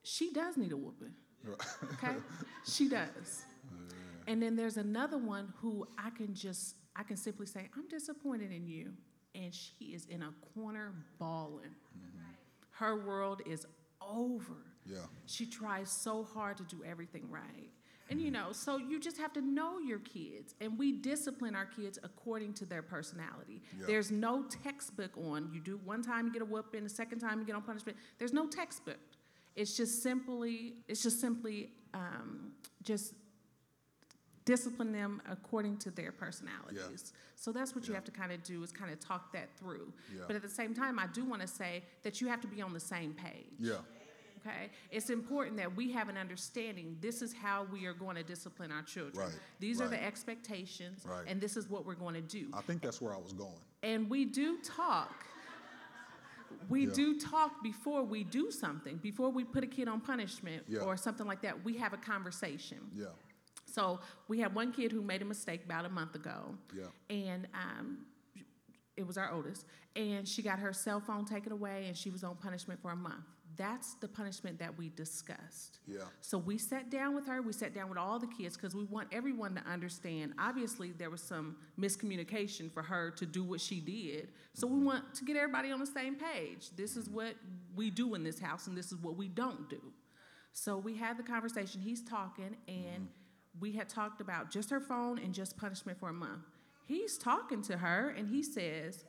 she 0.04 0.32
does 0.32 0.58
need 0.58 0.72
a 0.72 0.78
whooping. 0.78 1.14
okay 1.94 2.16
she 2.64 2.88
does 2.88 3.44
and 4.28 4.42
then 4.42 4.56
there's 4.56 4.78
another 4.78 5.18
one 5.18 5.52
who 5.60 5.88
i 5.98 6.12
can 6.12 6.36
just 6.36 6.76
i 6.96 7.04
can 7.04 7.18
simply 7.18 7.46
say 7.46 7.70
i'm 7.76 7.88
disappointed 7.88 8.52
in 8.52 8.66
you 8.66 8.92
and 9.36 9.54
she 9.54 9.86
is 9.94 10.06
in 10.06 10.24
a 10.24 10.34
corner 10.54 10.94
bawling. 11.20 11.76
Her 12.72 13.06
world 13.06 13.42
is 13.46 13.66
over. 14.02 14.58
Yeah. 14.86 14.98
she 15.28 15.46
tries 15.46 15.92
so 15.92 16.24
hard 16.24 16.58
to 16.58 16.64
do 16.64 16.84
everything 16.84 17.30
right. 17.30 17.70
And 18.10 18.20
you 18.20 18.32
know 18.32 18.52
so 18.52 18.78
you 18.78 19.00
just 19.00 19.18
have 19.20 19.32
to 19.34 19.42
know 19.42 19.80
your 19.80 20.00
kids 20.00 20.56
and 20.60 20.78
we 20.78 20.92
discipline 20.92 21.56
our 21.56 21.66
kids 21.68 21.98
according 22.04 22.54
to 22.56 22.66
their 22.66 22.82
personality. 22.82 23.62
Yeah. 23.80 23.86
there's 23.86 24.12
no 24.12 24.44
textbook 24.64 25.12
on 25.18 25.50
you 25.54 25.62
do 25.62 25.80
one 25.86 26.02
time 26.02 26.26
you 26.26 26.34
get 26.34 26.42
a 26.42 26.46
whooping 26.46 26.84
the 26.84 26.90
second 26.90 27.20
time 27.20 27.40
you 27.40 27.46
get 27.46 27.56
on 27.56 27.62
punishment. 27.62 27.98
There's 28.18 28.34
no 28.34 28.48
textbook. 28.48 29.00
It's 29.56 29.78
just 29.78 30.02
simply 30.02 30.74
it's 30.88 31.04
just 31.04 31.22
simply 31.22 31.70
um, 31.94 32.52
just 32.84 33.14
discipline 34.46 34.92
them 34.92 35.22
according 35.30 35.78
to 35.78 35.92
their 35.92 36.12
personalities 36.12 37.14
so 37.36 37.52
that's 37.52 37.74
what 37.76 37.88
you 37.88 37.94
have 37.94 38.04
to 38.04 38.12
kind 38.12 38.32
of 38.32 38.42
do 38.44 38.62
is 38.64 38.72
kind 38.72 38.92
of 38.92 39.00
talk 39.00 39.32
that 39.34 39.50
through 39.58 39.92
Yeah. 40.16 40.24
but 40.28 40.36
at 40.36 40.42
the 40.42 40.50
same 40.50 40.74
time 40.74 40.98
i 41.00 41.08
do 41.08 41.24
want 41.26 41.42
to 41.42 41.48
say 41.48 41.84
that 42.04 42.22
you 42.22 42.28
have 42.28 42.42
to 42.42 42.48
be 42.48 42.62
on 42.62 42.74
the 42.74 42.80
same 42.80 43.14
page 43.14 43.48
Yeah. 43.60 43.76
Okay? 44.44 44.72
It's 44.90 45.12
important 45.12 45.56
that 45.58 45.76
we 45.76 45.92
have 45.92 46.10
an 46.10 46.18
understanding 46.18 46.98
this 47.00 47.22
is 47.22 47.32
how 47.32 47.68
we 47.72 47.86
are 47.86 47.94
going 47.94 48.16
to 48.16 48.24
discipline 48.24 48.72
our 48.72 48.82
children. 48.82 49.28
Right, 49.28 49.40
These 49.60 49.80
are 49.82 49.88
the 49.88 50.04
expectations, 50.04 51.06
Right. 51.06 51.26
and 51.28 51.40
this 51.40 51.56
is 51.56 51.70
what 51.70 51.86
we're 51.86 51.94
going 51.94 52.16
to 52.16 52.22
do. 52.22 52.50
I 52.52 52.62
think 52.62 52.82
that's 52.82 53.00
where 53.00 53.14
I 53.14 53.18
was 53.20 53.34
going. 53.34 53.60
And 53.84 54.10
we 54.10 54.26
do 54.26 54.58
talk. 54.64 55.26
We 56.70 56.88
Yeah. 56.88 56.94
do 56.94 57.20
talk 57.20 57.62
before 57.62 58.02
we 58.04 58.24
do 58.24 58.50
something. 58.50 58.98
Before 58.98 59.30
we 59.30 59.44
put 59.44 59.64
a 59.64 59.68
kid 59.68 59.88
on 59.88 60.02
punishment 60.02 60.64
Yeah. 60.68 60.80
or 60.80 60.98
something 60.98 61.28
like 61.28 61.42
that, 61.44 61.64
we 61.64 61.78
have 61.78 61.94
a 61.94 61.98
conversation. 61.98 62.80
Yeah. 62.96 63.08
So 63.72 64.00
we 64.28 64.40
had 64.40 64.54
one 64.54 64.72
kid 64.72 64.92
who 64.92 65.02
made 65.02 65.22
a 65.22 65.26
mistake 65.26 65.64
about 65.66 65.86
a 65.86 65.90
month 65.90 66.16
ago. 66.16 66.56
Yeah. 66.76 66.86
And 67.10 67.48
um, 67.54 68.00
it 68.98 69.06
was 69.06 69.18
our 69.18 69.32
oldest. 69.32 69.66
And 69.96 70.28
she 70.28 70.42
got 70.42 70.60
her 70.60 70.74
cell 70.74 71.00
phone 71.00 71.26
taken 71.26 71.52
away 71.52 71.86
and 71.88 71.98
she 71.98 72.10
was 72.10 72.24
on 72.24 72.36
punishment 72.36 72.82
for 72.82 72.92
a 72.92 72.96
month. 72.96 73.26
That's 73.58 73.96
the 73.96 74.08
punishment 74.08 74.60
that 74.60 74.78
we 74.78 74.90
discussed. 74.90 75.80
Yeah. 75.86 76.00
So 76.22 76.38
we 76.38 76.58
sat 76.58 76.90
down 76.90 77.14
with 77.14 77.28
her, 77.28 77.42
we 77.42 77.52
sat 77.52 77.76
down 77.76 77.90
with 77.90 77.98
all 77.98 78.18
the 78.18 78.28
kids 78.28 78.56
because 78.56 78.74
we 78.74 78.86
want 78.86 79.10
everyone 79.12 79.56
to 79.56 79.62
understand. 79.70 80.34
Obviously, 80.40 80.94
there 80.94 81.10
was 81.10 81.22
some 81.22 81.58
miscommunication 81.78 82.72
for 82.72 82.82
her 82.82 83.12
to 83.12 83.26
do 83.26 83.44
what 83.44 83.60
she 83.60 83.82
did. 83.82 84.30
So 84.54 84.68
we 84.68 84.78
mm-hmm. 84.78 84.86
want 84.86 85.16
to 85.16 85.26
get 85.26 85.36
everybody 85.36 85.70
on 85.72 85.80
the 85.80 85.86
same 85.86 86.16
page. 86.16 86.70
This 86.78 86.96
is 86.96 87.06
mm-hmm. 87.06 87.16
what 87.16 87.36
we 87.76 87.90
do 87.90 88.16
in 88.16 88.24
this 88.24 88.40
house, 88.40 88.68
and 88.68 88.78
this 88.78 88.92
is 88.92 88.98
what 88.98 89.18
we 89.18 89.28
don't 89.28 89.70
do. 89.70 89.82
So 90.54 90.78
we 90.78 90.96
had 90.96 91.18
the 91.18 91.24
conversation. 91.24 91.82
He's 91.82 92.04
talking, 92.04 92.56
and 92.68 92.78
mm-hmm. 92.78 93.21
We 93.60 93.72
had 93.74 93.90
talked 93.90 94.22
about 94.22 94.50
just 94.52 94.70
her 94.70 94.80
phone 94.80 95.20
and 95.20 95.34
just 95.34 95.58
punishment 95.58 96.00
for 96.00 96.10
a 96.10 96.14
month. 96.14 96.44
He's 96.86 97.18
talking 97.18 97.62
to 97.64 97.78
her, 97.78 98.10
and 98.18 98.28
he 98.28 98.44
says, 98.44 99.04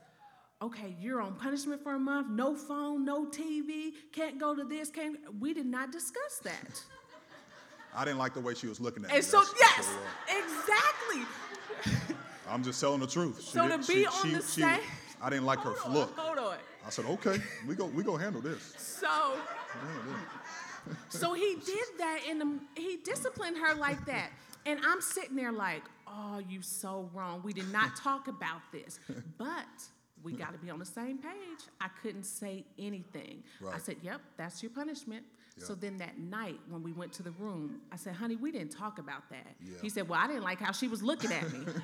Okay, 0.61 0.95
you're 1.01 1.21
on 1.21 1.35
punishment 1.35 1.83
for 1.83 1.95
a 1.95 1.99
month, 1.99 2.29
no 2.31 2.55
phone, 2.55 3.05
no 3.05 3.27
TV, 3.27 3.93
can't 4.13 4.39
go 4.39 4.55
to 4.55 4.63
this, 4.63 4.91
can't. 4.91 5.17
We 5.41 5.53
did 5.55 5.67
not 5.67 5.91
discuss 5.91 6.39
that. 6.45 6.81
I 7.97 8.05
didn't 8.05 8.19
like 8.19 8.33
the 8.35 8.41
way 8.41 8.55
she 8.55 8.69
was 8.69 8.81
looking 8.81 9.05
at 9.05 9.11
me. 9.11 9.17
And 9.17 9.25
so, 9.25 9.41
That's- 9.41 9.89
yes, 10.29 10.45
exactly. 10.45 12.15
I'm 12.49 12.63
just 12.63 12.81
telling 12.81 13.01
the 13.01 13.07
truth. 13.09 13.41
She 13.43 13.51
So 13.51 13.63
to 13.65 13.69
didn't- 13.71 13.89
be 13.89 13.95
she- 13.95 14.07
on 14.07 14.23
she- 14.23 14.35
the 14.35 14.43
same- 14.43 14.81
I 15.21 15.31
didn't 15.31 15.47
like 15.47 15.61
her 15.61 15.75
on, 15.85 15.93
look. 15.95 16.17
Hold 16.19 16.39
on. 16.39 16.57
I 16.87 16.91
said, 16.91 17.05
okay, 17.07 17.39
we 17.67 17.75
go, 17.77 17.87
we 17.87 18.03
go 18.05 18.17
handle 18.17 18.41
this. 18.41 18.75
So, 18.77 19.07
Yeah, 19.07 19.91
yeah. 20.09 20.15
So 21.09 21.35
he 21.35 21.57
did 21.65 21.85
that, 21.99 22.21
and 22.29 22.61
he 22.77 22.99
disciplined 23.05 23.57
her 23.59 23.75
like 23.75 24.05
that. 24.07 24.31
And 24.67 24.79
I'm 24.85 25.01
sitting 25.01 25.35
there 25.37 25.53
like, 25.53 25.83
oh, 26.07 26.41
you 26.49 26.63
so 26.63 27.09
wrong. 27.13 27.41
We 27.45 27.53
did 27.53 27.71
not 27.73 27.97
talk 27.97 28.29
about 28.29 28.61
this, 28.73 29.01
but 29.39 29.49
we 30.23 30.33
got 30.35 30.53
to 30.53 30.59
be 30.59 30.71
on 30.71 30.79
the 30.79 30.85
same 30.87 31.19
page. 31.19 31.61
I 31.81 31.89
couldn't 32.01 32.25
say 32.25 32.65
anything. 32.79 33.43
I 33.73 33.79
said, 33.79 33.97
yep, 34.03 34.21
that's 34.37 34.63
your 34.63 34.71
punishment. 34.71 35.25
So 35.59 35.75
then 35.75 35.99
that 35.99 36.19
night 36.19 36.59
when 36.69 36.83
we 36.83 36.93
went 36.93 37.13
to 37.15 37.23
the 37.23 37.31
room, 37.33 37.81
I 37.93 37.97
said, 37.97 38.15
honey, 38.15 38.37
we 38.37 38.51
didn't 38.53 38.71
talk 38.73 38.99
about 38.99 39.29
that. 39.31 39.55
Yeah. 39.61 39.75
He 39.83 39.89
said, 39.91 40.09
well, 40.09 40.19
I 40.19 40.27
didn't 40.27 40.43
like 40.45 40.59
how 40.61 40.73
she 40.73 40.89
was 40.89 41.03
looking 41.03 41.33
at 41.33 41.53
me. 41.53 41.61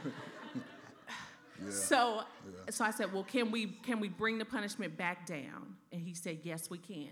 Yeah. 1.61 1.71
So, 1.73 2.21
Yeah. 2.47 2.71
so 2.71 2.85
I 2.85 2.93
said, 2.93 3.13
well, 3.13 3.25
can 3.25 3.51
we 3.51 3.67
can 3.83 3.99
we 3.99 4.09
bring 4.09 4.39
the 4.39 4.45
punishment 4.45 4.97
back 4.97 5.27
down? 5.27 5.75
And 5.91 6.01
he 6.01 6.15
said, 6.15 6.39
yes, 6.45 6.71
we 6.71 6.79
can. 6.79 7.09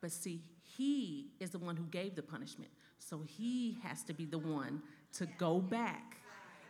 But 0.00 0.12
see, 0.12 0.42
he 0.62 1.28
is 1.40 1.50
the 1.50 1.58
one 1.58 1.76
who 1.76 1.84
gave 1.84 2.14
the 2.14 2.22
punishment, 2.22 2.70
so 2.98 3.22
he 3.26 3.78
has 3.82 4.02
to 4.04 4.12
be 4.14 4.24
the 4.24 4.38
one 4.38 4.82
to 5.14 5.26
go 5.38 5.58
back 5.60 6.16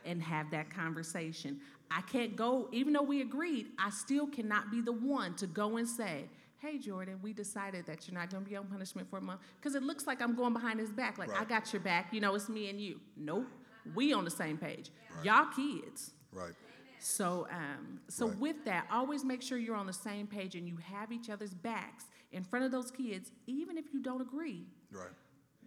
and 0.05 0.23
have 0.23 0.51
that 0.51 0.71
conversation. 0.71 1.61
I 1.91 2.01
can't 2.03 2.37
go, 2.37 2.69
even 2.73 2.93
though 2.93 3.03
we 3.03 3.21
agreed. 3.21 3.67
I 3.79 3.91
still 3.91 4.27
cannot 4.27 4.71
be 4.71 4.81
the 4.81 4.93
one 4.93 5.35
to 5.37 5.47
go 5.47 5.77
and 5.77 5.89
say. 5.89 6.25
Hey 6.59 6.79
Jordan, 6.79 7.19
we 7.23 7.33
decided 7.33 7.87
that 7.87 8.07
you're 8.07 8.19
not 8.19 8.31
going 8.31 8.45
to 8.45 8.51
be 8.51 8.55
on 8.55 8.67
punishment 8.67 9.09
for 9.09 9.19
a 9.19 9.23
month 9.23 9.41
because 9.59 9.75
it 9.75 9.83
looks 9.83 10.07
like 10.07 10.21
I'm 10.21 10.35
going 10.35 10.53
behind 10.53 10.79
his 10.79 10.91
back. 10.91 11.17
Like 11.17 11.31
I 11.31 11.45
got 11.45 11.73
your 11.73 11.81
back, 11.81 12.13
you 12.13 12.21
know, 12.21 12.35
it's 12.35 12.49
me 12.51 12.69
and 12.69 12.79
you. 12.81 13.01
Nope, 13.17 13.47
we 13.95 14.13
on 14.13 14.25
the 14.25 14.31
same 14.31 14.59
page. 14.59 14.91
Y'all 15.25 15.47
kids. 15.57 16.13
Right. 16.33 16.53
So, 16.99 17.47
um, 17.51 18.01
so 18.09 18.27
Right. 18.29 18.39
with 18.39 18.65
that, 18.67 18.87
always 18.93 19.25
make 19.25 19.41
sure 19.41 19.57
you're 19.57 19.75
on 19.75 19.87
the 19.87 19.93
same 19.93 20.27
page 20.27 20.55
and 20.55 20.69
you 20.69 20.77
have 20.77 21.13
each 21.13 21.31
other's 21.31 21.55
backs 21.55 22.05
in 22.33 22.45
front 22.45 22.65
of 22.65 22.71
those 22.71 22.91
kids, 22.91 23.33
even 23.47 23.77
if 23.77 23.87
you 23.93 24.03
don't 24.03 24.21
agree. 24.21 24.65
Right. 24.93 25.11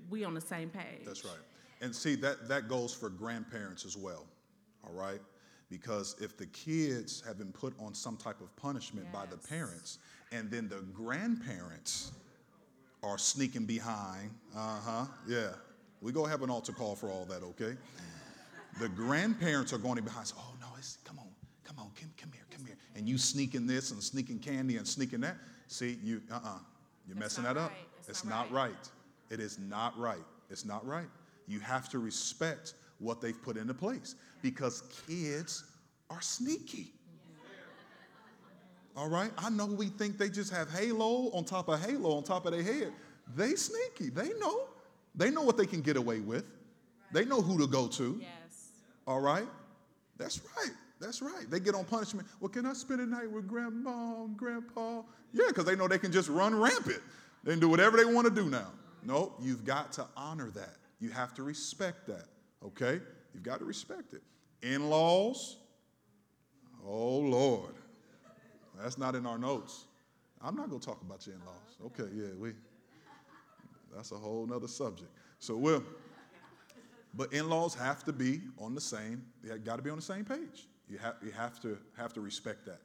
We 0.09 0.23
on 0.23 0.33
the 0.33 0.41
same 0.41 0.69
page. 0.69 1.05
That's 1.05 1.25
right. 1.25 1.33
And 1.81 1.95
see, 1.95 2.15
that, 2.15 2.47
that 2.47 2.67
goes 2.67 2.93
for 2.93 3.09
grandparents 3.09 3.85
as 3.85 3.97
well, 3.97 4.25
all 4.85 4.93
right? 4.93 5.19
Because 5.69 6.15
if 6.21 6.37
the 6.37 6.45
kids 6.47 7.23
have 7.25 7.37
been 7.37 7.51
put 7.51 7.73
on 7.79 7.93
some 7.93 8.15
type 8.15 8.39
of 8.41 8.55
punishment 8.55 9.11
by 9.11 9.25
the 9.25 9.37
parents 9.37 9.97
and 10.31 10.49
then 10.49 10.69
the 10.69 10.81
grandparents 10.93 12.11
are 13.03 13.17
sneaking 13.17 13.65
behind. 13.65 14.31
Uh 14.55 14.79
huh. 14.79 15.05
Yeah. 15.27 15.49
We 16.01 16.11
go 16.11 16.25
have 16.25 16.41
an 16.41 16.49
altar 16.49 16.73
call 16.73 16.95
for 16.95 17.09
all 17.09 17.25
that, 17.25 17.43
okay? 17.43 17.77
The 18.79 18.89
grandparents 18.89 19.71
are 19.73 19.77
going 19.77 20.03
behind. 20.03 20.27
Say, 20.27 20.35
oh 20.37 20.53
no, 20.59 20.67
it's 20.77 20.97
come 21.03 21.19
on, 21.19 21.27
come 21.63 21.77
on, 21.79 21.91
come, 21.99 22.11
come 22.17 22.31
here, 22.33 22.45
come 22.49 22.65
here. 22.65 22.77
And 22.95 23.07
you 23.07 23.17
sneaking 23.17 23.67
this 23.67 23.91
and 23.91 24.01
sneaking 24.01 24.39
candy 24.39 24.77
and 24.77 24.87
sneaking 24.87 25.21
that. 25.21 25.37
See, 25.73 25.97
you 26.03 26.21
uh 26.31 26.35
uh-uh. 26.35 26.49
uh. 26.49 26.59
you 27.07 27.15
are 27.15 27.17
messing 27.17 27.45
that 27.45 27.57
up. 27.57 27.71
It's 27.97 28.07
It's 28.07 28.25
not 28.25 28.51
not 28.51 28.51
right. 28.51 28.89
It 29.31 29.39
is 29.39 29.57
not 29.57 29.97
right. 29.97 30.23
It's 30.51 30.65
not 30.65 30.85
right. 30.85 31.07
You 31.47 31.59
have 31.61 31.89
to 31.89 31.97
respect 31.97 32.75
what 32.99 33.21
they've 33.21 33.41
put 33.41 33.57
into 33.57 33.73
place 33.73 34.13
because 34.43 34.83
kids 35.07 35.63
are 36.11 36.21
sneaky. 36.21 36.93
All 38.95 39.09
right? 39.09 39.31
I 39.35 39.49
know 39.49 39.65
we 39.65 39.87
think 39.87 40.19
they 40.19 40.29
just 40.29 40.53
have 40.53 40.69
halo 40.69 41.31
on 41.31 41.43
top 41.43 41.69
of 41.69 41.83
halo 41.83 42.17
on 42.17 42.23
top 42.23 42.45
of 42.45 42.51
their 42.51 42.61
head. 42.61 42.93
They 43.35 43.55
sneaky. 43.55 44.11
They 44.11 44.29
know. 44.39 44.67
They 45.15 45.31
know 45.31 45.41
what 45.41 45.57
they 45.57 45.65
can 45.65 45.81
get 45.81 45.97
away 45.97 46.19
with. 46.19 46.45
They 47.11 47.25
know 47.25 47.41
who 47.41 47.57
to 47.57 47.65
go 47.65 47.87
to. 47.87 48.19
Yes. 48.21 48.69
All 49.07 49.21
right? 49.21 49.47
That's 50.19 50.39
right. 50.55 50.75
That's 51.03 51.21
right. 51.21 51.49
They 51.49 51.59
get 51.59 51.75
on 51.75 51.83
punishment. 51.83 52.27
Well, 52.39 52.49
can 52.49 52.65
I 52.65 52.73
spend 52.73 53.01
a 53.01 53.05
night 53.05 53.29
with 53.29 53.45
grandma 53.45 54.23
and 54.23 54.37
grandpa? 54.37 55.01
Yeah, 55.33 55.45
because 55.49 55.65
they 55.65 55.75
know 55.75 55.87
they 55.87 55.99
can 55.99 56.13
just 56.13 56.29
run 56.29 56.55
rampant. 56.55 57.01
They 57.43 57.51
can 57.51 57.59
do 57.59 57.67
whatever 57.67 57.97
they 57.97 58.05
want 58.05 58.25
to 58.25 58.33
do 58.33 58.49
now. 58.49 58.71
No, 59.03 59.33
you've 59.41 59.65
got 59.65 59.91
to 59.93 60.07
honor 60.15 60.49
that. 60.51 60.77
You 61.01 61.09
have 61.09 61.33
to 61.33 61.43
respect 61.43 62.07
that. 62.07 62.27
Okay? 62.65 63.01
You've 63.33 63.43
got 63.43 63.59
to 63.59 63.65
respect 63.65 64.13
it. 64.13 64.21
In 64.61 64.89
laws, 64.89 65.57
oh 66.87 67.17
Lord. 67.17 67.73
That's 68.81 68.97
not 68.97 69.13
in 69.13 69.25
our 69.25 69.37
notes. 69.37 69.85
I'm 70.41 70.55
not 70.55 70.69
going 70.69 70.79
to 70.79 70.85
talk 70.85 71.01
about 71.01 71.25
your 71.27 71.35
in 71.35 71.41
laws. 71.45 71.91
Okay, 71.99 72.09
yeah, 72.15 72.27
we, 72.37 72.53
that's 73.93 74.11
a 74.11 74.15
whole 74.15 74.45
nother 74.45 74.67
subject. 74.69 75.11
So 75.39 75.57
we'll, 75.57 75.83
but 77.13 77.33
in-laws 77.33 77.75
have 77.75 78.03
to 78.05 78.13
be 78.13 78.41
on 78.57 78.73
the 78.73 78.81
same, 78.81 79.23
they 79.43 79.57
got 79.57 79.75
to 79.75 79.81
be 79.81 79.89
on 79.89 79.97
the 79.97 80.01
same 80.01 80.25
page. 80.25 80.67
You 80.93 80.99
have, 80.99 81.15
you 81.23 81.31
have 81.31 81.59
to 81.61 81.79
have 81.97 82.13
to 82.13 82.21
respect 82.21 82.67
that. 82.67 82.81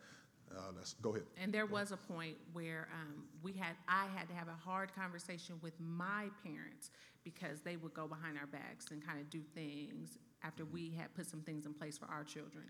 Uh, 0.51 0.73
let's 0.75 0.95
go 0.95 1.11
ahead. 1.11 1.25
And 1.37 1.53
there 1.53 1.67
was 1.67 1.93
a 1.93 1.99
point 1.99 2.37
where 2.55 2.89
um, 2.95 3.25
we 3.43 3.53
had, 3.53 3.77
I 3.87 4.07
had 4.17 4.29
to 4.29 4.35
have 4.35 4.49
a 4.49 4.57
hard 4.65 4.95
conversation 4.95 5.57
with 5.61 5.75
my 5.79 6.29
parents 6.43 6.91
because 7.23 7.61
they 7.61 7.77
would 7.77 7.93
go 7.93 8.07
behind 8.07 8.39
our 8.39 8.47
backs 8.47 8.87
and 8.91 9.07
kind 9.07 9.21
of 9.21 9.29
do 9.29 9.43
things 9.55 10.17
after 10.43 10.65
we 10.65 10.91
had 10.97 11.15
put 11.15 11.27
some 11.27 11.43
things 11.43 11.67
in 11.67 11.75
place 11.75 11.99
for 11.99 12.07
our 12.07 12.25
children. 12.25 12.65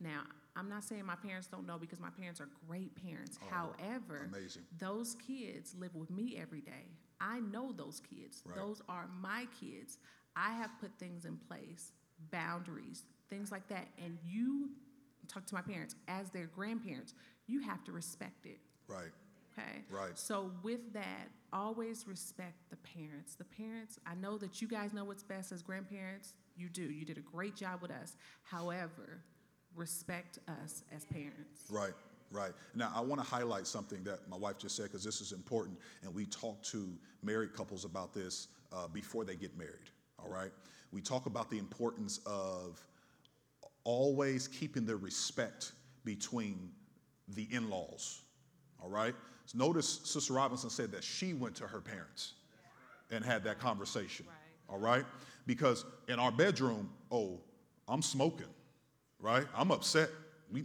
Now, 0.00 0.22
I'm 0.56 0.70
not 0.70 0.84
saying 0.84 1.04
my 1.04 1.16
parents 1.16 1.48
don't 1.48 1.66
know 1.66 1.76
because 1.76 2.00
my 2.00 2.08
parents 2.18 2.40
are 2.40 2.48
great 2.66 2.92
parents. 3.04 3.38
However, 3.50 4.30
amazing. 4.32 4.62
those 4.78 5.16
kids 5.26 5.74
live 5.78 5.94
with 5.94 6.10
me 6.10 6.38
every 6.40 6.62
day. 6.62 6.86
I 7.20 7.40
know 7.40 7.72
those 7.72 8.00
kids. 8.00 8.42
Right. 8.46 8.56
Those 8.56 8.80
are 8.88 9.06
my 9.20 9.46
kids. 9.60 9.98
I 10.34 10.52
have 10.52 10.70
put 10.80 10.92
things 10.98 11.26
in 11.26 11.36
place, 11.36 11.92
boundaries, 12.30 13.04
things 13.30 13.52
like 13.52 13.68
that. 13.68 13.86
And 14.04 14.18
you 14.24 14.70
talk 15.28 15.46
to 15.46 15.54
my 15.54 15.60
parents 15.60 15.94
as 16.08 16.30
their 16.30 16.46
grandparents, 16.46 17.14
you 17.46 17.60
have 17.60 17.84
to 17.84 17.92
respect 17.92 18.46
it. 18.46 18.58
Right. 18.88 19.12
Okay. 19.52 19.82
Right. 19.90 20.16
So 20.18 20.52
with 20.62 20.92
that, 20.92 21.28
always 21.52 22.06
respect 22.06 22.70
the 22.70 22.76
parents. 22.76 23.34
The 23.34 23.44
parents, 23.44 23.98
I 24.06 24.14
know 24.14 24.38
that 24.38 24.62
you 24.62 24.68
guys 24.68 24.92
know 24.92 25.04
what's 25.04 25.22
best 25.22 25.52
as 25.52 25.62
grandparents. 25.62 26.34
You 26.56 26.68
do. 26.68 26.82
You 26.82 27.04
did 27.04 27.18
a 27.18 27.22
great 27.22 27.56
job 27.56 27.82
with 27.82 27.90
us. 27.90 28.16
However, 28.42 29.22
respect 29.74 30.38
us 30.62 30.82
as 30.94 31.04
parents. 31.06 31.64
Right, 31.70 31.92
right. 32.30 32.52
Now, 32.74 32.92
I 32.94 33.00
want 33.00 33.22
to 33.22 33.26
highlight 33.26 33.66
something 33.66 34.02
that 34.04 34.28
my 34.28 34.36
wife 34.36 34.58
just 34.58 34.76
said 34.76 34.84
because 34.84 35.04
this 35.04 35.20
is 35.20 35.32
important, 35.32 35.78
and 36.02 36.14
we 36.14 36.26
talk 36.26 36.62
to 36.64 36.92
married 37.22 37.54
couples 37.54 37.84
about 37.84 38.12
this 38.12 38.48
uh, 38.72 38.88
before 38.88 39.24
they 39.24 39.36
get 39.36 39.56
married. 39.56 39.90
All 40.18 40.30
right, 40.30 40.50
we 40.92 41.00
talk 41.00 41.26
about 41.26 41.48
the 41.48 41.58
importance 41.58 42.20
of 42.26 42.84
always 43.88 44.48
keeping 44.48 44.84
the 44.84 44.96
respect 44.96 45.72
between 46.04 46.70
the 47.28 47.46
in-laws. 47.50 48.22
All 48.82 48.90
right. 48.90 49.14
So 49.46 49.58
notice 49.58 50.00
Sister 50.04 50.34
Robinson 50.34 50.70
said 50.70 50.92
that 50.92 51.02
she 51.02 51.32
went 51.32 51.54
to 51.56 51.66
her 51.66 51.80
parents 51.80 52.34
and 53.10 53.24
had 53.24 53.44
that 53.44 53.58
conversation. 53.58 54.26
Right. 54.28 54.74
All 54.74 54.78
right, 54.78 55.04
because 55.46 55.86
in 56.08 56.18
our 56.18 56.30
bedroom, 56.30 56.90
oh, 57.10 57.40
I'm 57.88 58.02
smoking 58.02 58.44
right? 59.20 59.46
I'm 59.54 59.70
upset. 59.70 60.10
We 60.50 60.64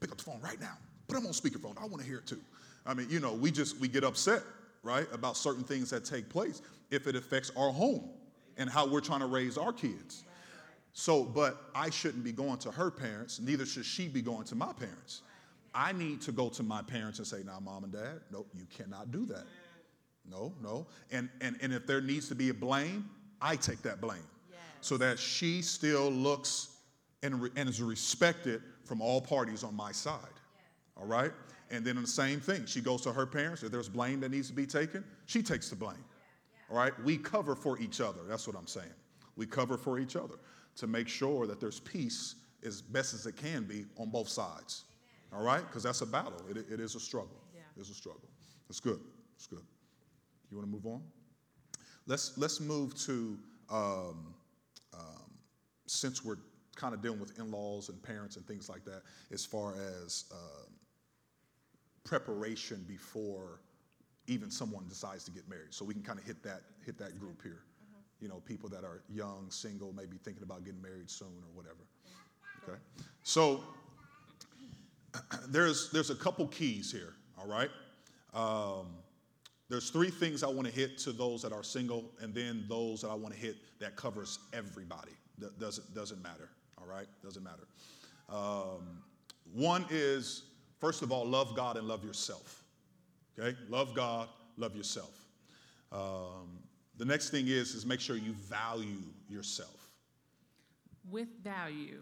pick 0.00 0.12
up 0.12 0.18
the 0.18 0.24
phone 0.24 0.40
right 0.40 0.60
now. 0.60 0.74
Put 1.08 1.16
them 1.16 1.26
on 1.26 1.32
speakerphone. 1.32 1.76
I 1.80 1.86
want 1.86 2.00
to 2.00 2.06
hear 2.06 2.18
it 2.18 2.26
too. 2.26 2.40
I 2.86 2.94
mean, 2.94 3.08
you 3.10 3.20
know, 3.20 3.32
we 3.32 3.50
just 3.50 3.78
we 3.78 3.88
get 3.88 4.04
upset, 4.04 4.42
right, 4.82 5.06
about 5.12 5.36
certain 5.36 5.64
things 5.64 5.90
that 5.90 6.04
take 6.04 6.28
place 6.28 6.62
if 6.90 7.06
it 7.06 7.16
affects 7.16 7.50
our 7.56 7.70
home 7.70 8.08
and 8.56 8.68
how 8.70 8.86
we're 8.86 9.00
trying 9.00 9.20
to 9.20 9.26
raise 9.26 9.58
our 9.58 9.72
kids. 9.72 10.24
So, 10.92 11.24
but 11.24 11.70
I 11.74 11.90
shouldn't 11.90 12.24
be 12.24 12.32
going 12.32 12.58
to 12.58 12.70
her 12.70 12.90
parents, 12.90 13.40
neither 13.40 13.64
should 13.64 13.84
she 13.84 14.08
be 14.08 14.22
going 14.22 14.44
to 14.46 14.54
my 14.54 14.72
parents. 14.72 15.22
I 15.74 15.92
need 15.92 16.20
to 16.22 16.32
go 16.32 16.48
to 16.48 16.62
my 16.62 16.82
parents 16.82 17.18
and 17.18 17.26
say, 17.26 17.42
now, 17.44 17.60
mom 17.60 17.84
and 17.84 17.92
dad, 17.92 18.20
no, 18.32 18.46
you 18.54 18.66
cannot 18.76 19.12
do 19.12 19.24
that. 19.26 19.44
No, 20.30 20.52
no. 20.62 20.86
And, 21.10 21.28
and, 21.40 21.56
and 21.62 21.72
if 21.72 21.86
there 21.86 22.00
needs 22.00 22.28
to 22.28 22.34
be 22.34 22.48
a 22.48 22.54
blame, 22.54 23.08
I 23.40 23.56
take 23.56 23.82
that 23.82 24.00
blame. 24.00 24.26
So 24.80 24.96
that 24.96 25.18
she 25.18 25.62
still 25.62 26.10
looks 26.10 26.76
and, 27.22 27.42
re- 27.42 27.50
and 27.56 27.68
is 27.68 27.82
respected 27.82 28.62
from 28.84 29.00
all 29.00 29.20
parties 29.20 29.64
on 29.64 29.74
my 29.74 29.92
side. 29.92 30.18
All 30.96 31.06
right? 31.06 31.32
And 31.70 31.84
then 31.84 32.00
the 32.00 32.06
same 32.06 32.40
thing, 32.40 32.64
she 32.66 32.80
goes 32.80 33.02
to 33.02 33.12
her 33.12 33.26
parents. 33.26 33.62
If 33.62 33.70
there's 33.70 33.88
blame 33.88 34.20
that 34.20 34.30
needs 34.30 34.48
to 34.48 34.54
be 34.54 34.66
taken, 34.66 35.04
she 35.26 35.42
takes 35.42 35.68
the 35.68 35.76
blame. 35.76 36.04
All 36.70 36.76
right? 36.76 36.92
We 37.04 37.18
cover 37.18 37.54
for 37.54 37.78
each 37.78 38.00
other. 38.00 38.20
That's 38.28 38.46
what 38.46 38.56
I'm 38.56 38.66
saying. 38.66 38.86
We 39.36 39.46
cover 39.46 39.76
for 39.76 39.98
each 39.98 40.16
other 40.16 40.34
to 40.78 40.86
make 40.86 41.08
sure 41.08 41.46
that 41.46 41.60
there's 41.60 41.80
peace 41.80 42.36
as 42.64 42.80
best 42.80 43.14
as 43.14 43.26
it 43.26 43.36
can 43.36 43.64
be 43.64 43.84
on 43.98 44.10
both 44.10 44.28
sides. 44.28 44.84
All 45.32 45.42
right? 45.42 45.64
Because 45.66 45.82
that's 45.82 46.00
a 46.00 46.06
battle. 46.06 46.42
It, 46.48 46.56
it 46.70 46.80
is 46.80 46.94
a 46.94 47.00
struggle. 47.00 47.40
Yeah. 47.54 47.62
It's 47.76 47.90
a 47.90 47.94
struggle. 47.94 48.28
That's 48.68 48.80
good. 48.80 49.00
That's 49.34 49.46
good. 49.46 49.62
You 50.50 50.56
want 50.56 50.68
to 50.68 50.72
move 50.72 50.86
on? 50.86 51.02
Let's 52.06 52.38
let's 52.38 52.58
move 52.60 52.94
to 53.00 53.38
um, 53.70 54.34
um, 54.94 55.30
since 55.86 56.24
we're 56.24 56.38
kind 56.74 56.94
of 56.94 57.02
dealing 57.02 57.20
with 57.20 57.38
in-laws 57.38 57.90
and 57.90 58.02
parents 58.02 58.36
and 58.36 58.46
things 58.46 58.68
like 58.68 58.84
that, 58.86 59.02
as 59.30 59.44
far 59.44 59.74
as 60.04 60.24
um, 60.32 60.72
preparation 62.04 62.84
before 62.88 63.60
even 64.26 64.50
someone 64.50 64.86
decides 64.88 65.24
to 65.24 65.30
get 65.30 65.46
married. 65.48 65.74
So 65.74 65.84
we 65.84 65.92
can 65.92 66.02
kind 66.02 66.18
of 66.18 66.24
hit 66.24 66.42
that 66.44 66.62
hit 66.86 66.96
that 66.98 67.18
group 67.18 67.42
here. 67.42 67.62
You 68.20 68.28
know, 68.28 68.42
people 68.46 68.68
that 68.70 68.84
are 68.84 69.02
young, 69.08 69.46
single, 69.50 69.92
maybe 69.92 70.16
thinking 70.16 70.42
about 70.42 70.64
getting 70.64 70.82
married 70.82 71.10
soon 71.10 71.28
or 71.28 71.54
whatever. 71.54 71.76
Okay. 72.64 72.78
So 73.22 73.62
there's 75.48 75.90
there's 75.90 76.10
a 76.10 76.14
couple 76.14 76.46
keys 76.48 76.90
here. 76.90 77.14
All 77.38 77.46
right. 77.46 77.70
Um, 78.34 78.86
there's 79.68 79.90
three 79.90 80.10
things 80.10 80.42
I 80.42 80.48
want 80.48 80.66
to 80.66 80.72
hit 80.72 80.98
to 80.98 81.12
those 81.12 81.42
that 81.42 81.52
are 81.52 81.62
single, 81.62 82.10
and 82.20 82.34
then 82.34 82.64
those 82.68 83.02
that 83.02 83.08
I 83.08 83.14
want 83.14 83.34
to 83.34 83.40
hit 83.40 83.56
that 83.80 83.96
covers 83.96 84.38
everybody. 84.52 85.12
That 85.38 85.58
doesn't 85.60 85.94
doesn't 85.94 86.22
matter. 86.22 86.48
All 86.78 86.86
right, 86.86 87.06
doesn't 87.22 87.42
matter. 87.42 87.66
Um, 88.28 89.02
one 89.52 89.84
is 89.90 90.44
first 90.80 91.02
of 91.02 91.12
all, 91.12 91.26
love 91.26 91.54
God 91.54 91.76
and 91.76 91.86
love 91.86 92.04
yourself. 92.04 92.64
Okay, 93.38 93.56
love 93.68 93.94
God, 93.94 94.28
love 94.56 94.74
yourself. 94.74 95.26
Um, 95.92 96.58
the 96.98 97.04
next 97.04 97.30
thing 97.30 97.48
is 97.48 97.74
is 97.74 97.86
make 97.86 98.00
sure 98.00 98.16
you 98.16 98.32
value 98.32 99.02
yourself. 99.28 99.88
with 101.10 101.28
value, 101.42 102.00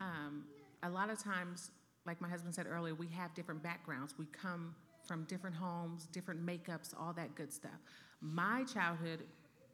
um, 0.00 0.44
a 0.82 0.90
lot 0.90 1.08
of 1.10 1.18
times, 1.22 1.70
like 2.04 2.20
my 2.20 2.28
husband 2.28 2.54
said 2.54 2.66
earlier, 2.66 2.94
we 2.94 3.06
have 3.08 3.32
different 3.34 3.62
backgrounds. 3.62 4.14
We 4.18 4.26
come 4.26 4.74
from 5.06 5.24
different 5.24 5.56
homes, 5.56 6.06
different 6.12 6.44
makeups, 6.44 6.92
all 6.98 7.12
that 7.14 7.34
good 7.34 7.52
stuff. 7.52 7.80
My 8.20 8.64
childhood, 8.64 9.20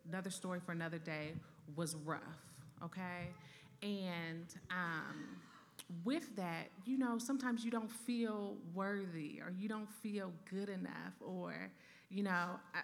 another 0.08 0.30
story 0.30 0.60
for 0.64 0.72
another 0.72 0.98
day, 0.98 1.32
was 1.76 1.96
rough, 1.96 2.20
okay? 2.84 3.28
And 3.82 4.46
um, 4.70 5.36
with 6.04 6.34
that, 6.36 6.68
you 6.84 6.98
know, 6.98 7.18
sometimes 7.18 7.64
you 7.64 7.70
don't 7.70 7.90
feel 7.90 8.56
worthy 8.74 9.40
or 9.44 9.52
you 9.58 9.68
don't 9.68 9.90
feel 10.02 10.32
good 10.50 10.68
enough, 10.68 11.14
or, 11.20 11.70
you 12.10 12.22
know, 12.22 12.58
I, 12.74 12.80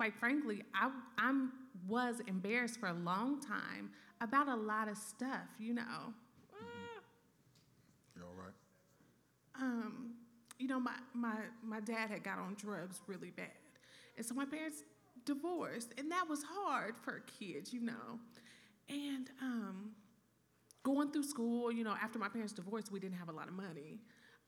quite 0.00 0.14
frankly, 0.14 0.62
I 0.74 0.90
I'm, 1.18 1.52
was 1.86 2.22
embarrassed 2.26 2.80
for 2.80 2.86
a 2.88 2.94
long 2.94 3.38
time 3.38 3.90
about 4.22 4.48
a 4.48 4.56
lot 4.56 4.88
of 4.88 4.96
stuff, 4.96 5.46
you 5.58 5.74
know. 5.74 6.14
You 8.16 8.22
all 8.22 8.34
right? 8.34 8.54
Um, 9.60 10.12
you 10.58 10.68
know, 10.68 10.80
my, 10.80 10.94
my, 11.12 11.34
my 11.62 11.80
dad 11.80 12.08
had 12.08 12.24
got 12.24 12.38
on 12.38 12.54
drugs 12.54 13.02
really 13.06 13.30
bad. 13.30 13.48
And 14.16 14.24
so 14.24 14.34
my 14.34 14.46
parents 14.46 14.84
divorced, 15.26 15.92
and 15.98 16.10
that 16.10 16.26
was 16.26 16.42
hard 16.50 16.96
for 16.96 17.16
a 17.16 17.20
kid, 17.38 17.70
you 17.70 17.82
know. 17.82 18.18
And 18.88 19.30
um, 19.42 19.90
going 20.82 21.10
through 21.12 21.24
school, 21.24 21.70
you 21.70 21.84
know, 21.84 21.94
after 22.02 22.18
my 22.18 22.28
parents 22.30 22.54
divorced, 22.54 22.90
we 22.90 23.00
didn't 23.00 23.16
have 23.18 23.28
a 23.28 23.32
lot 23.32 23.48
of 23.48 23.54
money. 23.54 24.00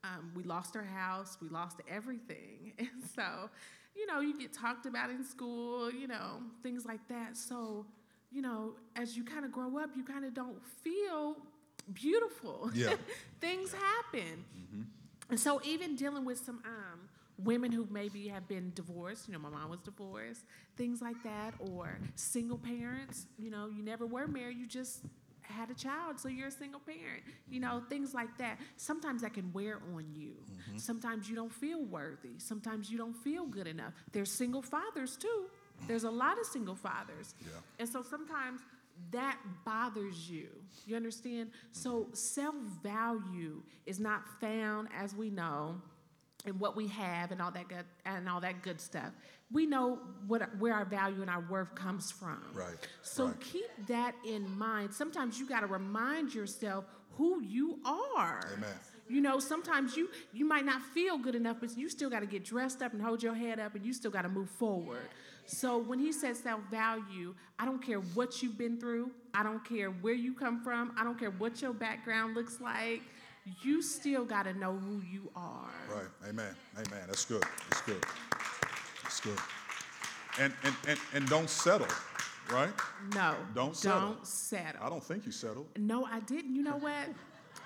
um, 0.05 0.33
we 0.35 0.43
lost 0.45 0.77
our 0.77 0.85
house, 0.85 1.37
we 1.43 1.49
lost 1.49 1.81
everything. 1.91 2.73
And 2.79 3.05
so, 3.15 3.51
you 3.95 4.07
know, 4.07 4.21
you 4.21 4.39
get 4.39 4.53
talked 4.53 4.87
about 4.87 5.11
in 5.11 5.25
school, 5.25 5.91
you 5.91 6.07
know, 6.07 6.43
things 6.63 6.85
like 6.85 7.07
that. 7.09 7.37
So, 7.37 7.87
you 8.31 8.43
know, 8.43 8.75
as 8.97 9.17
you 9.17 9.25
kind 9.25 9.45
of 9.45 9.53
grow 9.53 9.79
up, 9.79 9.91
you 9.97 10.05
kind 10.05 10.25
of 10.25 10.35
don't 10.35 10.65
feel 10.65 11.37
beautiful. 11.93 12.71
Yeah. 12.75 12.95
things 13.41 13.73
happen. 13.73 14.45
And 15.31 15.41
so, 15.41 15.61
even 15.65 15.97
dealing 15.97 16.25
with 16.25 16.39
some 16.39 16.61
um, 16.65 17.09
women 17.39 17.73
who 17.73 17.87
maybe 17.91 18.29
have 18.29 18.47
been 18.49 18.73
divorced, 18.75 19.29
you 19.29 19.33
know, 19.33 19.39
my 19.39 19.49
mom 19.49 19.71
was 19.71 19.81
divorced, 19.81 20.45
things 20.77 21.01
like 21.01 21.23
that, 21.25 21.55
or 21.59 21.99
single 22.15 22.59
parents, 22.59 23.27
you 23.39 23.51
know, 23.51 23.69
you 23.69 23.83
never 23.83 24.07
were 24.07 24.27
married, 24.27 24.59
you 24.59 24.67
just 24.67 25.01
had 25.45 25.71
a 25.71 25.75
child, 25.75 26.19
so 26.19 26.29
you're 26.29 26.49
a 26.49 26.53
single 26.53 26.81
parent, 26.81 27.23
you 27.49 27.61
know, 27.61 27.83
things 27.89 28.15
like 28.15 28.37
that. 28.39 28.59
Sometimes 28.77 29.23
that 29.23 29.35
can 29.35 29.53
wear 29.53 29.81
on 29.95 30.07
you. 30.15 30.33
Mm-hmm. 30.33 30.79
Sometimes 30.79 31.29
you 31.29 31.37
don't 31.37 31.53
feel 31.53 31.83
worthy. 31.85 32.39
Sometimes 32.39 32.91
you 32.91 32.99
don't 32.99 33.17
feel 33.17 33.47
good 33.47 33.67
enough. 33.67 33.93
There's 34.13 34.31
single 34.31 34.63
fathers 34.63 35.17
too. 35.17 35.47
There's 35.87 36.05
a 36.05 36.11
lot 36.11 36.39
of 36.39 36.47
single 36.47 36.77
fathers. 36.77 37.35
Yeah. 37.41 37.53
And 37.81 37.89
so 37.89 38.03
sometimes 38.03 38.61
that 39.11 39.39
bothers 39.65 40.31
you. 40.31 40.49
You 40.87 40.97
understand? 40.97 41.51
So 41.73 42.03
mm-hmm. 42.03 42.15
self 42.15 42.55
value 42.83 43.63
is 43.87 44.01
not 44.01 44.23
found, 44.41 44.89
as 44.97 45.15
we 45.15 45.31
know, 45.31 45.77
in 46.47 46.59
what 46.59 46.77
we 46.77 46.89
have 46.89 47.31
and 47.31 47.41
all 47.41 47.51
that 47.53 47.69
good 47.69 47.85
and 48.05 48.29
all 48.29 48.41
that 48.41 48.63
good 48.63 48.81
stuff. 48.81 49.13
We 49.53 49.67
know 49.67 49.99
what 50.27 50.43
where 50.59 50.75
our 50.75 50.85
value 50.85 51.21
and 51.21 51.31
our 51.31 51.45
worth 51.51 51.75
comes 51.75 52.11
from. 52.11 52.43
Right, 52.55 52.75
So 53.03 53.27
right. 53.27 53.41
keep 53.41 53.69
that 53.89 54.15
in 54.25 54.49
mind. 54.57 54.95
Sometimes 54.95 55.39
you 55.39 55.49
got 55.49 55.61
to 55.61 55.67
remind 55.67 56.35
yourself 56.35 56.85
who 57.17 57.43
you 57.43 57.79
are. 57.85 58.41
Amen. 58.57 58.71
You 59.09 59.21
know, 59.21 59.39
sometimes 59.39 59.97
you 59.97 60.09
you 60.33 60.45
might 60.47 60.65
not 60.65 60.81
feel 60.81 61.19
good 61.19 61.35
enough, 61.35 61.59
but 61.61 61.77
you 61.77 61.89
still 61.89 62.09
got 62.09 62.21
to 62.21 62.27
get 62.27 62.45
dressed 62.45 62.83
up 62.83 62.93
and 62.93 63.03
hold 63.03 63.23
your 63.23 63.35
head 63.35 63.59
up, 63.59 63.75
and 63.75 63.85
you 63.85 63.93
still 63.93 64.11
got 64.11 64.23
to 64.23 64.29
move 64.29 64.49
forward. 64.49 65.09
So 65.45 65.77
when 65.77 65.99
he 65.99 66.13
says 66.13 66.39
self 66.39 66.61
value, 66.71 67.35
I 67.59 67.65
don't 67.67 67.83
care 67.83 67.99
what 67.99 68.43
you've 68.43 68.57
been 68.57 68.79
through, 68.79 69.11
I 69.35 69.43
don't 69.43 69.63
care 69.65 69.91
where 69.91 70.15
you 70.15 70.35
come 70.35 70.63
from, 70.63 70.93
I 70.97 71.05
don't 71.05 71.19
care 71.19 71.31
what 71.31 71.61
your 71.61 71.73
background 71.73 72.35
looks 72.35 72.61
like. 72.61 73.03
You 73.61 73.83
still 73.83 74.25
got 74.25 74.45
to 74.45 74.55
know 74.55 74.73
who 74.77 75.03
you 75.11 75.29
are. 75.35 75.69
Right. 75.93 76.07
Amen. 76.29 76.55
Amen. 76.77 77.03
That's 77.09 77.25
good. 77.25 77.43
That's 77.69 77.83
good. 77.83 78.05
Good. 79.23 79.39
And 80.41 80.53
and 80.65 80.75
and, 80.89 80.99
and 81.15 81.29
don't 81.29 81.49
settle, 81.49 81.87
right? 82.51 82.73
No, 83.15 83.35
Don't 83.55 83.77
settle. 83.77 84.01
Don't 84.01 84.27
settle. 84.27 84.83
I 84.83 84.89
don't 84.89 85.05
think 85.05 85.27
you 85.27 85.33
settled. 85.33 85.67
No, 85.79 86.05
I 86.05 86.21
didn't. 86.21 86.57
You 86.57 86.63
know 86.63 86.77
what? 86.77 87.09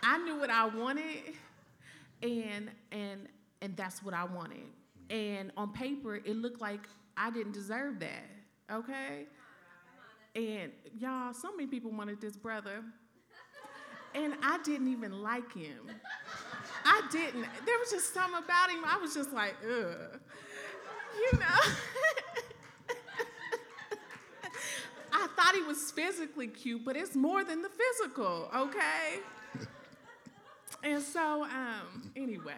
I 0.03 0.19
knew 0.19 0.39
what 0.39 0.51
I 0.51 0.67
wanted, 0.67 1.35
and 2.23 2.71
and 2.93 3.29
and 3.63 3.77
that's 3.77 4.03
what 4.03 4.15
I 4.15 4.25
wanted. 4.25 4.67
And 5.09 5.53
on 5.57 5.73
paper, 5.73 6.17
it 6.17 6.37
looked 6.37 6.61
like 6.61 6.81
I 7.17 7.31
didn't 7.31 7.53
deserve 7.53 8.01
that. 8.01 8.25
Okay. 8.71 9.27
And 10.35 10.73
y'all, 10.99 11.33
so 11.33 11.51
many 11.57 11.67
people 11.67 11.91
wanted 11.91 12.21
this 12.21 12.37
brother, 12.37 12.83
and 14.15 14.35
I 14.43 14.59
didn't 14.65 14.89
even 14.93 15.23
like 15.23 15.51
him. 15.55 15.91
I 16.85 17.03
didn't. 17.11 17.47
There 17.65 17.79
was 17.79 17.91
just 17.91 18.13
something 18.13 18.43
about 18.45 18.71
him. 18.71 18.81
I 18.85 18.99
was 18.99 19.15
just 19.15 19.33
like, 19.33 19.55
ugh. 19.65 20.21
You 21.17 21.39
know. 21.39 21.47
I 25.13 25.29
thought 25.35 25.55
he 25.55 25.63
was 25.63 25.91
physically 25.91 26.49
cute, 26.49 26.85
but 26.85 26.97
it's 26.97 27.15
more 27.15 27.43
than 27.45 27.63
the 27.63 27.71
physical, 27.71 28.51
okay? 28.55 29.21
and 30.83 31.03
so, 31.03 31.45
um, 31.45 32.11
anyway, 32.15 32.53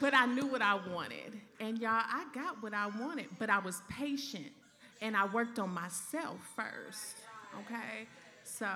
but 0.00 0.14
I 0.14 0.26
knew 0.26 0.46
what 0.46 0.62
I 0.62 0.74
wanted. 0.74 1.40
And 1.58 1.78
y'all, 1.78 1.90
I 1.92 2.26
got 2.34 2.62
what 2.62 2.74
I 2.74 2.86
wanted, 2.86 3.26
but 3.38 3.50
I 3.50 3.58
was 3.58 3.82
patient 3.90 4.52
and 5.00 5.16
I 5.16 5.26
worked 5.26 5.58
on 5.58 5.70
myself 5.70 6.38
first, 6.54 7.16
okay? 7.60 8.06
So, 8.44 8.66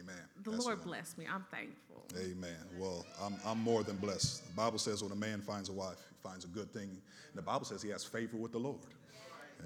Amen. 0.00 0.14
the 0.42 0.50
That's 0.50 0.64
Lord 0.64 0.82
blessed 0.84 1.18
me. 1.18 1.26
I'm 1.32 1.44
thankful. 1.50 2.04
Amen. 2.18 2.56
Well, 2.78 3.06
I'm, 3.22 3.36
I'm 3.44 3.58
more 3.58 3.82
than 3.82 3.96
blessed. 3.96 4.46
The 4.48 4.54
Bible 4.54 4.78
says 4.78 5.02
when 5.02 5.12
a 5.12 5.16
man 5.16 5.40
finds 5.40 5.68
a 5.68 5.72
wife, 5.72 5.96
finds 6.22 6.44
a 6.44 6.48
good 6.48 6.72
thing. 6.72 6.88
And 6.90 7.34
the 7.34 7.42
Bible 7.42 7.64
says 7.64 7.82
he 7.82 7.90
has 7.90 8.04
favor 8.04 8.36
with 8.36 8.52
the 8.52 8.58
Lord. 8.58 8.80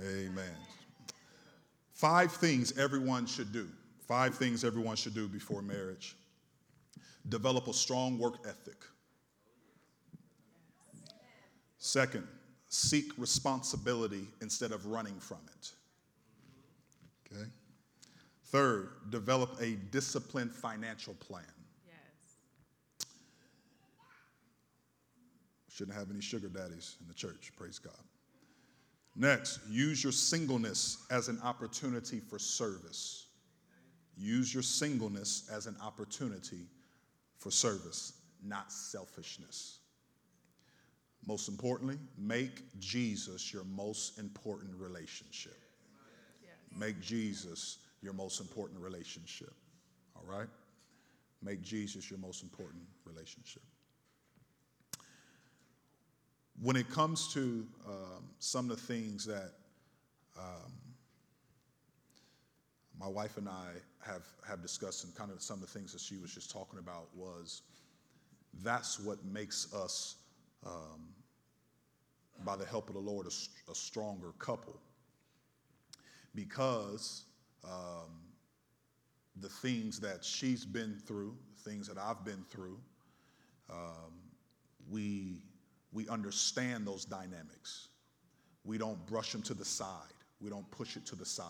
Amen. 0.00 0.56
Five 1.92 2.32
things 2.32 2.76
everyone 2.78 3.26
should 3.26 3.52
do. 3.52 3.68
Five 4.06 4.34
things 4.34 4.64
everyone 4.64 4.96
should 4.96 5.14
do 5.14 5.28
before 5.28 5.62
marriage. 5.62 6.16
Develop 7.28 7.66
a 7.66 7.72
strong 7.72 8.18
work 8.18 8.36
ethic. 8.46 8.76
Second, 11.78 12.26
seek 12.68 13.12
responsibility 13.16 14.26
instead 14.42 14.72
of 14.72 14.86
running 14.86 15.18
from 15.18 15.38
it. 15.56 15.70
Okay. 17.32 17.48
Third, 18.46 18.90
develop 19.10 19.60
a 19.60 19.72
disciplined 19.90 20.52
financial 20.52 21.14
plan. 21.14 21.44
Yes. 21.86 22.36
Shouldn't 25.76 25.94
have 25.98 26.10
any 26.10 26.22
sugar 26.22 26.48
daddies 26.48 26.96
in 27.02 27.06
the 27.06 27.12
church, 27.12 27.52
praise 27.54 27.78
God. 27.78 27.92
Next, 29.14 29.60
use 29.68 30.02
your 30.02 30.12
singleness 30.12 31.04
as 31.10 31.28
an 31.28 31.38
opportunity 31.44 32.18
for 32.18 32.38
service. 32.38 33.26
Use 34.16 34.54
your 34.54 34.62
singleness 34.62 35.50
as 35.52 35.66
an 35.66 35.76
opportunity 35.82 36.64
for 37.36 37.50
service, 37.50 38.14
not 38.42 38.72
selfishness. 38.72 39.80
Most 41.26 41.46
importantly, 41.46 41.98
make 42.16 42.62
Jesus 42.78 43.52
your 43.52 43.64
most 43.64 44.18
important 44.18 44.72
relationship. 44.78 45.58
Make 46.74 47.02
Jesus 47.02 47.80
your 48.00 48.14
most 48.14 48.40
important 48.40 48.80
relationship. 48.80 49.52
All 50.14 50.24
right? 50.26 50.48
Make 51.42 51.60
Jesus 51.60 52.10
your 52.10 52.18
most 52.18 52.42
important 52.42 52.84
relationship. 53.04 53.62
When 56.62 56.76
it 56.76 56.90
comes 56.90 57.32
to 57.34 57.66
um, 57.86 58.24
some 58.38 58.70
of 58.70 58.76
the 58.76 58.82
things 58.82 59.26
that 59.26 59.52
um, 60.38 60.72
my 62.98 63.08
wife 63.08 63.36
and 63.36 63.48
I 63.48 63.68
have, 64.04 64.24
have 64.46 64.62
discussed, 64.62 65.04
and 65.04 65.14
kind 65.14 65.30
of 65.30 65.42
some 65.42 65.56
of 65.56 65.60
the 65.60 65.78
things 65.78 65.92
that 65.92 66.00
she 66.00 66.16
was 66.16 66.32
just 66.32 66.50
talking 66.50 66.78
about, 66.78 67.08
was 67.14 67.62
that's 68.62 68.98
what 68.98 69.22
makes 69.24 69.72
us, 69.74 70.16
um, 70.64 71.08
by 72.44 72.56
the 72.56 72.64
help 72.64 72.88
of 72.88 72.94
the 72.94 73.00
Lord, 73.00 73.26
a 73.26 73.74
stronger 73.74 74.32
couple. 74.38 74.80
Because 76.34 77.24
um, 77.64 78.20
the 79.40 79.48
things 79.48 80.00
that 80.00 80.24
she's 80.24 80.64
been 80.64 80.94
through, 81.06 81.36
things 81.64 81.88
that 81.88 81.98
I've 81.98 82.24
been 82.24 82.44
through, 82.48 82.78
um, 83.68 84.12
we, 84.90 85.42
we 85.92 86.08
understand 86.08 86.86
those 86.86 87.04
dynamics. 87.04 87.88
We 88.64 88.78
don't 88.78 89.04
brush 89.06 89.32
them 89.32 89.42
to 89.42 89.54
the 89.54 89.64
side. 89.64 90.12
We 90.40 90.50
don't 90.50 90.70
push 90.70 90.96
it 90.96 91.06
to 91.06 91.16
the 91.16 91.24
side. 91.24 91.46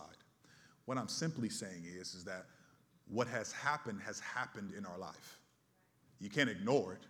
What 0.85 0.99
I'm 0.99 1.09
simply 1.09 1.49
saying 1.49 1.85
is, 1.85 2.15
is 2.15 2.25
that 2.25 2.47
what 3.09 3.27
has 3.29 3.53
happened 3.53 4.01
has 4.05 4.21
happened 4.21 4.73
in 4.77 4.85
our 4.85 4.99
life. 4.99 5.39
You 6.21 6.31
can't 6.31 6.49
ignore 6.49 6.93
it. 6.93 7.07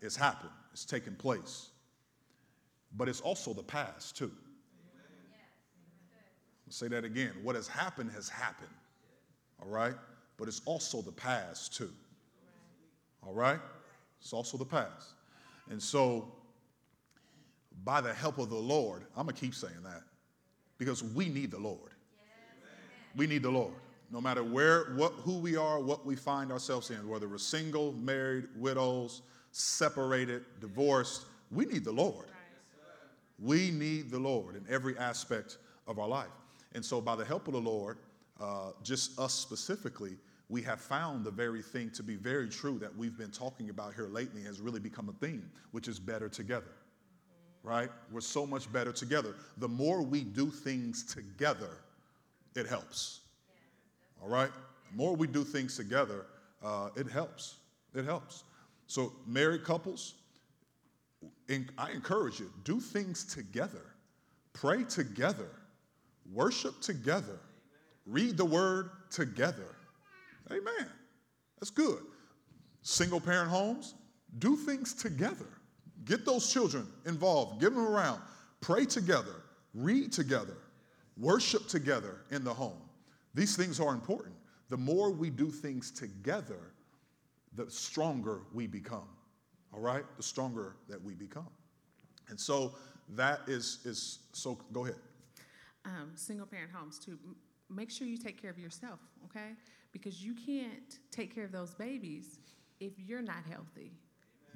It's 0.00 0.16
happened. 0.16 0.50
It's 0.72 0.84
taken 0.84 1.14
place. 1.14 1.70
But 2.96 3.08
it's 3.08 3.20
also 3.20 3.52
the 3.52 3.62
past 3.62 4.16
too. 4.16 4.32
I'll 6.66 6.72
say 6.72 6.88
that 6.88 7.04
again. 7.04 7.32
What 7.42 7.56
has 7.56 7.68
happened 7.68 8.10
has 8.12 8.28
happened. 8.28 8.70
All 9.62 9.68
right? 9.68 9.94
But 10.36 10.48
it's 10.48 10.62
also 10.64 11.02
the 11.02 11.12
past 11.12 11.76
too. 11.76 11.90
All 13.26 13.34
right? 13.34 13.60
It's 14.20 14.32
also 14.32 14.56
the 14.56 14.64
past. 14.64 15.14
And 15.70 15.82
so, 15.82 16.32
by 17.84 18.00
the 18.00 18.12
help 18.12 18.38
of 18.38 18.50
the 18.50 18.56
Lord, 18.56 19.04
I'm 19.16 19.24
going 19.24 19.34
to 19.34 19.40
keep 19.40 19.54
saying 19.54 19.82
that 19.84 20.02
because 20.78 21.02
we 21.02 21.28
need 21.28 21.50
the 21.50 21.58
Lord. 21.58 21.92
We 23.16 23.26
need 23.26 23.42
the 23.42 23.50
Lord. 23.50 23.74
No 24.10 24.20
matter 24.20 24.42
where, 24.42 24.92
what, 24.96 25.12
who 25.12 25.38
we 25.38 25.56
are, 25.56 25.80
what 25.80 26.04
we 26.04 26.16
find 26.16 26.50
ourselves 26.50 26.90
in, 26.90 27.08
whether 27.08 27.28
we're 27.28 27.38
single, 27.38 27.92
married, 27.92 28.46
widows, 28.56 29.22
separated, 29.52 30.44
divorced, 30.60 31.26
we 31.50 31.64
need 31.66 31.84
the 31.84 31.92
Lord. 31.92 32.26
We 33.38 33.70
need 33.70 34.10
the 34.10 34.18
Lord 34.18 34.56
in 34.56 34.64
every 34.68 34.98
aspect 34.98 35.58
of 35.86 35.98
our 35.98 36.08
life. 36.08 36.28
And 36.74 36.84
so, 36.84 37.00
by 37.00 37.16
the 37.16 37.24
help 37.24 37.46
of 37.46 37.54
the 37.54 37.60
Lord, 37.60 37.98
uh, 38.40 38.72
just 38.82 39.18
us 39.18 39.32
specifically, 39.32 40.16
we 40.48 40.62
have 40.62 40.80
found 40.80 41.24
the 41.24 41.30
very 41.30 41.62
thing 41.62 41.90
to 41.90 42.02
be 42.02 42.16
very 42.16 42.48
true 42.48 42.78
that 42.80 42.94
we've 42.96 43.16
been 43.16 43.30
talking 43.30 43.70
about 43.70 43.94
here 43.94 44.08
lately 44.08 44.42
has 44.42 44.60
really 44.60 44.80
become 44.80 45.08
a 45.08 45.12
theme, 45.24 45.48
which 45.70 45.88
is 45.88 45.98
better 45.98 46.28
together. 46.28 46.72
Right? 47.62 47.90
We're 48.10 48.20
so 48.20 48.46
much 48.46 48.72
better 48.72 48.92
together. 48.92 49.34
The 49.58 49.68
more 49.68 50.02
we 50.02 50.22
do 50.22 50.50
things 50.50 51.02
together, 51.04 51.70
it 52.54 52.66
helps. 52.66 53.20
All 54.22 54.28
right? 54.28 54.50
The 54.90 54.96
more 54.96 55.14
we 55.14 55.26
do 55.26 55.44
things 55.44 55.76
together, 55.76 56.26
uh, 56.64 56.88
it 56.96 57.06
helps. 57.06 57.56
It 57.94 58.04
helps. 58.04 58.44
So, 58.86 59.12
married 59.26 59.64
couples, 59.64 60.14
I 61.78 61.90
encourage 61.90 62.40
you, 62.40 62.50
do 62.64 62.80
things 62.80 63.24
together, 63.24 63.94
pray 64.52 64.84
together, 64.84 65.50
worship 66.32 66.80
together, 66.80 67.38
read 68.06 68.36
the 68.36 68.44
word 68.44 68.90
together. 69.10 69.76
Amen. 70.50 70.88
That's 71.58 71.70
good. 71.70 72.00
Single 72.82 73.20
parent 73.20 73.50
homes, 73.50 73.94
do 74.38 74.56
things 74.56 74.94
together. 74.94 75.48
Get 76.04 76.24
those 76.24 76.52
children 76.52 76.86
involved, 77.06 77.60
get 77.60 77.74
them 77.74 77.86
around, 77.86 78.20
pray 78.60 78.86
together, 78.86 79.42
read 79.74 80.12
together, 80.12 80.56
worship 81.16 81.68
together 81.68 82.22
in 82.30 82.44
the 82.44 82.52
home. 82.52 82.80
These 83.34 83.56
things 83.56 83.80
are 83.80 83.92
important. 83.92 84.34
The 84.70 84.76
more 84.76 85.10
we 85.10 85.30
do 85.30 85.50
things 85.50 85.90
together, 85.90 86.72
the 87.54 87.70
stronger 87.70 88.42
we 88.52 88.66
become. 88.66 89.08
All 89.72 89.80
right? 89.80 90.04
The 90.16 90.22
stronger 90.22 90.76
that 90.88 91.02
we 91.02 91.14
become. 91.14 91.48
And 92.28 92.38
so 92.38 92.74
that 93.10 93.40
is, 93.46 93.80
is 93.84 94.20
so 94.32 94.58
go 94.72 94.84
ahead. 94.84 94.96
Um, 95.84 96.12
single 96.14 96.46
parent 96.46 96.70
homes, 96.72 96.98
too. 96.98 97.18
Make 97.68 97.90
sure 97.90 98.06
you 98.06 98.18
take 98.18 98.40
care 98.40 98.50
of 98.50 98.58
yourself, 98.58 99.00
okay? 99.24 99.52
Because 99.92 100.22
you 100.22 100.34
can't 100.34 100.98
take 101.10 101.34
care 101.34 101.44
of 101.44 101.52
those 101.52 101.74
babies 101.74 102.38
if 102.80 102.92
you're 102.98 103.22
not 103.22 103.44
healthy. 103.48 103.92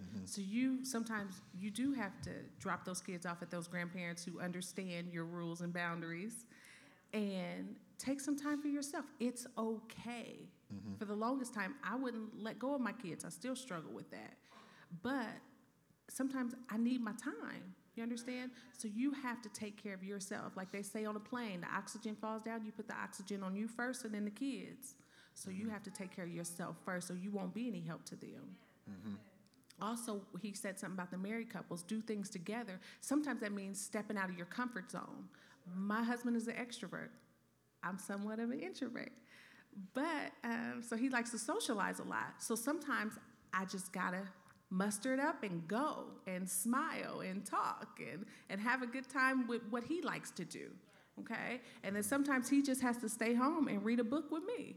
Mm-hmm. 0.00 0.24
So 0.26 0.40
you 0.40 0.84
sometimes 0.84 1.40
you 1.58 1.70
do 1.70 1.92
have 1.92 2.20
to 2.22 2.30
drop 2.58 2.84
those 2.84 3.00
kids 3.00 3.26
off 3.26 3.42
at 3.42 3.50
those 3.50 3.68
grandparents 3.68 4.24
who 4.24 4.40
understand 4.40 5.12
your 5.12 5.24
rules 5.24 5.60
and 5.60 5.72
boundaries 5.72 6.46
and 7.12 7.76
take 7.98 8.20
some 8.20 8.36
time 8.36 8.60
for 8.60 8.68
yourself. 8.68 9.04
It's 9.20 9.46
okay. 9.56 10.48
Mm-hmm. 10.74 10.96
For 10.98 11.04
the 11.04 11.14
longest 11.14 11.54
time, 11.54 11.74
I 11.84 11.94
wouldn't 11.94 12.42
let 12.42 12.58
go 12.58 12.74
of 12.74 12.80
my 12.80 12.92
kids. 12.92 13.24
I 13.24 13.28
still 13.28 13.56
struggle 13.56 13.92
with 13.92 14.10
that. 14.10 14.34
But 15.02 15.28
sometimes 16.08 16.54
I 16.70 16.76
need 16.76 17.00
my 17.00 17.12
time. 17.12 17.74
You 17.94 18.02
understand? 18.02 18.50
So 18.76 18.88
you 18.88 19.12
have 19.12 19.40
to 19.42 19.48
take 19.50 19.80
care 19.80 19.94
of 19.94 20.02
yourself. 20.02 20.56
Like 20.56 20.72
they 20.72 20.82
say 20.82 21.04
on 21.04 21.14
a 21.14 21.20
plane, 21.20 21.60
the 21.60 21.68
oxygen 21.72 22.16
falls 22.16 22.42
down, 22.42 22.64
you 22.64 22.72
put 22.72 22.88
the 22.88 22.96
oxygen 22.96 23.42
on 23.44 23.54
you 23.54 23.68
first 23.68 24.04
and 24.04 24.12
then 24.12 24.24
the 24.24 24.32
kids. 24.32 24.94
So 25.34 25.50
you 25.50 25.68
have 25.68 25.82
to 25.84 25.90
take 25.90 26.14
care 26.14 26.24
of 26.24 26.30
yourself 26.32 26.76
first 26.84 27.08
so 27.08 27.14
you 27.14 27.30
won't 27.30 27.54
be 27.54 27.68
any 27.68 27.80
help 27.80 28.04
to 28.06 28.16
them. 28.16 28.56
Mm-hmm. 28.90 29.14
Also, 29.80 30.22
he 30.40 30.52
said 30.52 30.78
something 30.78 30.96
about 30.96 31.10
the 31.10 31.18
married 31.18 31.50
couples 31.50 31.82
do 31.82 32.00
things 32.00 32.30
together. 32.30 32.80
Sometimes 33.00 33.40
that 33.40 33.52
means 33.52 33.80
stepping 33.80 34.16
out 34.16 34.30
of 34.30 34.36
your 34.36 34.46
comfort 34.46 34.90
zone. 34.90 35.28
My 35.74 36.02
husband 36.02 36.36
is 36.36 36.46
an 36.46 36.54
extrovert, 36.54 37.08
I'm 37.82 37.98
somewhat 37.98 38.38
of 38.38 38.50
an 38.50 38.60
introvert. 38.60 39.12
But 39.92 40.32
um, 40.44 40.82
so 40.86 40.96
he 40.96 41.08
likes 41.08 41.30
to 41.30 41.38
socialize 41.38 41.98
a 41.98 42.04
lot. 42.04 42.34
So 42.38 42.54
sometimes 42.54 43.14
I 43.52 43.64
just 43.64 43.92
gotta 43.92 44.22
muster 44.70 45.14
it 45.14 45.20
up 45.20 45.42
and 45.42 45.66
go 45.68 46.06
and 46.26 46.48
smile 46.48 47.20
and 47.20 47.44
talk 47.44 48.00
and, 48.00 48.24
and 48.50 48.60
have 48.60 48.82
a 48.82 48.86
good 48.86 49.08
time 49.08 49.46
with 49.46 49.62
what 49.70 49.84
he 49.84 50.00
likes 50.02 50.30
to 50.32 50.44
do. 50.44 50.70
Okay? 51.20 51.60
And 51.82 51.94
then 51.94 52.02
sometimes 52.02 52.48
he 52.48 52.62
just 52.62 52.80
has 52.82 52.96
to 52.98 53.08
stay 53.08 53.34
home 53.34 53.68
and 53.68 53.84
read 53.84 54.00
a 54.00 54.04
book 54.04 54.30
with 54.30 54.42
me. 54.44 54.76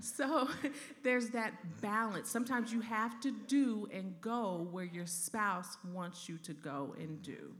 So 0.00 0.48
there's 1.02 1.30
that 1.30 1.54
balance. 1.80 2.30
Sometimes 2.30 2.72
you 2.72 2.80
have 2.80 3.20
to 3.20 3.32
do 3.46 3.88
and 3.92 4.14
go 4.20 4.68
where 4.70 4.84
your 4.84 5.06
spouse 5.06 5.76
wants 5.92 6.28
you 6.28 6.38
to 6.38 6.52
go 6.52 6.94
and 6.98 7.22
do. 7.22 7.52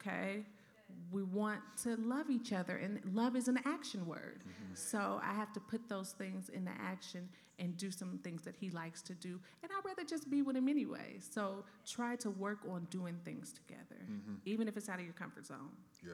Okay? 0.00 0.44
we 1.10 1.22
want 1.22 1.60
to 1.82 1.96
love 1.96 2.30
each 2.30 2.52
other, 2.52 2.76
and 2.76 3.00
love 3.12 3.36
is 3.36 3.48
an 3.48 3.58
action 3.64 4.06
word. 4.06 4.40
Mm-hmm. 4.40 4.74
So 4.74 5.20
I 5.22 5.32
have 5.34 5.52
to 5.52 5.60
put 5.60 5.88
those 5.88 6.12
things 6.12 6.48
into 6.48 6.72
action 6.80 7.28
and 7.58 7.76
do 7.76 7.90
some 7.90 8.18
things 8.24 8.42
that 8.42 8.56
he 8.56 8.70
likes 8.70 9.00
to 9.02 9.14
do. 9.14 9.38
And 9.62 9.70
I'd 9.70 9.84
rather 9.84 10.02
just 10.04 10.28
be 10.28 10.42
with 10.42 10.56
him 10.56 10.68
anyway. 10.68 11.18
So 11.20 11.64
try 11.86 12.16
to 12.16 12.30
work 12.30 12.58
on 12.68 12.86
doing 12.90 13.16
things 13.24 13.52
together, 13.52 14.02
mm-hmm. 14.10 14.34
even 14.44 14.66
if 14.66 14.76
it's 14.76 14.88
out 14.88 14.98
of 14.98 15.04
your 15.04 15.14
comfort 15.14 15.46
zone. 15.46 15.70
Yeah. 16.04 16.12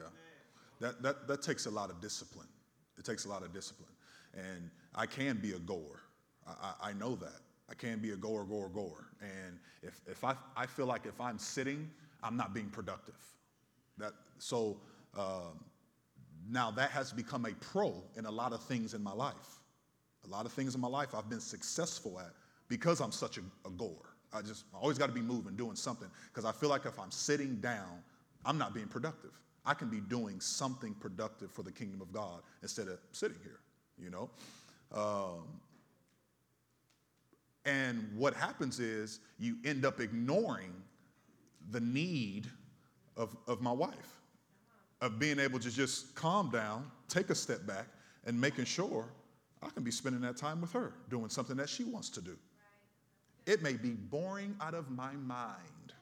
That, 0.79 1.01
that, 1.01 1.27
that 1.27 1.41
takes 1.41 1.65
a 1.65 1.71
lot 1.71 1.89
of 1.89 1.99
discipline. 1.99 2.47
It 2.97 3.05
takes 3.05 3.25
a 3.25 3.29
lot 3.29 3.43
of 3.43 3.53
discipline. 3.53 3.89
And 4.33 4.69
I 4.95 5.05
can 5.05 5.37
be 5.37 5.53
a 5.53 5.59
goer. 5.59 6.01
I, 6.47 6.73
I, 6.81 6.93
know 6.93 7.15
that. 7.15 7.41
I 7.69 7.73
can 7.75 7.99
be 7.99 8.11
a 8.11 8.15
goer, 8.15 8.43
goer, 8.43 8.69
goer. 8.69 9.07
And 9.21 9.59
if, 9.83 10.01
if 10.07 10.23
I, 10.23 10.35
I 10.55 10.65
feel 10.65 10.85
like 10.85 11.05
if 11.05 11.19
I'm 11.21 11.37
sitting, 11.37 11.89
I'm 12.23 12.35
not 12.35 12.53
being 12.53 12.69
productive. 12.69 13.15
That, 13.97 14.13
so 14.37 14.77
um, 15.17 15.63
now 16.49 16.71
that 16.71 16.91
has 16.91 17.11
become 17.11 17.45
a 17.45 17.53
pro 17.53 17.93
in 18.17 18.25
a 18.25 18.31
lot 18.31 18.53
of 18.53 18.63
things 18.63 18.93
in 18.93 19.03
my 19.03 19.13
life. 19.13 19.59
A 20.25 20.29
lot 20.29 20.45
of 20.45 20.51
things 20.51 20.75
in 20.75 20.81
my 20.81 20.87
life 20.87 21.15
I've 21.15 21.29
been 21.29 21.39
successful 21.39 22.19
at 22.19 22.31
because 22.67 23.01
I'm 23.01 23.11
such 23.11 23.37
a, 23.37 23.41
a 23.65 23.71
goer. 23.71 24.15
I 24.33 24.41
just 24.41 24.65
I 24.73 24.77
always 24.77 24.97
got 24.97 25.07
to 25.07 25.13
be 25.13 25.21
moving, 25.21 25.55
doing 25.55 25.75
something. 25.75 26.07
Because 26.27 26.45
I 26.45 26.51
feel 26.51 26.69
like 26.69 26.85
if 26.85 26.99
I'm 26.99 27.11
sitting 27.11 27.57
down, 27.57 28.03
I'm 28.45 28.57
not 28.57 28.73
being 28.73 28.87
productive. 28.87 29.31
I 29.65 29.73
can 29.73 29.89
be 29.89 29.99
doing 29.99 30.39
something 30.39 30.93
productive 30.95 31.51
for 31.51 31.63
the 31.63 31.71
kingdom 31.71 32.01
of 32.01 32.11
God 32.11 32.41
instead 32.63 32.87
of 32.87 32.99
sitting 33.11 33.37
here, 33.43 33.59
you 34.01 34.09
know? 34.09 34.29
Um, 34.93 35.45
and 37.65 38.09
what 38.15 38.33
happens 38.33 38.79
is 38.79 39.19
you 39.39 39.57
end 39.63 39.85
up 39.85 39.99
ignoring 39.99 40.73
the 41.69 41.79
need 41.79 42.47
of, 43.15 43.35
of 43.47 43.61
my 43.61 43.71
wife 43.71 44.21
of 45.01 45.17
being 45.17 45.39
able 45.39 45.59
to 45.59 45.71
just 45.71 46.13
calm 46.15 46.49
down, 46.49 46.89
take 47.07 47.29
a 47.29 47.35
step 47.35 47.65
back, 47.65 47.87
and 48.25 48.39
making 48.39 48.65
sure 48.65 49.07
I 49.61 49.69
can 49.69 49.83
be 49.83 49.91
spending 49.91 50.21
that 50.21 50.37
time 50.37 50.61
with 50.61 50.71
her, 50.73 50.93
doing 51.09 51.29
something 51.29 51.57
that 51.57 51.69
she 51.69 51.83
wants 51.83 52.09
to 52.11 52.21
do. 52.21 52.37
It 53.47 53.63
may 53.63 53.73
be 53.73 53.89
boring 53.89 54.55
out 54.61 54.75
of 54.75 54.91
my 54.91 55.13
mind. 55.13 55.93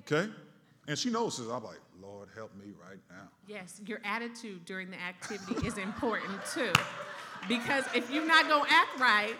Okay? 0.00 0.30
And 0.88 0.98
she 0.98 1.10
knows 1.10 1.38
this. 1.38 1.48
I'm 1.48 1.62
like, 1.62 1.80
Lord, 2.00 2.28
help 2.34 2.54
me 2.56 2.72
right 2.88 2.98
now. 3.10 3.28
Yes, 3.46 3.80
your 3.86 4.00
attitude 4.04 4.64
during 4.64 4.90
the 4.90 5.00
activity 5.00 5.66
is 5.66 5.78
important 5.78 6.38
too. 6.52 6.72
Because 7.48 7.84
if 7.94 8.10
you're 8.10 8.26
not 8.26 8.48
going 8.48 8.64
to 8.66 8.72
act 8.72 8.98
right, 8.98 9.36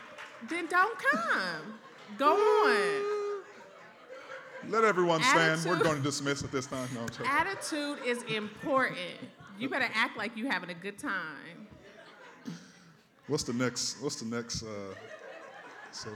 then 0.49 0.67
don't 0.67 0.99
come. 0.99 1.79
Go 2.19 2.35
on. 2.35 3.43
Let 4.69 4.85
everyone 4.85 5.23
stand. 5.23 5.65
We're 5.65 5.83
going 5.83 5.97
to 5.97 6.03
dismiss 6.03 6.45
at 6.45 6.53
this 6.53 6.67
time. 6.67 6.89
No, 6.95 7.07
attitude 7.25 7.99
is 8.05 8.23
important. 8.25 8.99
You 9.59 9.69
better 9.69 9.89
act 9.95 10.17
like 10.17 10.37
you're 10.37 10.51
having 10.51 10.71
a 10.71 10.75
good 10.75 10.99
time. 10.99 11.67
What's 13.27 13.45
the 13.45 13.53
next? 13.53 14.03
What's 14.03 14.17
the 14.17 14.27
next? 14.27 14.63
Uh, 14.63 14.95
so, 15.93 16.11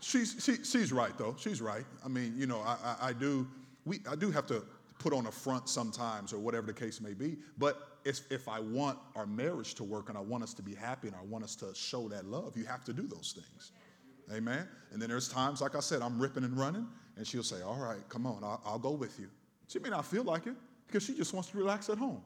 she's 0.00 0.36
she, 0.44 0.64
she's 0.64 0.92
right 0.92 1.16
though. 1.16 1.34
She's 1.38 1.60
right. 1.60 1.84
I 2.04 2.08
mean, 2.08 2.34
you 2.36 2.46
know, 2.46 2.60
I, 2.60 2.76
I, 2.84 3.08
I 3.08 3.12
do 3.12 3.46
we 3.84 4.00
I 4.10 4.16
do 4.16 4.30
have 4.30 4.46
to 4.46 4.62
put 4.98 5.12
on 5.12 5.26
a 5.26 5.32
front 5.32 5.68
sometimes 5.68 6.32
or 6.32 6.38
whatever 6.38 6.66
the 6.66 6.72
case 6.72 7.00
may 7.00 7.14
be. 7.14 7.38
But 7.58 7.90
if, 8.04 8.20
if 8.30 8.48
I 8.48 8.60
want 8.60 8.98
our 9.16 9.26
marriage 9.26 9.74
to 9.74 9.84
work 9.84 10.08
and 10.08 10.16
I 10.16 10.20
want 10.20 10.42
us 10.44 10.54
to 10.54 10.62
be 10.62 10.74
happy 10.74 11.08
and 11.08 11.16
I 11.16 11.24
want 11.24 11.42
us 11.42 11.56
to 11.56 11.74
show 11.74 12.08
that 12.08 12.26
love, 12.26 12.56
you 12.56 12.64
have 12.66 12.84
to 12.84 12.92
do 12.92 13.06
those 13.06 13.34
things. 13.34 13.72
Amen. 14.32 14.68
And 14.92 15.02
then 15.02 15.08
there's 15.08 15.28
times, 15.28 15.60
like 15.60 15.74
I 15.74 15.80
said, 15.80 16.02
I'm 16.02 16.20
ripping 16.20 16.44
and 16.44 16.56
running, 16.56 16.86
and 17.16 17.26
she'll 17.26 17.42
say, 17.42 17.62
All 17.62 17.78
right, 17.78 17.98
come 18.08 18.26
on, 18.26 18.44
I'll, 18.44 18.60
I'll 18.64 18.78
go 18.78 18.92
with 18.92 19.18
you. 19.18 19.28
She 19.66 19.78
may 19.80 19.88
not 19.88 20.04
feel 20.04 20.22
like 20.22 20.46
it 20.46 20.54
because 20.86 21.02
she 21.02 21.14
just 21.14 21.32
wants 21.34 21.50
to 21.50 21.58
relax 21.58 21.88
at 21.88 21.98
home. 21.98 22.22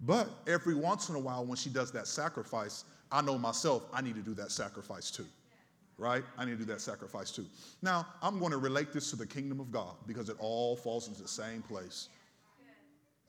But 0.00 0.28
every 0.46 0.74
once 0.74 1.10
in 1.10 1.14
a 1.14 1.18
while, 1.18 1.44
when 1.44 1.56
she 1.56 1.68
does 1.68 1.92
that 1.92 2.06
sacrifice, 2.06 2.84
I 3.12 3.20
know 3.20 3.36
myself, 3.36 3.84
I 3.92 4.00
need 4.00 4.14
to 4.14 4.22
do 4.22 4.32
that 4.34 4.50
sacrifice 4.50 5.10
too. 5.10 5.26
Right? 6.00 6.24
I 6.38 6.46
need 6.46 6.52
to 6.52 6.56
do 6.56 6.64
that 6.64 6.80
sacrifice 6.80 7.30
too. 7.30 7.44
Now, 7.82 8.06
I'm 8.22 8.38
going 8.38 8.52
to 8.52 8.56
relate 8.56 8.90
this 8.90 9.10
to 9.10 9.16
the 9.16 9.26
kingdom 9.26 9.60
of 9.60 9.70
God 9.70 9.96
because 10.06 10.30
it 10.30 10.36
all 10.38 10.74
falls 10.74 11.08
into 11.08 11.20
the 11.20 11.28
same 11.28 11.60
place. 11.60 12.08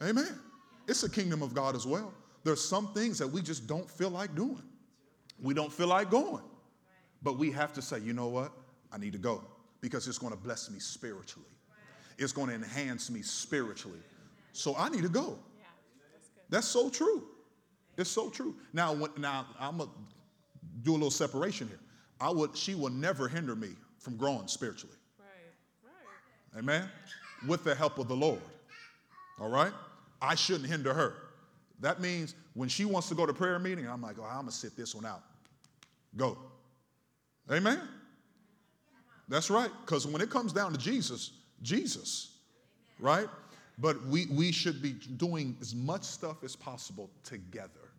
Amen. 0.01 0.39
It's 0.87 1.03
a 1.03 1.09
kingdom 1.09 1.43
of 1.43 1.53
God 1.53 1.75
as 1.75 1.85
well. 1.85 2.13
There's 2.45 2.63
some 2.63 2.93
things 2.93 3.19
that 3.19 3.27
we 3.27 3.41
just 3.41 3.67
don't 3.67 3.91
feel 3.91 4.09
like 4.09 4.33
doing. 4.35 4.63
We 5.41 5.53
don't 5.53 5.71
feel 5.71 5.87
like 5.87 6.09
going. 6.09 6.43
But 7.21 7.37
we 7.37 7.51
have 7.51 7.73
to 7.73 7.81
say, 7.81 7.99
you 7.99 8.13
know 8.13 8.27
what? 8.27 8.53
I 8.89 8.97
need 8.97 9.11
to 9.11 9.19
go 9.19 9.43
because 9.81 10.07
it's 10.07 10.17
going 10.17 10.31
to 10.31 10.39
bless 10.39 10.71
me 10.71 10.79
spiritually. 10.79 11.49
It's 12.17 12.31
going 12.31 12.47
to 12.47 12.55
enhance 12.55 13.11
me 13.11 13.21
spiritually. 13.21 13.99
So 14.53 14.77
I 14.77 14.87
need 14.87 15.03
to 15.03 15.09
go. 15.09 15.39
that's, 16.49 16.67
so 16.67 16.89
true. 16.89 17.27
It's 17.97 18.09
so 18.09 18.29
true. 18.29 18.55
Now, 18.71 18.93
now 19.17 19.45
I'm 19.59 19.77
gonna 19.77 19.89
do 20.83 20.91
a 20.91 20.93
little 20.93 21.11
separation 21.11 21.67
here. 21.67 21.79
I 22.21 22.29
would, 22.29 22.55
she 22.55 22.75
will 22.75 22.91
never 22.91 23.27
hinder 23.27 23.55
me 23.55 23.69
from 23.97 24.15
growing 24.15 24.47
spiritually. 24.47 24.95
Right, 25.19 25.25
right. 26.53 26.59
Amen. 26.59 26.87
With 27.47 27.63
the 27.63 27.73
help 27.73 27.97
of 27.97 28.07
the 28.07 28.15
Lord. 28.15 28.41
All 29.39 29.49
right. 29.49 29.73
I 30.21 30.35
shouldn't 30.35 30.69
hinder 30.69 30.93
her. 30.93 31.15
That 31.79 31.99
means 31.99 32.35
when 32.53 32.69
she 32.69 32.85
wants 32.85 33.09
to 33.09 33.15
go 33.15 33.25
to 33.25 33.33
prayer 33.33 33.57
meeting, 33.57 33.87
I'm 33.87 34.03
like, 34.03 34.17
oh, 34.19 34.23
I'm 34.23 34.41
gonna 34.41 34.51
sit 34.51 34.77
this 34.77 34.93
one 34.93 35.05
out. 35.05 35.23
Go. 36.15 36.37
Amen? 37.51 37.81
That's 39.27 39.49
right. 39.49 39.71
Because 39.83 40.05
when 40.05 40.21
it 40.21 40.29
comes 40.29 40.53
down 40.53 40.73
to 40.73 40.77
Jesus, 40.77 41.31
Jesus, 41.63 42.37
right? 42.99 43.27
But 43.79 44.05
we, 44.05 44.27
we 44.27 44.51
should 44.51 44.79
be 44.79 44.91
doing 45.17 45.57
as 45.59 45.73
much 45.73 46.03
stuff 46.03 46.43
as 46.43 46.55
possible 46.55 47.09
together. 47.23 47.89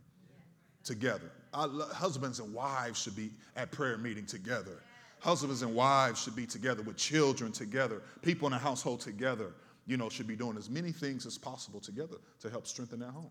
Together. 0.85 1.33
Our 1.55 1.69
husbands 1.93 2.41
and 2.41 2.53
wives 2.55 3.01
should 3.01 3.17
be 3.17 3.31
at 3.57 3.71
prayer 3.71 3.99
meeting 3.99 4.27
together. 4.27 4.83
Husbands 5.21 5.63
and 5.63 5.75
wives 5.75 6.23
should 6.23 6.35
be 6.35 6.47
together 6.47 6.83
with 6.83 6.97
children 6.97 7.53
together. 7.53 8.03
People 8.23 8.49
in 8.49 8.55
a 8.55 8.59
household 8.59 9.01
together, 9.01 9.53
you 9.87 9.97
know, 9.97 10.09
should 10.09 10.27
be 10.27 10.35
doing 10.35 10.57
as 10.57 10.69
many 10.69 10.91
things 10.91 11.27
as 11.27 11.39
possible 11.39 11.79
together 11.79 12.17
to 12.41 12.51
help 12.51 12.67
strengthen 12.67 12.99
that 13.01 13.11
home. 13.11 13.31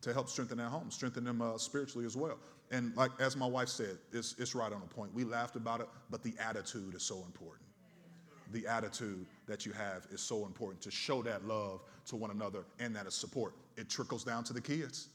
To 0.00 0.12
help 0.12 0.28
strengthen 0.28 0.58
that 0.58 0.68
home, 0.68 0.90
strengthen 0.90 1.24
them 1.24 1.40
uh, 1.40 1.58
spiritually 1.58 2.06
as 2.06 2.16
well. 2.16 2.38
And 2.70 2.94
like 2.96 3.10
as 3.20 3.36
my 3.36 3.46
wife 3.46 3.68
said, 3.68 3.98
it's, 4.12 4.34
it's 4.38 4.54
right 4.54 4.72
on 4.72 4.80
the 4.80 4.86
point. 4.86 5.14
We 5.14 5.24
laughed 5.24 5.56
about 5.56 5.80
it, 5.80 5.88
but 6.10 6.22
the 6.22 6.34
attitude 6.38 6.94
is 6.94 7.02
so 7.02 7.22
important. 7.24 7.62
The 8.52 8.66
attitude 8.66 9.26
that 9.46 9.64
you 9.64 9.72
have 9.72 10.06
is 10.10 10.20
so 10.20 10.44
important 10.44 10.82
to 10.82 10.90
show 10.90 11.22
that 11.22 11.46
love 11.46 11.82
to 12.06 12.16
one 12.16 12.30
another 12.30 12.64
and 12.78 12.94
that 12.96 13.10
support. 13.12 13.54
It 13.76 13.88
trickles 13.88 14.24
down 14.24 14.44
to 14.44 14.52
the 14.52 14.60
kids. 14.60 15.08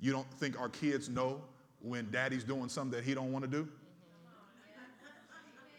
You 0.00 0.12
don't 0.12 0.30
think 0.34 0.60
our 0.60 0.68
kids 0.68 1.08
know 1.08 1.42
when 1.80 2.10
daddy's 2.10 2.44
doing 2.44 2.68
something 2.68 2.96
that 2.98 3.04
he 3.04 3.14
don't 3.14 3.32
want 3.32 3.44
to 3.44 3.50
do? 3.50 3.68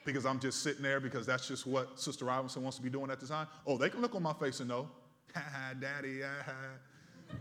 Because 0.06 0.26
I'm 0.26 0.40
just 0.40 0.64
sitting 0.64 0.82
there 0.82 1.00
because 1.00 1.26
that's 1.26 1.48
just 1.48 1.68
what 1.68 2.00
Sister 2.00 2.26
Robinson 2.26 2.64
wants 2.64 2.78
to 2.78 2.84
be 2.84 2.90
doing 2.90 3.12
at 3.12 3.20
the 3.20 3.28
time. 3.28 3.48
Oh, 3.68 3.78
they 3.78 3.90
can 3.90 4.02
look 4.02 4.16
on 4.16 4.24
my 4.24 4.34
face 4.34 4.60
and 4.60 4.70
know, 4.70 4.90
ha 5.36 5.42
ha, 5.42 5.74
daddy, 5.80 6.22
ha 6.22 6.44
ha. 6.46 7.36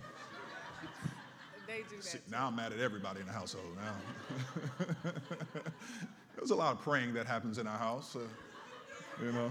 They 1.66 1.78
do 1.88 1.96
that. 1.96 2.04
See, 2.04 2.18
now 2.30 2.48
I'm 2.48 2.56
mad 2.56 2.72
at 2.72 2.80
everybody 2.80 3.20
in 3.20 3.26
the 3.26 3.32
household 3.32 3.76
now. 3.76 3.94
There's 6.36 6.50
a 6.50 6.54
lot 6.54 6.72
of 6.72 6.82
praying 6.82 7.14
that 7.14 7.26
happens 7.26 7.58
in 7.58 7.66
our 7.66 7.78
house, 7.78 8.16
uh, 8.16 8.20
you 9.22 9.32
know. 9.32 9.50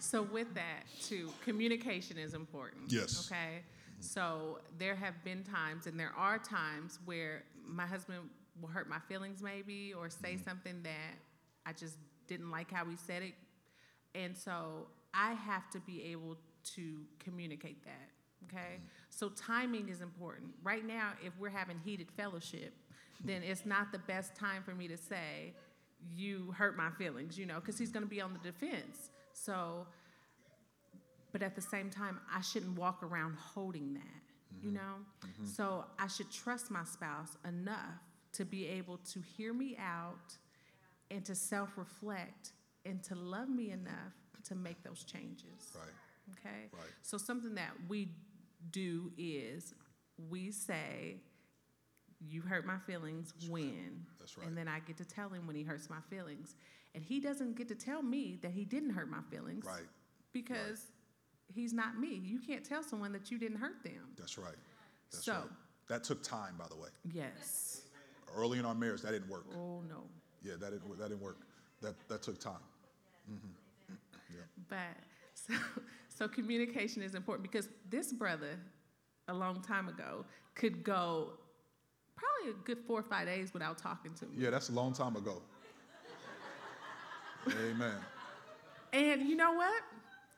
So 0.00 0.22
with 0.22 0.52
that, 0.54 0.84
too, 1.02 1.30
communication 1.44 2.18
is 2.18 2.34
important. 2.34 2.90
Yes. 2.90 3.30
Okay. 3.30 3.62
So 4.00 4.60
there 4.78 4.94
have 4.94 5.22
been 5.24 5.42
times, 5.42 5.86
and 5.86 5.98
there 5.98 6.12
are 6.16 6.38
times 6.38 6.98
where 7.04 7.44
my 7.66 7.86
husband 7.86 8.18
will 8.60 8.68
hurt 8.68 8.88
my 8.88 8.98
feelings, 9.08 9.42
maybe, 9.42 9.92
or 9.92 10.08
say 10.10 10.34
Mm-hmm. 10.34 10.44
something 10.48 10.82
that 10.82 11.14
I 11.64 11.72
just 11.72 11.96
didn't 12.28 12.50
like 12.50 12.70
how 12.70 12.84
he 12.84 12.96
said 12.96 13.22
it, 13.22 13.34
and 14.14 14.36
so 14.36 14.88
I 15.14 15.32
have 15.32 15.70
to 15.70 15.80
be 15.80 16.02
able 16.04 16.36
to 16.74 17.00
communicate 17.18 17.84
that. 17.84 18.10
Okay. 18.48 18.74
Mm-hmm. 18.74 18.84
So 19.10 19.30
timing 19.30 19.88
is 19.88 20.00
important. 20.00 20.50
Right 20.62 20.84
now, 20.86 21.12
if 21.24 21.32
we're 21.38 21.48
having 21.50 21.78
heated 21.84 22.10
fellowship, 22.16 22.74
then 23.24 23.42
it's 23.42 23.64
not 23.64 23.92
the 23.92 23.98
best 24.00 24.34
time 24.34 24.62
for 24.62 24.74
me 24.74 24.88
to 24.88 24.96
say, 24.96 25.54
"You 26.14 26.52
hurt 26.56 26.76
my 26.76 26.90
feelings," 26.98 27.38
you 27.38 27.46
know, 27.46 27.56
because 27.56 27.78
he's 27.78 27.90
going 27.90 28.04
to 28.04 28.08
be 28.10 28.20
on 28.20 28.32
the 28.32 28.38
defense. 28.38 29.10
So 29.32 29.86
but 31.36 31.44
at 31.44 31.54
the 31.54 31.60
same 31.60 31.90
time, 31.90 32.18
I 32.34 32.40
shouldn't 32.40 32.78
walk 32.78 33.02
around 33.02 33.36
holding 33.36 33.92
that, 33.92 34.22
you 34.58 34.68
mm-hmm. 34.68 34.76
know? 34.76 34.94
Mm-hmm. 35.22 35.44
So 35.44 35.84
I 35.98 36.06
should 36.06 36.32
trust 36.32 36.70
my 36.70 36.82
spouse 36.84 37.36
enough 37.46 38.00
to 38.32 38.46
be 38.46 38.66
able 38.66 38.96
to 39.12 39.20
hear 39.20 39.52
me 39.52 39.76
out 39.78 40.34
and 41.10 41.22
to 41.26 41.34
self 41.34 41.76
reflect 41.76 42.52
and 42.86 43.02
to 43.02 43.14
love 43.14 43.50
me 43.50 43.70
enough 43.70 44.14
to 44.44 44.54
make 44.54 44.82
those 44.82 45.04
changes. 45.04 45.74
Right, 45.74 46.38
Okay? 46.38 46.70
right. 46.72 46.92
So 47.02 47.18
something 47.18 47.54
that 47.56 47.72
we 47.86 48.08
do 48.70 49.12
is 49.18 49.74
we 50.30 50.50
say, 50.50 51.16
You 52.26 52.40
hurt 52.40 52.64
my 52.64 52.78
feelings 52.86 53.34
when? 53.50 54.06
That's 54.18 54.38
right. 54.38 54.46
And 54.46 54.56
then 54.56 54.68
I 54.68 54.78
get 54.78 54.96
to 54.96 55.04
tell 55.04 55.28
him 55.28 55.46
when 55.46 55.54
he 55.54 55.64
hurts 55.64 55.90
my 55.90 56.00
feelings. 56.08 56.54
And 56.94 57.04
he 57.04 57.20
doesn't 57.20 57.58
get 57.58 57.68
to 57.68 57.74
tell 57.74 58.00
me 58.00 58.38
that 58.40 58.52
he 58.52 58.64
didn't 58.64 58.94
hurt 58.94 59.10
my 59.10 59.20
feelings 59.30 59.66
Right, 59.66 59.84
because 60.32 60.86
he's 61.54 61.72
not 61.72 61.98
me. 61.98 62.20
You 62.22 62.38
can't 62.38 62.64
tell 62.64 62.82
someone 62.82 63.12
that 63.12 63.30
you 63.30 63.38
didn't 63.38 63.58
hurt 63.58 63.82
them. 63.82 64.14
that's 64.18 64.38
right. 64.38 64.54
That's 65.12 65.24
So- 65.24 65.32
right. 65.32 65.42
That 65.88 66.02
took 66.02 66.20
time, 66.20 66.54
by 66.58 66.66
the 66.68 66.74
way. 66.74 66.88
Yes. 67.12 67.82
Early 68.34 68.58
in 68.58 68.64
our 68.64 68.74
marriage, 68.74 69.02
that 69.02 69.12
didn't 69.12 69.28
work. 69.28 69.44
Oh 69.54 69.82
no. 69.88 70.02
Yeah, 70.42 70.54
that 70.58 70.70
didn't, 70.72 70.98
that 70.98 71.08
didn't 71.10 71.22
work. 71.22 71.38
That, 71.80 71.94
that 72.08 72.22
took 72.22 72.40
time. 72.40 72.54
Mm-hmm. 73.30 73.94
But 74.68 74.78
so 75.34 75.54
so 76.08 76.26
communication 76.26 77.02
is 77.02 77.14
important 77.14 77.48
because 77.48 77.68
this 77.88 78.12
brother 78.12 78.58
a 79.28 79.34
long 79.34 79.62
time 79.62 79.86
ago 79.88 80.24
could 80.56 80.82
go 80.82 81.34
probably 82.16 82.50
a 82.60 82.64
good 82.64 82.78
four 82.84 82.98
or 82.98 83.04
five 83.04 83.26
days 83.26 83.52
without 83.54 83.78
talking 83.78 84.12
to 84.14 84.26
me. 84.26 84.32
Yeah, 84.38 84.50
that's 84.50 84.70
a 84.70 84.72
long 84.72 84.92
time 84.92 85.14
ago. 85.14 85.40
Amen. 87.48 87.94
And 88.92 89.22
you 89.22 89.36
know 89.36 89.52
what? 89.52 89.82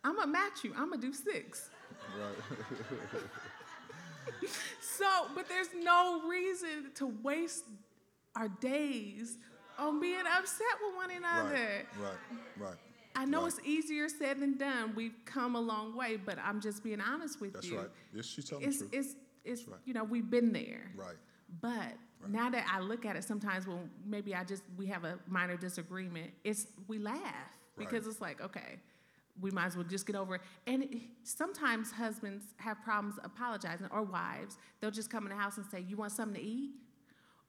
I'm 0.05 0.17
gonna 0.17 0.31
match 0.31 0.63
you. 0.65 0.73
I'm 0.77 0.91
gonna 0.91 1.03
do 1.03 1.13
six. 1.13 1.71
Right. 2.19 3.21
So, 4.81 5.07
but 5.35 5.49
there's 5.49 5.69
no 5.83 6.23
reason 6.29 6.91
to 6.97 7.07
waste 7.23 7.65
our 8.37 8.49
days 8.49 9.37
on 9.79 10.01
being 10.01 10.21
upset 10.37 10.67
with 10.85 10.97
one 10.97 11.11
another. 11.11 11.53
Right, 11.55 11.85
right, 12.03 12.67
right. 12.69 12.75
I 13.15 13.25
know 13.25 13.43
Right. 13.43 13.49
it's 13.49 13.61
easier 13.65 14.09
said 14.09 14.41
than 14.41 14.57
done. 14.59 14.95
We've 14.95 15.15
come 15.25 15.55
a 15.57 15.61
long 15.61 15.97
way, 15.97 16.17
but 16.17 16.39
I'm 16.39 16.61
just 16.61 16.83
being 16.85 17.01
honest 17.01 17.41
with 17.41 17.53
That's 17.53 17.67
you. 17.67 17.77
That's 17.77 17.87
right. 17.89 17.97
Yes, 18.13 18.27
she's 18.27 18.45
telling 18.49 18.65
It's 18.65 18.79
the 18.81 18.89
truth. 18.89 18.95
it's 19.07 19.17
it's 19.45 19.69
right. 19.69 19.81
you 19.85 19.95
know 19.95 20.05
we've 20.05 20.29
been 20.29 20.53
there. 20.53 20.91
Right, 20.97 21.17
But 21.61 21.95
now 22.29 22.51
that 22.51 22.67
I 22.71 22.81
look 22.81 23.07
at 23.07 23.17
it, 23.17 23.25
sometimes 23.25 23.67
when 23.67 23.89
maybe 24.05 24.35
I 24.35 24.45
just 24.45 24.63
we 24.77 24.87
have 24.87 25.05
a 25.05 25.19
minor 25.29 25.57
disagreement, 25.57 26.33
it's 26.45 26.67
we 26.87 26.99
laugh 26.99 27.23
because 27.77 28.07
it's 28.07 28.21
like 28.21 28.41
okay, 28.41 28.79
we 29.41 29.51
might 29.51 29.67
as 29.67 29.77
well 29.77 29.85
just 29.85 30.07
get 30.07 30.17
over 30.17 30.37
it. 30.37 30.41
And 30.67 30.85
it, 30.85 30.99
sometimes 31.23 31.91
husbands 31.93 32.45
have 32.57 32.83
problems 32.83 33.17
apologizing, 33.25 33.89
or 33.91 34.03
wives 34.03 34.59
they'll 34.81 34.91
just 34.91 35.11
come 35.11 35.25
in 35.25 35.31
the 35.31 35.37
house 35.37 35.57
and 35.57 35.67
say, 35.67 35.81
"You 35.81 35.97
want 35.97 36.13
something 36.13 36.41
to 36.41 36.47
eat?" 36.47 36.73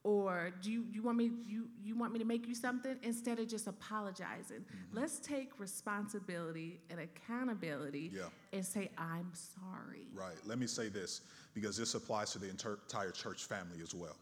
Or 0.04 0.52
do 0.62 0.72
you, 0.72 0.86
you 0.90 1.04
want 1.04 1.18
me 1.18 1.30
you, 1.46 1.68
you 1.84 1.94
want 1.94 2.14
me 2.14 2.20
to 2.20 2.26
make 2.26 2.48
you 2.48 2.56
something 2.56 2.96
instead 3.04 3.38
of 3.38 3.50
just 3.50 3.68
apologizing? 3.68 4.60
Mm-hmm. 4.62 4.98
Let's 4.98 5.20
take 5.20 5.60
responsibility 5.60 6.80
and 6.90 7.02
accountability 7.02 8.12
Yeah. 8.16 8.24
and 8.54 8.66
say 8.66 8.90
I'm 8.98 9.30
sorry. 9.34 10.08
right. 10.14 10.38
Let 10.46 10.58
me 10.58 10.68
say 10.68 10.88
this 10.88 11.22
because 11.54 11.76
this 11.76 11.96
applies 11.96 12.32
to 12.32 12.40
the 12.40 12.50
entire 12.50 13.12
church 13.12 13.44
family 13.46 13.82
as 13.84 13.94
well, 13.94 14.16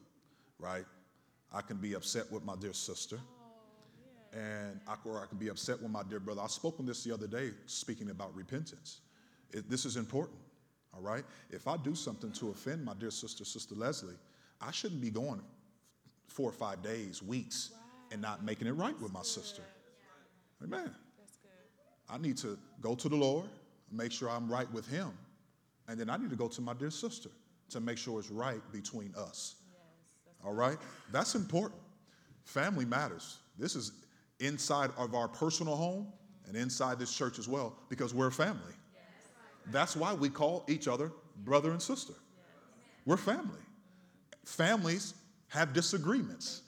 right? 0.59 0.85
I 1.53 1.61
can 1.61 1.77
be 1.77 1.93
upset 1.93 2.29
with 2.31 2.43
my 2.43 2.55
dear 2.55 2.73
sister, 2.73 3.19
and 4.33 4.79
I, 4.87 4.95
or 5.05 5.21
I 5.21 5.25
can 5.25 5.37
be 5.37 5.49
upset 5.49 5.81
with 5.81 5.91
my 5.91 6.03
dear 6.03 6.19
brother. 6.19 6.41
I 6.41 6.47
spoke 6.47 6.79
on 6.79 6.85
this 6.85 7.03
the 7.03 7.13
other 7.13 7.27
day, 7.27 7.51
speaking 7.65 8.09
about 8.09 8.35
repentance. 8.35 8.99
It, 9.51 9.69
this 9.69 9.85
is 9.85 9.95
important, 9.95 10.37
all 10.93 11.01
right? 11.01 11.23
If 11.49 11.67
I 11.67 11.77
do 11.77 11.95
something 11.95 12.31
to 12.33 12.49
offend 12.49 12.83
my 12.83 12.93
dear 12.99 13.11
sister, 13.11 13.45
Sister 13.45 13.75
Leslie, 13.75 14.15
I 14.61 14.71
shouldn't 14.71 15.01
be 15.01 15.09
going 15.09 15.41
four 16.27 16.49
or 16.49 16.53
five 16.53 16.81
days, 16.81 17.23
weeks, 17.23 17.71
and 18.11 18.21
not 18.21 18.43
making 18.43 18.67
it 18.67 18.73
right 18.73 18.99
with 19.01 19.13
my 19.13 19.21
sister. 19.21 19.61
Amen. 20.63 20.91
I 22.09 22.17
need 22.17 22.37
to 22.37 22.57
go 22.81 22.95
to 22.95 23.09
the 23.09 23.15
Lord, 23.15 23.47
make 23.91 24.11
sure 24.11 24.29
I'm 24.29 24.49
right 24.49 24.71
with 24.71 24.87
Him, 24.87 25.11
and 25.87 25.99
then 25.99 26.09
I 26.09 26.17
need 26.17 26.29
to 26.29 26.35
go 26.35 26.47
to 26.47 26.61
my 26.61 26.73
dear 26.73 26.89
sister 26.89 27.29
to 27.69 27.79
make 27.79 27.97
sure 27.97 28.19
it's 28.19 28.29
right 28.31 28.61
between 28.71 29.13
us. 29.17 29.55
All 30.45 30.53
right? 30.53 30.77
That's 31.11 31.35
important. 31.35 31.81
Family 32.43 32.85
matters. 32.85 33.39
This 33.57 33.75
is 33.75 33.91
inside 34.39 34.91
of 34.97 35.15
our 35.15 35.27
personal 35.27 35.75
home 35.75 36.07
and 36.47 36.55
inside 36.55 36.99
this 36.99 37.13
church 37.13 37.39
as 37.39 37.47
well 37.47 37.75
because 37.89 38.13
we're 38.13 38.27
a 38.27 38.31
family. 38.31 38.73
That's 39.67 39.95
why 39.95 40.13
we 40.13 40.29
call 40.29 40.63
each 40.67 40.87
other 40.87 41.11
brother 41.43 41.71
and 41.71 41.81
sister. 41.81 42.13
We're 43.05 43.17
family. 43.17 43.59
Families 44.45 45.13
have 45.49 45.73
disagreements. 45.73 46.61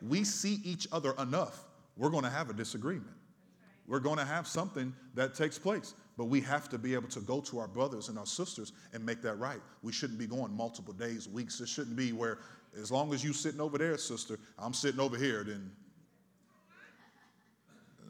We 0.00 0.24
see 0.24 0.60
each 0.64 0.86
other 0.92 1.14
enough, 1.18 1.64
we're 1.96 2.10
going 2.10 2.24
to 2.24 2.30
have 2.30 2.50
a 2.50 2.52
disagreement. 2.52 3.16
We're 3.86 4.00
going 4.00 4.18
to 4.18 4.24
have 4.24 4.46
something 4.46 4.94
that 5.14 5.34
takes 5.34 5.58
place, 5.58 5.94
but 6.16 6.26
we 6.26 6.40
have 6.40 6.68
to 6.70 6.78
be 6.78 6.94
able 6.94 7.08
to 7.08 7.20
go 7.20 7.40
to 7.42 7.58
our 7.58 7.68
brothers 7.68 8.08
and 8.08 8.18
our 8.18 8.26
sisters 8.26 8.72
and 8.92 9.04
make 9.04 9.22
that 9.22 9.34
right. 9.34 9.60
We 9.82 9.92
shouldn't 9.92 10.18
be 10.18 10.26
going 10.26 10.52
multiple 10.52 10.94
days, 10.94 11.28
weeks. 11.28 11.60
It 11.60 11.68
shouldn't 11.68 11.96
be 11.96 12.12
where, 12.12 12.38
as 12.80 12.90
long 12.90 13.12
as 13.12 13.24
you're 13.24 13.34
sitting 13.34 13.60
over 13.60 13.78
there, 13.78 13.98
sister, 13.98 14.38
I'm 14.58 14.72
sitting 14.72 15.00
over 15.00 15.16
here, 15.16 15.44
then. 15.44 15.70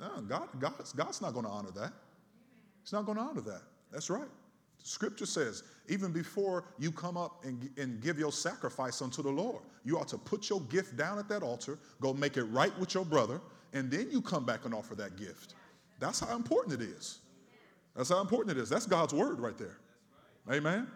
No, 0.02 0.20
God, 0.20 0.48
God's, 0.58 1.20
not 1.22 1.32
going 1.32 1.44
to 1.44 1.50
honor 1.50 1.70
that. 1.76 1.92
He's 2.82 2.92
not 2.92 3.06
going 3.06 3.18
to 3.18 3.22
honor 3.22 3.40
that. 3.42 3.62
That's 3.92 4.10
right. 4.10 4.28
Scripture 4.82 5.26
says, 5.26 5.62
even 5.88 6.10
before 6.10 6.64
you 6.76 6.90
come 6.90 7.16
up 7.16 7.44
and, 7.44 7.70
and 7.78 8.00
give 8.00 8.18
your 8.18 8.32
sacrifice 8.32 9.00
unto 9.00 9.22
the 9.22 9.30
Lord, 9.30 9.62
you 9.84 9.96
ought 9.96 10.08
to 10.08 10.18
put 10.18 10.50
your 10.50 10.60
gift 10.62 10.96
down 10.96 11.20
at 11.20 11.28
that 11.28 11.44
altar, 11.44 11.78
go 12.00 12.12
make 12.12 12.36
it 12.36 12.42
right 12.44 12.76
with 12.80 12.94
your 12.94 13.04
brother, 13.04 13.40
and 13.74 13.92
then 13.92 14.08
you 14.10 14.20
come 14.20 14.44
back 14.44 14.64
and 14.64 14.74
offer 14.74 14.96
that 14.96 15.16
gift. 15.16 15.54
That's 16.00 16.18
how 16.18 16.34
important 16.34 16.82
it 16.82 16.84
is. 16.84 17.20
That's 17.94 18.08
how 18.08 18.20
important 18.20 18.56
it 18.56 18.60
is. 18.60 18.68
That's 18.68 18.86
God's 18.86 19.14
word 19.14 19.38
right 19.38 19.56
there. 19.56 19.78
Amen. 20.50 20.88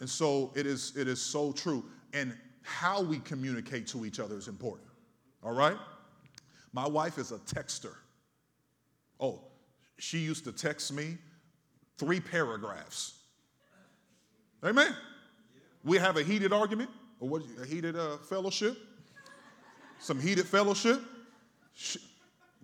And 0.00 0.08
so 0.08 0.50
it 0.56 0.66
is, 0.66 0.96
it 0.96 1.08
is 1.08 1.20
so 1.20 1.52
true. 1.52 1.84
And 2.14 2.34
how 2.62 3.02
we 3.02 3.18
communicate 3.18 3.86
to 3.88 4.06
each 4.06 4.18
other 4.18 4.38
is 4.38 4.48
important. 4.48 4.88
All 5.44 5.52
right? 5.52 5.76
My 6.72 6.88
wife 6.88 7.18
is 7.18 7.32
a 7.32 7.38
texter. 7.38 7.92
Oh, 9.20 9.40
she 9.98 10.18
used 10.18 10.44
to 10.44 10.52
text 10.52 10.92
me 10.92 11.18
three 11.98 12.20
paragraphs. 12.20 13.14
Amen. 14.64 14.94
We 15.84 15.98
have 15.98 16.16
a 16.16 16.22
heated 16.22 16.52
argument, 16.52 16.90
or 17.20 17.28
what? 17.28 17.42
A 17.62 17.66
heated 17.66 17.96
uh, 17.96 18.16
fellowship. 18.18 18.76
Some 19.98 20.20
heated 20.20 20.46
fellowship. 20.46 21.00
She, 21.74 21.98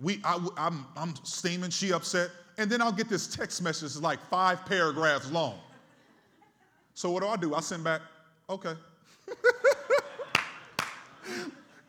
We, 0.01 0.21
I, 0.25 0.45
I'm, 0.57 0.87
I'm 0.97 1.15
steaming, 1.23 1.71
she 1.71 1.93
upset, 1.93 2.31
and 2.59 2.71
then 2.71 2.83
I'll 2.83 2.93
get 2.93 3.09
this 3.09 3.27
text 3.35 3.63
message 3.63 3.97
like 3.97 4.19
five 4.29 4.67
paragraphs 4.67 5.31
long. 5.31 5.59
So 6.95 7.11
what 7.11 7.23
do 7.23 7.29
I 7.29 7.37
do? 7.37 7.55
I 7.55 7.61
send 7.61 7.85
back, 7.85 8.03
okay. 8.51 8.75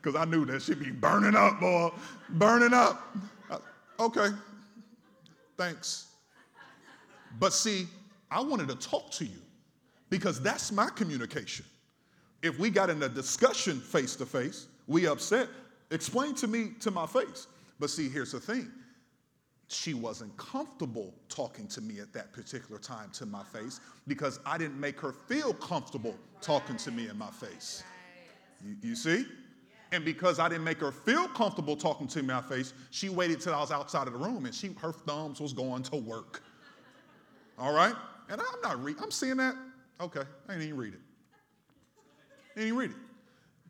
Because 0.02 0.20
I 0.20 0.26
knew 0.26 0.46
that 0.46 0.62
she'd 0.62 0.80
be 0.80 0.92
burning 0.92 1.34
up, 1.34 1.62
boy, 1.62 1.90
burning 2.32 2.74
up. 2.74 3.16
Uh, 3.50 3.60
okay, 4.02 4.28
thanks. 5.58 6.08
But 7.40 7.54
see, 7.54 7.88
I 8.30 8.42
wanted 8.42 8.68
to 8.70 8.76
talk 8.76 9.12
to 9.12 9.26
you 9.26 9.40
because 10.10 10.42
that's 10.42 10.72
my 10.72 10.90
communication. 10.90 11.66
If 12.42 12.60
we 12.60 12.70
got 12.70 12.90
in 12.90 13.02
a 13.04 13.10
discussion 13.10 13.80
face 13.80 14.16
to 14.18 14.26
face, 14.26 14.68
we 14.88 15.08
upset, 15.08 15.48
explain 15.92 16.36
to 16.36 16.48
me 16.48 16.72
to 16.82 16.92
my 16.92 17.06
face. 17.06 17.48
But 17.80 17.90
see, 17.90 18.10
here's 18.10 18.32
the 18.32 18.40
thing 18.40 18.72
she 19.68 19.94
wasn't 19.94 20.36
comfortable 20.38 21.14
talking 21.30 21.68
to 21.68 21.82
me 21.82 22.00
at 22.00 22.14
that 22.14 22.32
particular 22.32 22.80
time 22.80 23.10
to 23.12 23.26
my 23.26 23.44
face 23.44 23.80
because 24.08 24.40
I 24.46 24.58
didn't 24.58 24.80
make 24.80 25.00
her 25.00 25.14
feel 25.14 25.54
comfortable 25.54 26.16
talking 26.42 26.78
to 26.78 26.92
me 26.92 27.10
in 27.10 27.18
my 27.18 27.32
face. 27.32 27.84
You, 28.64 28.76
you 28.82 28.96
see? 28.96 29.26
And 29.94 30.04
because 30.04 30.40
I 30.40 30.50
didn't 30.50 30.64
make 30.64 30.80
her 30.80 30.92
feel 30.92 31.28
comfortable 31.28 31.76
talking 31.76 32.08
to 32.08 32.24
me 32.24 32.30
in 32.30 32.34
my 32.34 32.42
face, 32.42 32.74
she 32.90 33.10
waited 33.10 33.40
till 33.40 33.54
I 33.54 33.60
was 33.60 33.72
outside 33.72 34.08
of 34.08 34.14
the 34.14 34.20
room 34.20 34.46
and 34.46 34.54
she 34.54 34.74
her 34.82 34.92
thumbs 34.92 35.40
was 35.40 35.54
going 35.54 35.84
to 35.84 35.98
work. 35.98 36.42
All 37.60 37.74
right? 37.74 37.94
And 38.28 38.42
I'm 38.42 38.62
not 38.64 38.84
reading, 38.84 39.04
I'm 39.04 39.12
seeing 39.12 39.38
that. 39.38 39.54
Okay, 40.02 40.24
I 40.50 40.54
ain't 40.54 40.64
even 40.64 40.78
read 40.78 40.96
it. 40.96 41.00
I 42.58 42.60
ain't 42.60 42.68
even 42.68 42.80
read 42.80 42.90
it. 42.90 42.98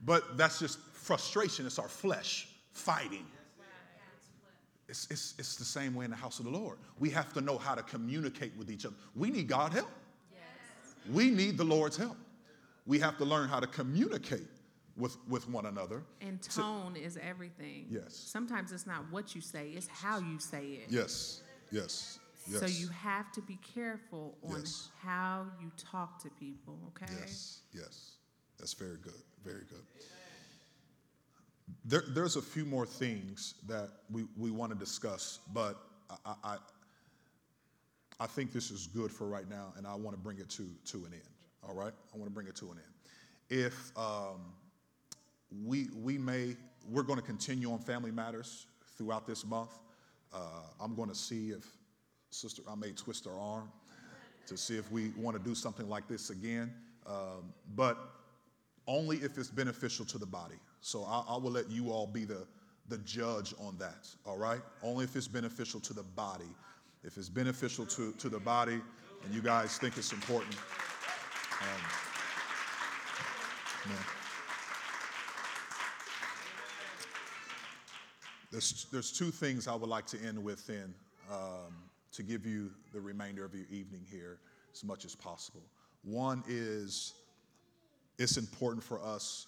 But 0.05 0.38
that's 0.38 0.59
just 0.59 0.80
frustration. 0.93 1.65
It's 1.65 1.78
our 1.78 1.89
flesh 1.89 2.47
fighting. 2.71 3.26
It's, 4.88 5.07
it's, 5.11 5.34
it's 5.38 5.57
the 5.57 5.65
same 5.65 5.93
way 5.93 6.05
in 6.05 6.11
the 6.11 6.17
house 6.17 6.39
of 6.39 6.45
the 6.45 6.51
Lord. 6.51 6.78
We 6.99 7.09
have 7.09 7.34
to 7.34 7.41
know 7.41 7.57
how 7.57 7.76
to 7.76 7.84
communicate 7.84 8.55
with 8.57 8.71
each 8.71 8.86
other. 8.86 8.95
We 9.13 9.30
need 9.30 9.49
God's 9.49 9.76
help. 9.76 9.91
Yes. 10.32 10.41
We 11.11 11.32
need 11.32 11.57
the 11.57 11.65
Lord's 11.65 11.97
help. 11.97 12.15
We 12.86 12.99
have 12.99 13.17
to 13.17 13.26
learn 13.26 13.49
how 13.49 13.59
to 13.59 13.67
communicate 13.67 14.47
with, 14.96 15.18
with 15.28 15.50
one 15.50 15.66
another. 15.66 16.04
And 16.22 16.41
tone 16.41 16.96
is 16.96 17.18
everything. 17.18 17.88
Yes. 17.89 18.16
Sometimes 18.16 18.72
it's 18.72 18.86
not 18.86 19.06
what 19.12 19.36
you 19.36 19.41
say, 19.41 19.70
it's 19.70 19.88
how 19.88 20.20
you 20.20 20.39
say 20.39 20.66
it. 20.66 20.88
Yes, 20.89 21.41
yes, 21.72 22.20
yes. 22.50 22.60
So 22.60 22.66
you 22.66 22.88
have 22.89 23.32
to 23.34 23.41
be 23.41 23.58
careful 23.74 24.38
on 24.44 24.60
Yes. 24.60 24.89
how 25.02 25.48
you 25.62 25.72
talk 25.78 26.22
to 26.24 26.30
people, 26.39 26.78
okay? 26.89 27.12
Yes, 27.20 27.60
yes. 27.74 28.12
That's 28.60 28.74
very 28.74 28.98
good, 28.98 29.22
very 29.44 29.64
good. 29.70 29.84
There, 31.86 32.04
there's 32.10 32.36
a 32.36 32.41
few 32.41 32.66
more 32.66 32.86
things 32.86 33.56
that 33.68 33.89
we, 34.12 34.26
we 34.38 34.52
want 34.52 34.72
to 34.72 34.78
discuss, 34.78 35.39
but 35.54 35.78
I, 36.26 36.34
I, 36.44 36.58
I 38.20 38.28
think 38.28 38.52
this 38.52 38.70
is 38.70 38.88
good 38.88 39.12
for 39.12 39.28
right 39.28 39.50
now, 39.50 39.74
and 39.78 39.88
I 39.88 39.96
want 39.96 40.16
to 40.16 40.22
bring 40.22 40.38
it 40.38 40.50
to, 40.52 40.70
to 40.86 40.98
an 41.06 41.14
end. 41.14 41.24
All 41.68 41.74
right? 41.74 41.94
I 42.14 42.18
want 42.18 42.26
to 42.30 42.34
bring 42.34 42.48
it 42.48 42.56
to 42.58 42.66
an 42.66 42.78
end. 42.78 42.94
If 43.50 43.98
um, 43.98 44.41
we, 45.64 45.89
we 46.01 46.18
may, 46.18 46.56
we're 46.89 47.04
going 47.04 47.20
to 47.20 47.26
continue 47.26 47.72
on 47.72 47.80
family 47.80 48.12
matters 48.12 48.68
throughout 48.97 49.28
this 49.28 49.45
month. 49.45 49.72
Uh, 50.34 50.38
I'm 50.82 50.95
going 50.95 51.10
to 51.10 51.16
see 51.16 51.49
if 51.49 51.66
Sister, 52.32 52.64
I 52.70 52.76
may 52.76 52.91
twist 52.91 53.26
her 53.26 53.39
arm 53.39 53.70
to 54.47 54.58
see 54.58 54.78
if 54.78 54.91
we 54.91 55.12
want 55.18 55.38
to 55.38 55.43
do 55.43 55.56
something 55.56 55.88
like 55.88 56.08
this 56.08 56.30
again, 56.30 56.74
um, 57.06 57.54
but 57.76 57.97
only 58.88 59.18
if 59.18 59.38
it's 59.38 59.49
beneficial 59.49 60.06
to 60.06 60.18
the 60.18 60.26
body. 60.26 60.56
So 60.82 61.06
I, 61.06 61.24
I 61.30 61.38
will 61.38 61.51
let 61.51 61.70
you 61.70 61.91
all 61.91 62.08
be 62.08 62.26
the, 62.26 62.45
the 62.89 62.97
judge 62.99 63.54
on 63.60 63.78
that, 63.78 64.08
all 64.26 64.38
right? 64.38 64.62
Only 64.82 65.06
if 65.06 65.16
it's 65.16 65.28
beneficial 65.28 65.80
to 65.82 65.93
the 65.93 66.04
body. 66.04 66.49
If 67.04 67.18
it's 67.18 67.30
beneficial 67.30 67.86
to, 67.86 68.14
to 68.14 68.30
the 68.30 68.39
body 68.39 68.82
and 69.24 69.34
you 69.34 69.41
guys 69.41 69.78
think 69.78 69.97
it's 69.97 70.12
important, 70.12 70.56
um, 71.62 71.82
yeah. 73.89 74.22
There's, 78.54 78.86
there's 78.91 79.12
two 79.12 79.32
things 79.32 79.68
I 79.68 79.74
would 79.74 79.89
like 79.89 80.06
to 80.06 80.22
end 80.22 80.38
with 80.38 80.68
then 80.68 80.93
um, 81.32 81.74
to 82.12 82.22
give 82.22 82.45
you 82.45 82.70
the 82.93 83.01
remainder 83.01 83.43
of 83.43 83.56
your 83.56 83.66
evening 83.72 84.06
here 84.12 84.38
as 84.72 84.84
much 84.84 85.06
as 85.06 85.16
possible. 85.16 85.64
One 86.04 86.43
is 86.47 87.16
it's 88.20 88.38
important 88.38 88.84
for 88.84 89.04
us 89.04 89.47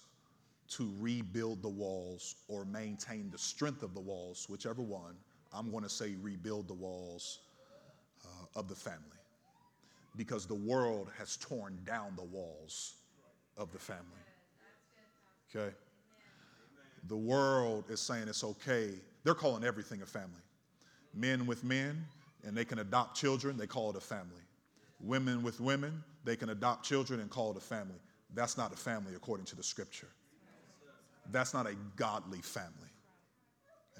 to 0.70 0.92
rebuild 0.98 1.62
the 1.62 1.68
walls 1.68 2.34
or 2.48 2.64
maintain 2.64 3.30
the 3.30 3.38
strength 3.38 3.84
of 3.84 3.94
the 3.94 4.00
walls, 4.00 4.48
whichever 4.48 4.82
one. 4.82 5.14
I'm 5.52 5.70
going 5.70 5.84
to 5.84 5.88
say 5.88 6.16
rebuild 6.20 6.66
the 6.66 6.74
walls 6.74 7.38
uh, 8.24 8.58
of 8.58 8.66
the 8.66 8.74
family 8.74 9.00
because 10.16 10.46
the 10.46 10.56
world 10.56 11.12
has 11.16 11.36
torn 11.36 11.78
down 11.86 12.14
the 12.16 12.24
walls 12.24 12.94
of 13.56 13.70
the 13.70 13.78
family. 13.78 14.02
Okay? 15.54 15.72
The 17.08 17.16
world 17.16 17.84
is 17.88 18.00
saying 18.00 18.28
it's 18.28 18.44
okay. 18.44 18.90
They're 19.24 19.34
calling 19.34 19.64
everything 19.64 20.02
a 20.02 20.06
family. 20.06 20.42
Men 21.14 21.46
with 21.46 21.64
men, 21.64 22.04
and 22.44 22.56
they 22.56 22.64
can 22.64 22.78
adopt 22.78 23.16
children, 23.16 23.56
they 23.56 23.66
call 23.66 23.90
it 23.90 23.96
a 23.96 24.00
family. 24.00 24.42
Women 25.00 25.42
with 25.42 25.60
women, 25.60 26.02
they 26.24 26.36
can 26.36 26.50
adopt 26.50 26.84
children 26.84 27.20
and 27.20 27.30
call 27.30 27.50
it 27.50 27.56
a 27.56 27.60
family. 27.60 27.96
That's 28.34 28.56
not 28.56 28.72
a 28.72 28.76
family 28.76 29.14
according 29.14 29.46
to 29.46 29.56
the 29.56 29.62
scripture. 29.62 30.08
That's 31.30 31.54
not 31.54 31.66
a 31.66 31.74
godly 31.96 32.40
family. 32.40 32.70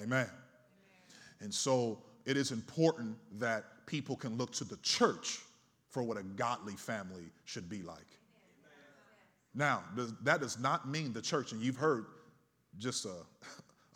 Amen. 0.03 0.29
And 1.41 1.53
so 1.53 1.99
it 2.25 2.37
is 2.37 2.53
important 2.53 3.17
that 3.39 3.65
people 3.87 4.17
can 4.17 4.37
look 4.37 4.53
to 4.53 4.65
the 4.65 4.77
church 4.79 5.41
for 5.91 6.03
what 6.03 6.17
a 6.17 6.23
godly 6.23 6.75
family 6.75 7.25
should 7.45 7.69
be 7.69 7.83
like. 7.83 8.07
Now, 9.55 9.83
that 10.23 10.41
does 10.41 10.59
not 10.59 10.87
mean 10.89 11.15
the 11.15 11.23
church, 11.23 11.53
and 11.53 11.63
you've 11.63 11.77
heard 11.77 12.05
just 12.79 13.05
a, 13.05 13.15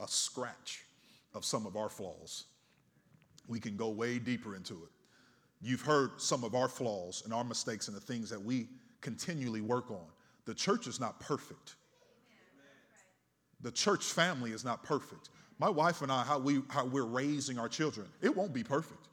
a 0.03 0.09
scratch 0.09 0.85
of 1.35 1.45
some 1.45 1.67
of 1.67 1.77
our 1.77 1.89
flaws. 1.89 2.45
We 3.49 3.61
can 3.61 3.77
go 3.77 3.89
way 3.89 4.19
deeper 4.19 4.55
into 4.57 4.75
it. 4.75 4.91
You've 5.63 5.83
heard 5.83 6.21
some 6.21 6.45
of 6.45 6.55
our 6.55 6.69
flaws 6.69 7.23
and 7.25 7.35
our 7.35 7.45
mistakes 7.45 7.89
and 7.89 7.97
the 7.97 8.01
things 8.01 8.31
that 8.31 8.43
we 8.43 8.69
continually 9.01 9.61
work 9.61 9.91
on. 9.91 10.07
The 10.47 10.55
church 10.55 10.87
is 10.87 11.01
not 11.01 11.21
perfect. 11.21 11.75
The 13.61 13.71
church 13.71 14.05
family 14.05 14.53
is 14.53 14.65
not 14.65 14.83
perfect. 14.83 15.29
My 15.59 15.69
wife 15.69 16.01
and 16.01 16.11
I, 16.11 16.23
how, 16.23 16.39
we, 16.39 16.63
how 16.71 16.87
we're 16.87 17.05
raising 17.05 17.59
our 17.59 17.69
children, 17.69 18.07
it 18.23 18.35
won't 18.35 18.55
be 18.55 18.65
perfect. 18.65 19.09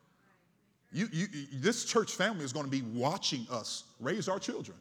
You, 0.93 1.09
you, 1.11 1.28
this 1.55 1.84
church 1.84 2.13
family 2.13 2.45
is 2.45 2.53
going 2.53 2.65
to 2.65 2.72
be 2.72 2.82
watching 2.82 3.45
us 3.51 3.84
raise 3.99 4.30
our 4.30 4.39
children. 4.39 4.78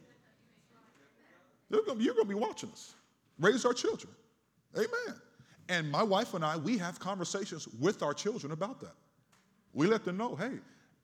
Gonna- 1.69 2.01
you're 2.01 2.13
going 2.13 2.27
to 2.27 2.33
be 2.33 2.39
watching 2.39 2.69
us 2.71 2.93
raise 3.39 3.65
our 3.65 3.73
children. 3.73 4.13
Amen. 4.77 5.15
And 5.69 5.89
my 5.91 6.03
wife 6.03 6.33
and 6.33 6.45
I, 6.45 6.57
we 6.57 6.77
have 6.77 6.99
conversations 6.99 7.67
with 7.79 8.03
our 8.03 8.13
children 8.13 8.53
about 8.53 8.79
that. 8.81 8.95
We 9.73 9.87
let 9.87 10.05
them 10.05 10.17
know, 10.17 10.35
hey, 10.35 10.59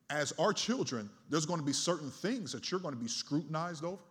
as 0.10 0.32
our 0.40 0.54
children, 0.54 1.10
there's 1.30 1.46
going 1.46 1.60
to 1.60 1.66
be 1.66 1.74
certain 1.74 2.10
things 2.10 2.52
that 2.52 2.72
you're 2.72 2.80
going 2.80 2.94
to 2.94 3.00
be 3.00 3.08
scrutinized 3.08 3.84
over. 3.84 4.02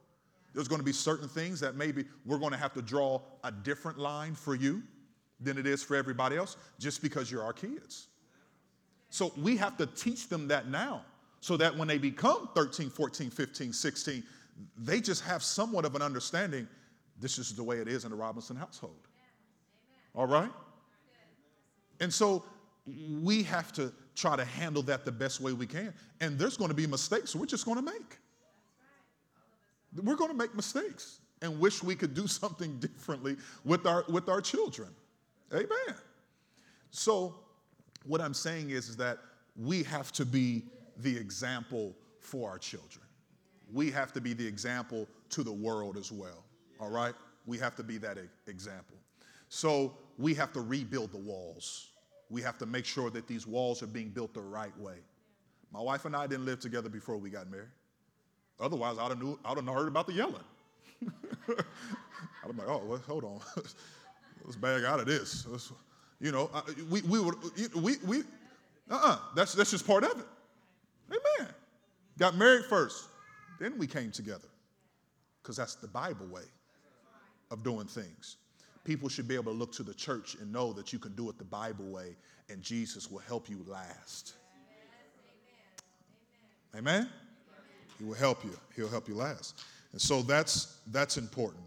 There's 0.54 0.68
going 0.68 0.80
to 0.80 0.84
be 0.84 0.92
certain 0.92 1.28
things 1.28 1.60
that 1.60 1.76
maybe 1.76 2.04
we're 2.26 2.38
going 2.38 2.52
to 2.52 2.58
have 2.58 2.74
to 2.74 2.82
draw 2.82 3.20
a 3.44 3.50
different 3.50 3.98
line 3.98 4.34
for 4.34 4.54
you 4.54 4.82
than 5.40 5.56
it 5.56 5.66
is 5.66 5.82
for 5.82 5.96
everybody 5.96 6.36
else 6.36 6.56
just 6.78 7.02
because 7.02 7.30
you're 7.30 7.42
our 7.42 7.52
kids. 7.52 8.08
So 9.08 9.32
we 9.36 9.56
have 9.56 9.76
to 9.78 9.86
teach 9.86 10.28
them 10.28 10.48
that 10.48 10.68
now 10.68 11.04
so 11.40 11.56
that 11.56 11.76
when 11.76 11.88
they 11.88 11.98
become 11.98 12.48
13, 12.54 12.90
14, 12.90 13.30
15, 13.30 13.72
16, 13.72 14.22
they 14.76 15.00
just 15.00 15.24
have 15.24 15.42
somewhat 15.42 15.84
of 15.84 15.94
an 15.94 16.02
understanding 16.02 16.68
this 17.20 17.38
is 17.38 17.54
the 17.54 17.62
way 17.62 17.78
it 17.78 17.88
is 17.88 18.04
in 18.04 18.10
the 18.10 18.16
Robinson 18.16 18.56
household. 18.56 19.08
All 20.14 20.26
right? 20.26 20.50
And 22.00 22.12
so 22.12 22.44
we 23.22 23.42
have 23.44 23.72
to 23.74 23.92
try 24.14 24.36
to 24.36 24.44
handle 24.44 24.82
that 24.82 25.04
the 25.04 25.12
best 25.12 25.40
way 25.40 25.52
we 25.52 25.66
can. 25.66 25.94
And 26.20 26.38
there's 26.38 26.56
going 26.56 26.70
to 26.70 26.74
be 26.74 26.86
mistakes 26.86 27.34
we're 27.34 27.46
just 27.46 27.64
going 27.64 27.78
to 27.78 27.82
make. 27.82 28.18
We're 30.02 30.16
going 30.16 30.30
to 30.30 30.36
make 30.36 30.54
mistakes 30.54 31.20
and 31.42 31.58
wish 31.58 31.82
we 31.82 31.94
could 31.94 32.14
do 32.14 32.26
something 32.26 32.78
differently 32.78 33.36
with 33.64 33.86
our, 33.86 34.04
with 34.08 34.28
our 34.28 34.40
children. 34.40 34.88
Amen. 35.52 35.96
So, 36.90 37.34
what 38.04 38.20
I'm 38.20 38.34
saying 38.34 38.70
is, 38.70 38.88
is 38.88 38.96
that 38.96 39.18
we 39.56 39.82
have 39.84 40.12
to 40.12 40.24
be 40.24 40.64
the 40.98 41.16
example 41.16 41.94
for 42.20 42.50
our 42.50 42.58
children. 42.58 43.04
We 43.72 43.90
have 43.90 44.12
to 44.14 44.20
be 44.20 44.32
the 44.32 44.46
example 44.46 45.06
to 45.30 45.42
the 45.42 45.52
world 45.52 45.96
as 45.96 46.10
well. 46.10 46.44
All 46.80 46.90
right? 46.90 47.14
We 47.46 47.58
have 47.58 47.76
to 47.76 47.82
be 47.82 47.98
that 47.98 48.18
example. 48.46 48.96
So, 49.54 49.92
we 50.16 50.32
have 50.32 50.50
to 50.54 50.62
rebuild 50.62 51.12
the 51.12 51.18
walls. 51.18 51.90
We 52.30 52.40
have 52.40 52.56
to 52.56 52.64
make 52.64 52.86
sure 52.86 53.10
that 53.10 53.26
these 53.28 53.46
walls 53.46 53.82
are 53.82 53.86
being 53.86 54.08
built 54.08 54.32
the 54.32 54.40
right 54.40 54.74
way. 54.78 54.94
My 55.70 55.80
wife 55.82 56.06
and 56.06 56.16
I 56.16 56.26
didn't 56.26 56.46
live 56.46 56.58
together 56.58 56.88
before 56.88 57.18
we 57.18 57.28
got 57.28 57.50
married. 57.50 57.68
Otherwise, 58.58 58.96
I'd 58.98 59.10
have, 59.10 59.22
knew, 59.22 59.38
I'd 59.44 59.58
have 59.58 59.66
heard 59.66 59.88
about 59.88 60.06
the 60.06 60.14
yelling. 60.14 60.36
I'd 61.02 61.56
be 62.50 62.56
like, 62.56 62.66
oh, 62.66 62.82
well, 62.86 63.02
hold 63.06 63.24
on. 63.24 63.40
Let's 64.42 64.56
bag 64.56 64.84
out 64.84 65.00
of 65.00 65.06
this. 65.06 65.46
Let's- 65.46 65.70
You 66.18 66.32
know, 66.32 66.48
uh, 66.54 66.62
we, 66.88 67.02
we 67.02 67.20
would, 67.20 67.34
we, 67.74 67.96
we, 68.06 68.20
uh-uh, 68.90 69.18
that's, 69.36 69.52
that's 69.52 69.70
just 69.70 69.86
part 69.86 70.02
of 70.02 70.18
it. 70.18 70.26
Amen. 71.10 71.52
Got 72.18 72.36
married 72.36 72.64
first, 72.64 73.04
then 73.60 73.76
we 73.76 73.86
came 73.86 74.12
together 74.12 74.48
because 75.42 75.58
that's 75.58 75.74
the 75.74 75.88
Bible 75.88 76.26
way 76.28 76.44
of 77.50 77.62
doing 77.62 77.86
things. 77.86 78.38
People 78.84 79.08
should 79.08 79.28
be 79.28 79.34
able 79.34 79.52
to 79.52 79.58
look 79.58 79.72
to 79.72 79.82
the 79.82 79.94
church 79.94 80.36
and 80.40 80.52
know 80.52 80.72
that 80.72 80.92
you 80.92 80.98
can 80.98 81.14
do 81.14 81.28
it 81.30 81.38
the 81.38 81.44
Bible 81.44 81.86
way 81.86 82.16
and 82.48 82.62
Jesus 82.62 83.10
will 83.10 83.20
help 83.20 83.48
you 83.48 83.64
last. 83.66 84.34
Amen? 86.76 87.08
He 87.98 88.04
will 88.04 88.14
help 88.14 88.44
you. 88.44 88.58
He'll 88.74 88.88
help 88.88 89.08
you 89.08 89.14
last. 89.14 89.60
And 89.92 90.00
so 90.00 90.22
that's 90.22 90.78
that's 90.88 91.16
important. 91.16 91.64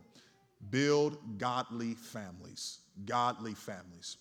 Build 0.70 1.18
godly 1.38 1.93
families. 1.93 2.80
Godly 3.05 3.53
families. 3.53 4.18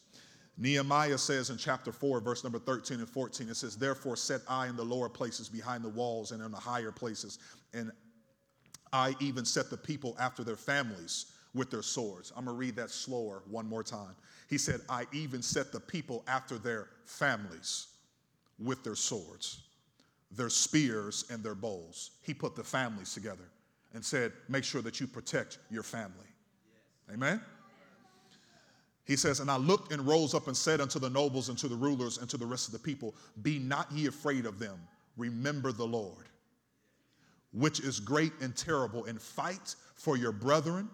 Nehemiah 0.56 1.18
says 1.18 1.50
in 1.50 1.56
chapter 1.56 1.90
4, 1.90 2.20
verse 2.20 2.44
number 2.44 2.60
13 2.60 3.00
and 3.00 3.08
14, 3.08 3.48
it 3.48 3.56
says, 3.56 3.76
Therefore 3.76 4.14
set 4.14 4.40
I 4.48 4.68
in 4.68 4.76
the 4.76 4.84
lower 4.84 5.08
places 5.08 5.48
behind 5.48 5.82
the 5.82 5.88
walls 5.88 6.30
and 6.30 6.40
in 6.40 6.52
the 6.52 6.56
higher 6.56 6.92
places, 6.92 7.40
and 7.72 7.90
I 8.92 9.16
even 9.18 9.44
set 9.44 9.68
the 9.68 9.76
people 9.76 10.14
after 10.20 10.44
their 10.44 10.56
families 10.56 11.33
with 11.54 11.70
their 11.70 11.82
swords. 11.82 12.32
I'm 12.36 12.44
gonna 12.44 12.56
read 12.56 12.76
that 12.76 12.90
slower 12.90 13.42
one 13.48 13.68
more 13.68 13.82
time. 13.82 14.14
He 14.48 14.58
said, 14.58 14.80
I 14.88 15.06
even 15.12 15.42
set 15.42 15.72
the 15.72 15.80
people 15.80 16.24
after 16.26 16.58
their 16.58 16.88
families 17.06 17.88
with 18.58 18.82
their 18.84 18.96
swords, 18.96 19.62
their 20.30 20.50
spears, 20.50 21.24
and 21.30 21.42
their 21.42 21.54
bows. 21.54 22.12
He 22.22 22.34
put 22.34 22.56
the 22.56 22.64
families 22.64 23.14
together 23.14 23.48
and 23.94 24.04
said, 24.04 24.32
Make 24.48 24.64
sure 24.64 24.82
that 24.82 25.00
you 25.00 25.06
protect 25.06 25.58
your 25.70 25.82
family. 25.82 26.26
Amen? 27.12 27.40
He 29.04 29.16
says, 29.16 29.40
And 29.40 29.50
I 29.50 29.56
looked 29.56 29.92
and 29.92 30.06
rose 30.06 30.34
up 30.34 30.48
and 30.48 30.56
said 30.56 30.80
unto 30.80 30.98
the 30.98 31.10
nobles 31.10 31.48
and 31.48 31.58
to 31.58 31.68
the 31.68 31.76
rulers 31.76 32.18
and 32.18 32.28
to 32.30 32.36
the 32.36 32.46
rest 32.46 32.66
of 32.68 32.72
the 32.72 32.78
people, 32.78 33.14
Be 33.42 33.58
not 33.58 33.90
ye 33.92 34.06
afraid 34.06 34.46
of 34.46 34.58
them. 34.58 34.78
Remember 35.16 35.70
the 35.70 35.86
Lord, 35.86 36.26
which 37.52 37.80
is 37.80 38.00
great 38.00 38.32
and 38.40 38.56
terrible, 38.56 39.04
and 39.04 39.20
fight 39.20 39.76
for 39.94 40.16
your 40.16 40.32
brethren, 40.32 40.88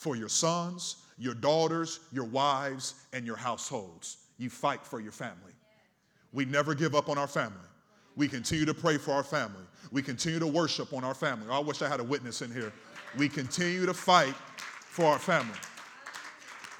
for 0.00 0.16
your 0.16 0.28
sons, 0.28 0.96
your 1.18 1.34
daughters, 1.34 2.00
your 2.10 2.24
wives, 2.24 2.94
and 3.12 3.26
your 3.26 3.36
households. 3.36 4.16
You 4.38 4.48
fight 4.48 4.84
for 4.84 5.00
your 5.00 5.12
family. 5.12 5.52
We 6.32 6.46
never 6.46 6.74
give 6.74 6.94
up 6.94 7.08
on 7.08 7.18
our 7.18 7.26
family. 7.26 7.58
We 8.16 8.26
continue 8.26 8.64
to 8.64 8.74
pray 8.74 8.96
for 8.96 9.12
our 9.12 9.22
family. 9.22 9.64
We 9.92 10.02
continue 10.02 10.38
to 10.38 10.46
worship 10.46 10.92
on 10.92 11.04
our 11.04 11.14
family. 11.14 11.46
Oh, 11.50 11.54
I 11.54 11.58
wish 11.58 11.82
I 11.82 11.88
had 11.88 12.00
a 12.00 12.04
witness 12.04 12.40
in 12.40 12.50
here. 12.50 12.72
We 13.18 13.28
continue 13.28 13.84
to 13.84 13.94
fight 13.94 14.34
for 14.34 15.04
our 15.04 15.18
family 15.18 15.58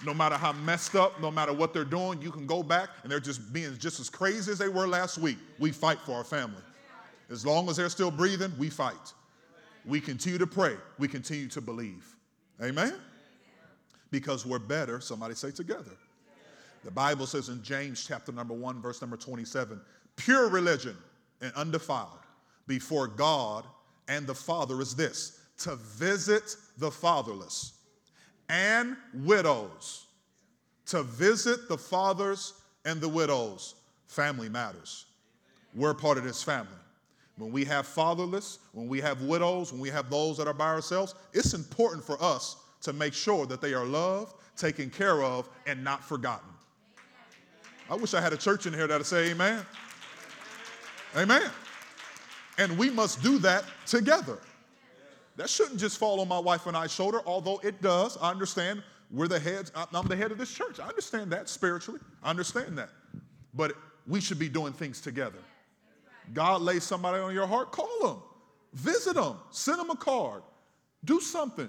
no 0.05 0.15
matter 0.15 0.37
how 0.37 0.53
messed 0.53 0.97
up, 0.97 1.21
no 1.21 1.31
matter 1.31 1.53
what 1.53 1.73
they're 1.75 1.85
doing, 1.85 2.23
you 2.23 2.31
can 2.31 2.47
go 2.47 2.63
back 2.63 2.89
and 3.03 3.13
they're 3.13 3.21
just 3.21 3.53
being 3.53 3.77
just 3.79 4.01
as 4.01 4.09
crazy 4.09 4.51
as 4.51 4.59
they 4.59 4.69
were 4.69 4.87
last 4.87 5.19
week. 5.19 5.37
We 5.59 5.73
fight 5.73 5.99
for 6.01 6.13
our 6.13 6.25
family. 6.25 6.63
As 7.29 7.45
long 7.45 7.69
as 7.69 7.77
they're 7.77 7.91
still 7.91 8.11
breathing, 8.11 8.53
we 8.59 8.71
fight. 8.71 9.13
We 9.85 10.01
continue 10.01 10.39
to 10.39 10.47
pray. 10.47 10.77
We 10.99 11.07
continue 11.07 11.49
to 11.49 11.61
believe. 11.61 12.17
Amen? 12.63 12.95
Because 14.11 14.45
we're 14.45 14.59
better, 14.59 15.01
somebody 15.01 15.35
say 15.35 15.51
together. 15.51 15.93
The 16.85 16.91
Bible 16.91 17.27
says 17.27 17.49
in 17.49 17.63
James 17.63 18.05
chapter 18.07 18.33
number 18.33 18.55
1 18.55 18.81
verse 18.81 19.01
number 19.01 19.17
27, 19.17 19.81
pure 20.17 20.49
religion 20.49 20.97
and 21.41 21.53
undefiled 21.55 22.19
before 22.67 23.07
God 23.07 23.65
and 24.09 24.27
the 24.27 24.35
Father 24.35 24.81
is 24.81 24.97
this, 24.97 25.41
to 25.59 25.77
visit 25.77 26.57
the 26.79 26.91
fatherless 26.91 27.75
and 28.49 28.97
widows 29.15 30.07
to 30.91 31.05
visit 31.05 31.69
the 31.69 31.79
fathers 31.79 32.55
and 32.85 33.01
the 33.01 33.09
widows. 33.09 33.77
Family 34.09 34.49
matters. 34.49 35.07
We're 35.73 35.95
part 35.95 36.19
of 36.19 36.25
this 36.25 36.43
family. 36.43 36.73
When 37.37 37.53
we 37.53 37.65
have 37.67 37.87
fatherless, 37.87 38.59
when 38.73 38.89
we 38.89 39.01
have 39.01 39.23
widows, 39.23 39.71
when 39.73 39.81
we 39.81 39.89
have 39.91 40.11
those 40.11 40.37
that 40.39 40.49
are 40.49 40.53
by 40.53 40.67
ourselves, 40.67 41.15
it's 41.33 41.55
important 41.55 42.05
for 42.05 42.21
us 42.21 42.57
to 42.83 42.93
make 42.93 43.15
sure 43.15 43.47
that 43.47 43.61
they 43.61 43.75
are 43.75 43.85
loved, 43.85 44.35
taken 44.57 44.91
care 44.91 45.23
of, 45.23 45.49
and 45.67 45.83
not 45.83 46.03
forgotten. 46.05 46.49
I 47.91 47.95
wish 47.95 48.15
I 48.15 48.21
had 48.21 48.33
a 48.33 48.37
church 48.37 48.67
in 48.67 48.73
here 48.73 48.87
that'd 48.87 49.07
say 49.07 49.31
amen. 49.31 49.65
Amen. 51.17 51.51
And 52.59 52.79
we 52.79 52.91
must 52.91 53.23
do 53.23 53.39
that 53.39 53.65
together. 53.87 54.39
That 55.37 55.49
shouldn't 55.49 55.81
just 55.81 55.99
fall 55.99 56.21
on 56.21 56.29
my 56.29 56.39
wife 56.39 56.67
and 56.67 56.77
I's 56.77 56.93
shoulder, 56.93 57.21
although 57.25 57.59
it 57.65 57.81
does. 57.81 58.17
I 58.19 58.31
understand 58.31 58.83
we're 59.11 59.29
the 59.29 59.41
heads. 59.41 59.73
I'm 59.75 60.07
the 60.07 60.17
head 60.17 60.31
of 60.31 60.39
this 60.39 60.53
church. 60.53 60.79
I 60.79 60.87
understand 60.87 61.33
that 61.33 61.49
spiritually. 61.49 62.01
I 62.23 62.31
understand 62.31 62.79
that. 62.79 62.91
But 63.55 63.73
we 64.07 64.21
should 64.21 64.39
be 64.39 64.49
doing 64.49 64.73
things 64.73 65.01
together. 65.01 65.39
God 66.33 66.63
lays 66.63 66.85
somebody 66.85 67.19
on 67.19 67.35
your 67.35 67.47
heart, 67.47 67.73
call 67.73 67.89
them, 68.03 68.23
visit 68.73 69.15
them, 69.15 69.37
send 69.51 69.81
them 69.81 69.91
a 69.91 69.97
card, 69.97 70.43
do 71.05 71.21
something. 71.21 71.69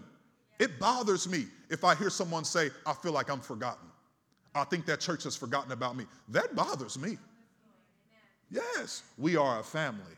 It 0.62 0.78
bothers 0.78 1.28
me 1.28 1.48
if 1.72 1.84
I 1.84 1.96
hear 1.96 2.12
someone 2.12 2.46
say, 2.46 2.70
I 2.86 2.94
feel 2.94 3.14
like 3.14 3.32
I'm 3.32 3.40
forgotten. 3.40 3.88
I 4.54 4.64
think 4.64 4.86
that 4.86 5.00
church 5.00 5.24
has 5.24 5.36
forgotten 5.36 5.72
about 5.72 5.96
me. 5.98 6.06
That 6.30 6.56
bothers 6.56 7.00
me. 7.00 7.18
Yes, 8.52 9.02
we 9.18 9.36
are 9.36 9.60
a 9.60 9.64
family. 9.64 10.14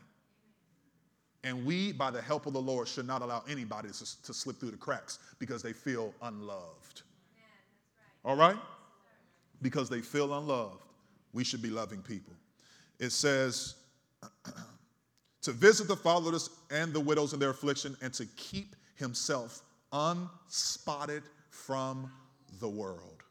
And 1.44 1.64
we, 1.64 1.92
by 1.92 2.10
the 2.10 2.20
help 2.20 2.44
of 2.44 2.52
the 2.52 2.60
Lord, 2.60 2.86
should 2.88 3.06
not 3.06 3.22
allow 3.22 3.42
anybody 3.48 3.88
to, 3.88 4.22
to 4.22 4.34
slip 4.34 4.60
through 4.60 4.72
the 4.72 4.76
cracks 4.76 5.18
because 5.38 5.62
they 5.62 5.72
feel 5.72 6.12
unloved. 6.20 7.02
All 8.22 8.36
right? 8.36 8.58
Because 9.62 9.88
they 9.88 10.00
feel 10.00 10.36
unloved. 10.36 10.82
We 11.32 11.42
should 11.42 11.62
be 11.62 11.70
loving 11.70 12.02
people. 12.02 12.34
It 12.98 13.12
says, 13.12 13.76
to 15.40 15.52
visit 15.52 15.88
the 15.88 15.96
fatherless 15.96 16.50
and 16.70 16.92
the 16.92 17.00
widows 17.00 17.32
in 17.32 17.40
their 17.40 17.50
affliction, 17.50 17.96
and 18.02 18.12
to 18.12 18.26
keep 18.36 18.76
himself 18.96 19.62
unspotted 19.94 21.22
from 21.48 22.10
the 22.60 22.68
world. 22.68 23.22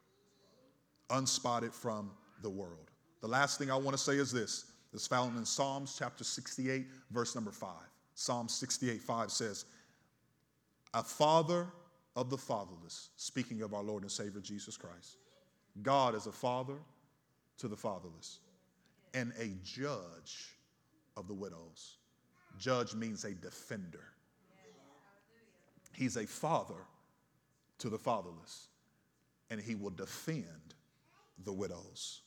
Unspotted 1.09 1.74
from 1.74 2.09
the 2.41 2.49
world. 2.49 2.89
The 3.22 3.28
last 3.28 3.59
thing 3.59 3.70
I 3.70 3.76
want 3.76 3.95
to 3.95 4.03
say 4.03 4.14
is 4.14 4.32
this. 4.32 4.66
It's 4.93 5.07
found 5.07 5.38
in 5.38 5.45
Psalms 5.45 5.95
chapter 5.97 6.24
68, 6.24 6.88
verse 7.11 7.36
number 7.36 7.51
5. 7.51 7.70
Psalm 8.16 8.47
68 8.47 9.01
5 9.01 9.32
says, 9.32 9.66
A 10.93 11.03
father 11.03 11.68
of 12.16 12.30
the 12.30 12.38
fatherless, 12.38 13.09
speaking 13.18 13.61
of 13.61 13.74
our 13.74 13.84
Lord 13.84 14.03
and 14.03 14.11
Savior 14.11 14.39
Jesus 14.39 14.78
Christ. 14.78 15.18
God 15.82 16.16
is 16.16 16.28
a 16.28 16.32
father 16.32 16.76
to 17.57 17.68
the 17.68 17.76
fatherless 17.76 18.39
and 19.14 19.34
a 19.39 19.49
judge 19.64 20.57
of 21.18 21.28
the 21.28 21.34
widows. 21.34 21.97
Judge 22.59 22.93
means 22.93 23.26
a 23.26 23.34
defender. 23.34 24.12
He's 25.93 26.17
a 26.17 26.25
father 26.25 26.81
to 27.79 27.89
the 27.89 27.97
fatherless, 27.97 28.67
and 29.49 29.59
he 29.59 29.75
will 29.75 29.91
defend 29.91 30.73
the 31.43 31.53
widows. 31.53 32.21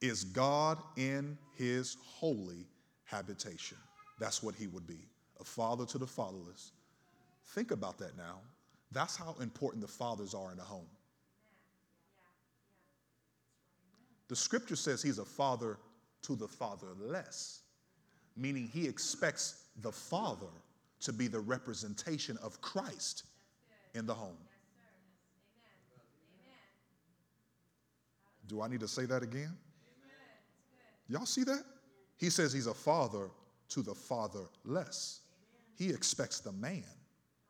Is 0.00 0.24
God 0.24 0.78
in 0.96 1.38
his 1.56 1.96
holy 2.04 2.66
habitation. 3.04 3.78
That's 4.18 4.42
what 4.42 4.54
he 4.54 4.66
would 4.66 4.86
be 4.86 5.08
a 5.40 5.44
father 5.44 5.86
to 5.86 5.98
the 5.98 6.06
fatherless. 6.06 6.72
Think 7.48 7.70
about 7.70 7.98
that 7.98 8.16
now. 8.16 8.40
That's 8.92 9.16
how 9.16 9.36
important 9.40 9.82
the 9.82 9.88
fathers 9.88 10.34
are 10.34 10.50
in 10.50 10.56
the 10.56 10.62
home. 10.62 10.88
The 14.28 14.36
scripture 14.36 14.76
says 14.76 15.02
he's 15.02 15.18
a 15.18 15.24
father 15.24 15.78
to 16.22 16.34
the 16.34 16.48
fatherless, 16.48 17.60
meaning 18.36 18.68
he 18.72 18.88
expects 18.88 19.64
the 19.82 19.92
father 19.92 20.46
to 21.00 21.12
be 21.12 21.28
the 21.28 21.40
representation 21.40 22.38
of 22.42 22.60
Christ 22.60 23.24
in 23.94 24.06
the 24.06 24.14
home. 24.14 24.38
Do 28.46 28.62
I 28.62 28.68
need 28.68 28.80
to 28.80 28.88
say 28.88 29.06
that 29.06 29.22
again? 29.22 29.56
Y'all 31.08 31.26
see 31.26 31.44
that? 31.44 31.62
He 32.16 32.30
says 32.30 32.52
he's 32.52 32.66
a 32.66 32.74
father 32.74 33.28
to 33.68 33.82
the 33.82 33.94
fatherless. 33.94 35.20
He 35.76 35.90
expects 35.90 36.40
the 36.40 36.52
man 36.52 36.84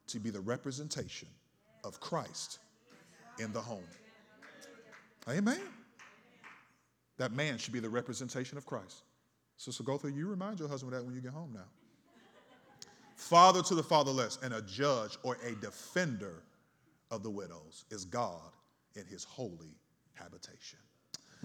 to 0.09 0.19
be 0.19 0.31
the 0.31 0.41
representation 0.41 1.29
of 1.85 2.01
Christ 2.01 2.59
in 3.39 3.53
the 3.53 3.61
home. 3.61 3.85
Amen. 5.29 5.61
That 7.19 7.33
man 7.33 7.59
should 7.59 7.73
be 7.73 7.81
the 7.81 7.89
representation 7.89 8.59
of 8.59 8.67
Christ. 8.67 9.03
Sister 9.57 9.83
Gotha, 9.83 10.11
you 10.11 10.29
remind 10.29 10.59
your 10.59 10.69
husband 10.69 10.93
of 10.93 11.01
that 11.01 11.07
when 11.07 11.15
you 11.15 11.21
get 11.21 11.33
home 11.33 11.53
now. 11.55 11.65
Father 13.17 13.63
to 13.63 13.75
the 13.75 13.83
fatherless 13.83 14.39
and 14.43 14.53
a 14.53 14.63
judge 14.63 15.17
or 15.23 15.39
a 15.45 15.55
defender 15.57 16.43
of 17.11 17.23
the 17.23 17.31
widows 17.31 17.85
is 17.91 18.05
God 18.05 18.53
in 18.95 19.07
his 19.07 19.25
holy 19.25 19.75
habitation. 20.15 20.79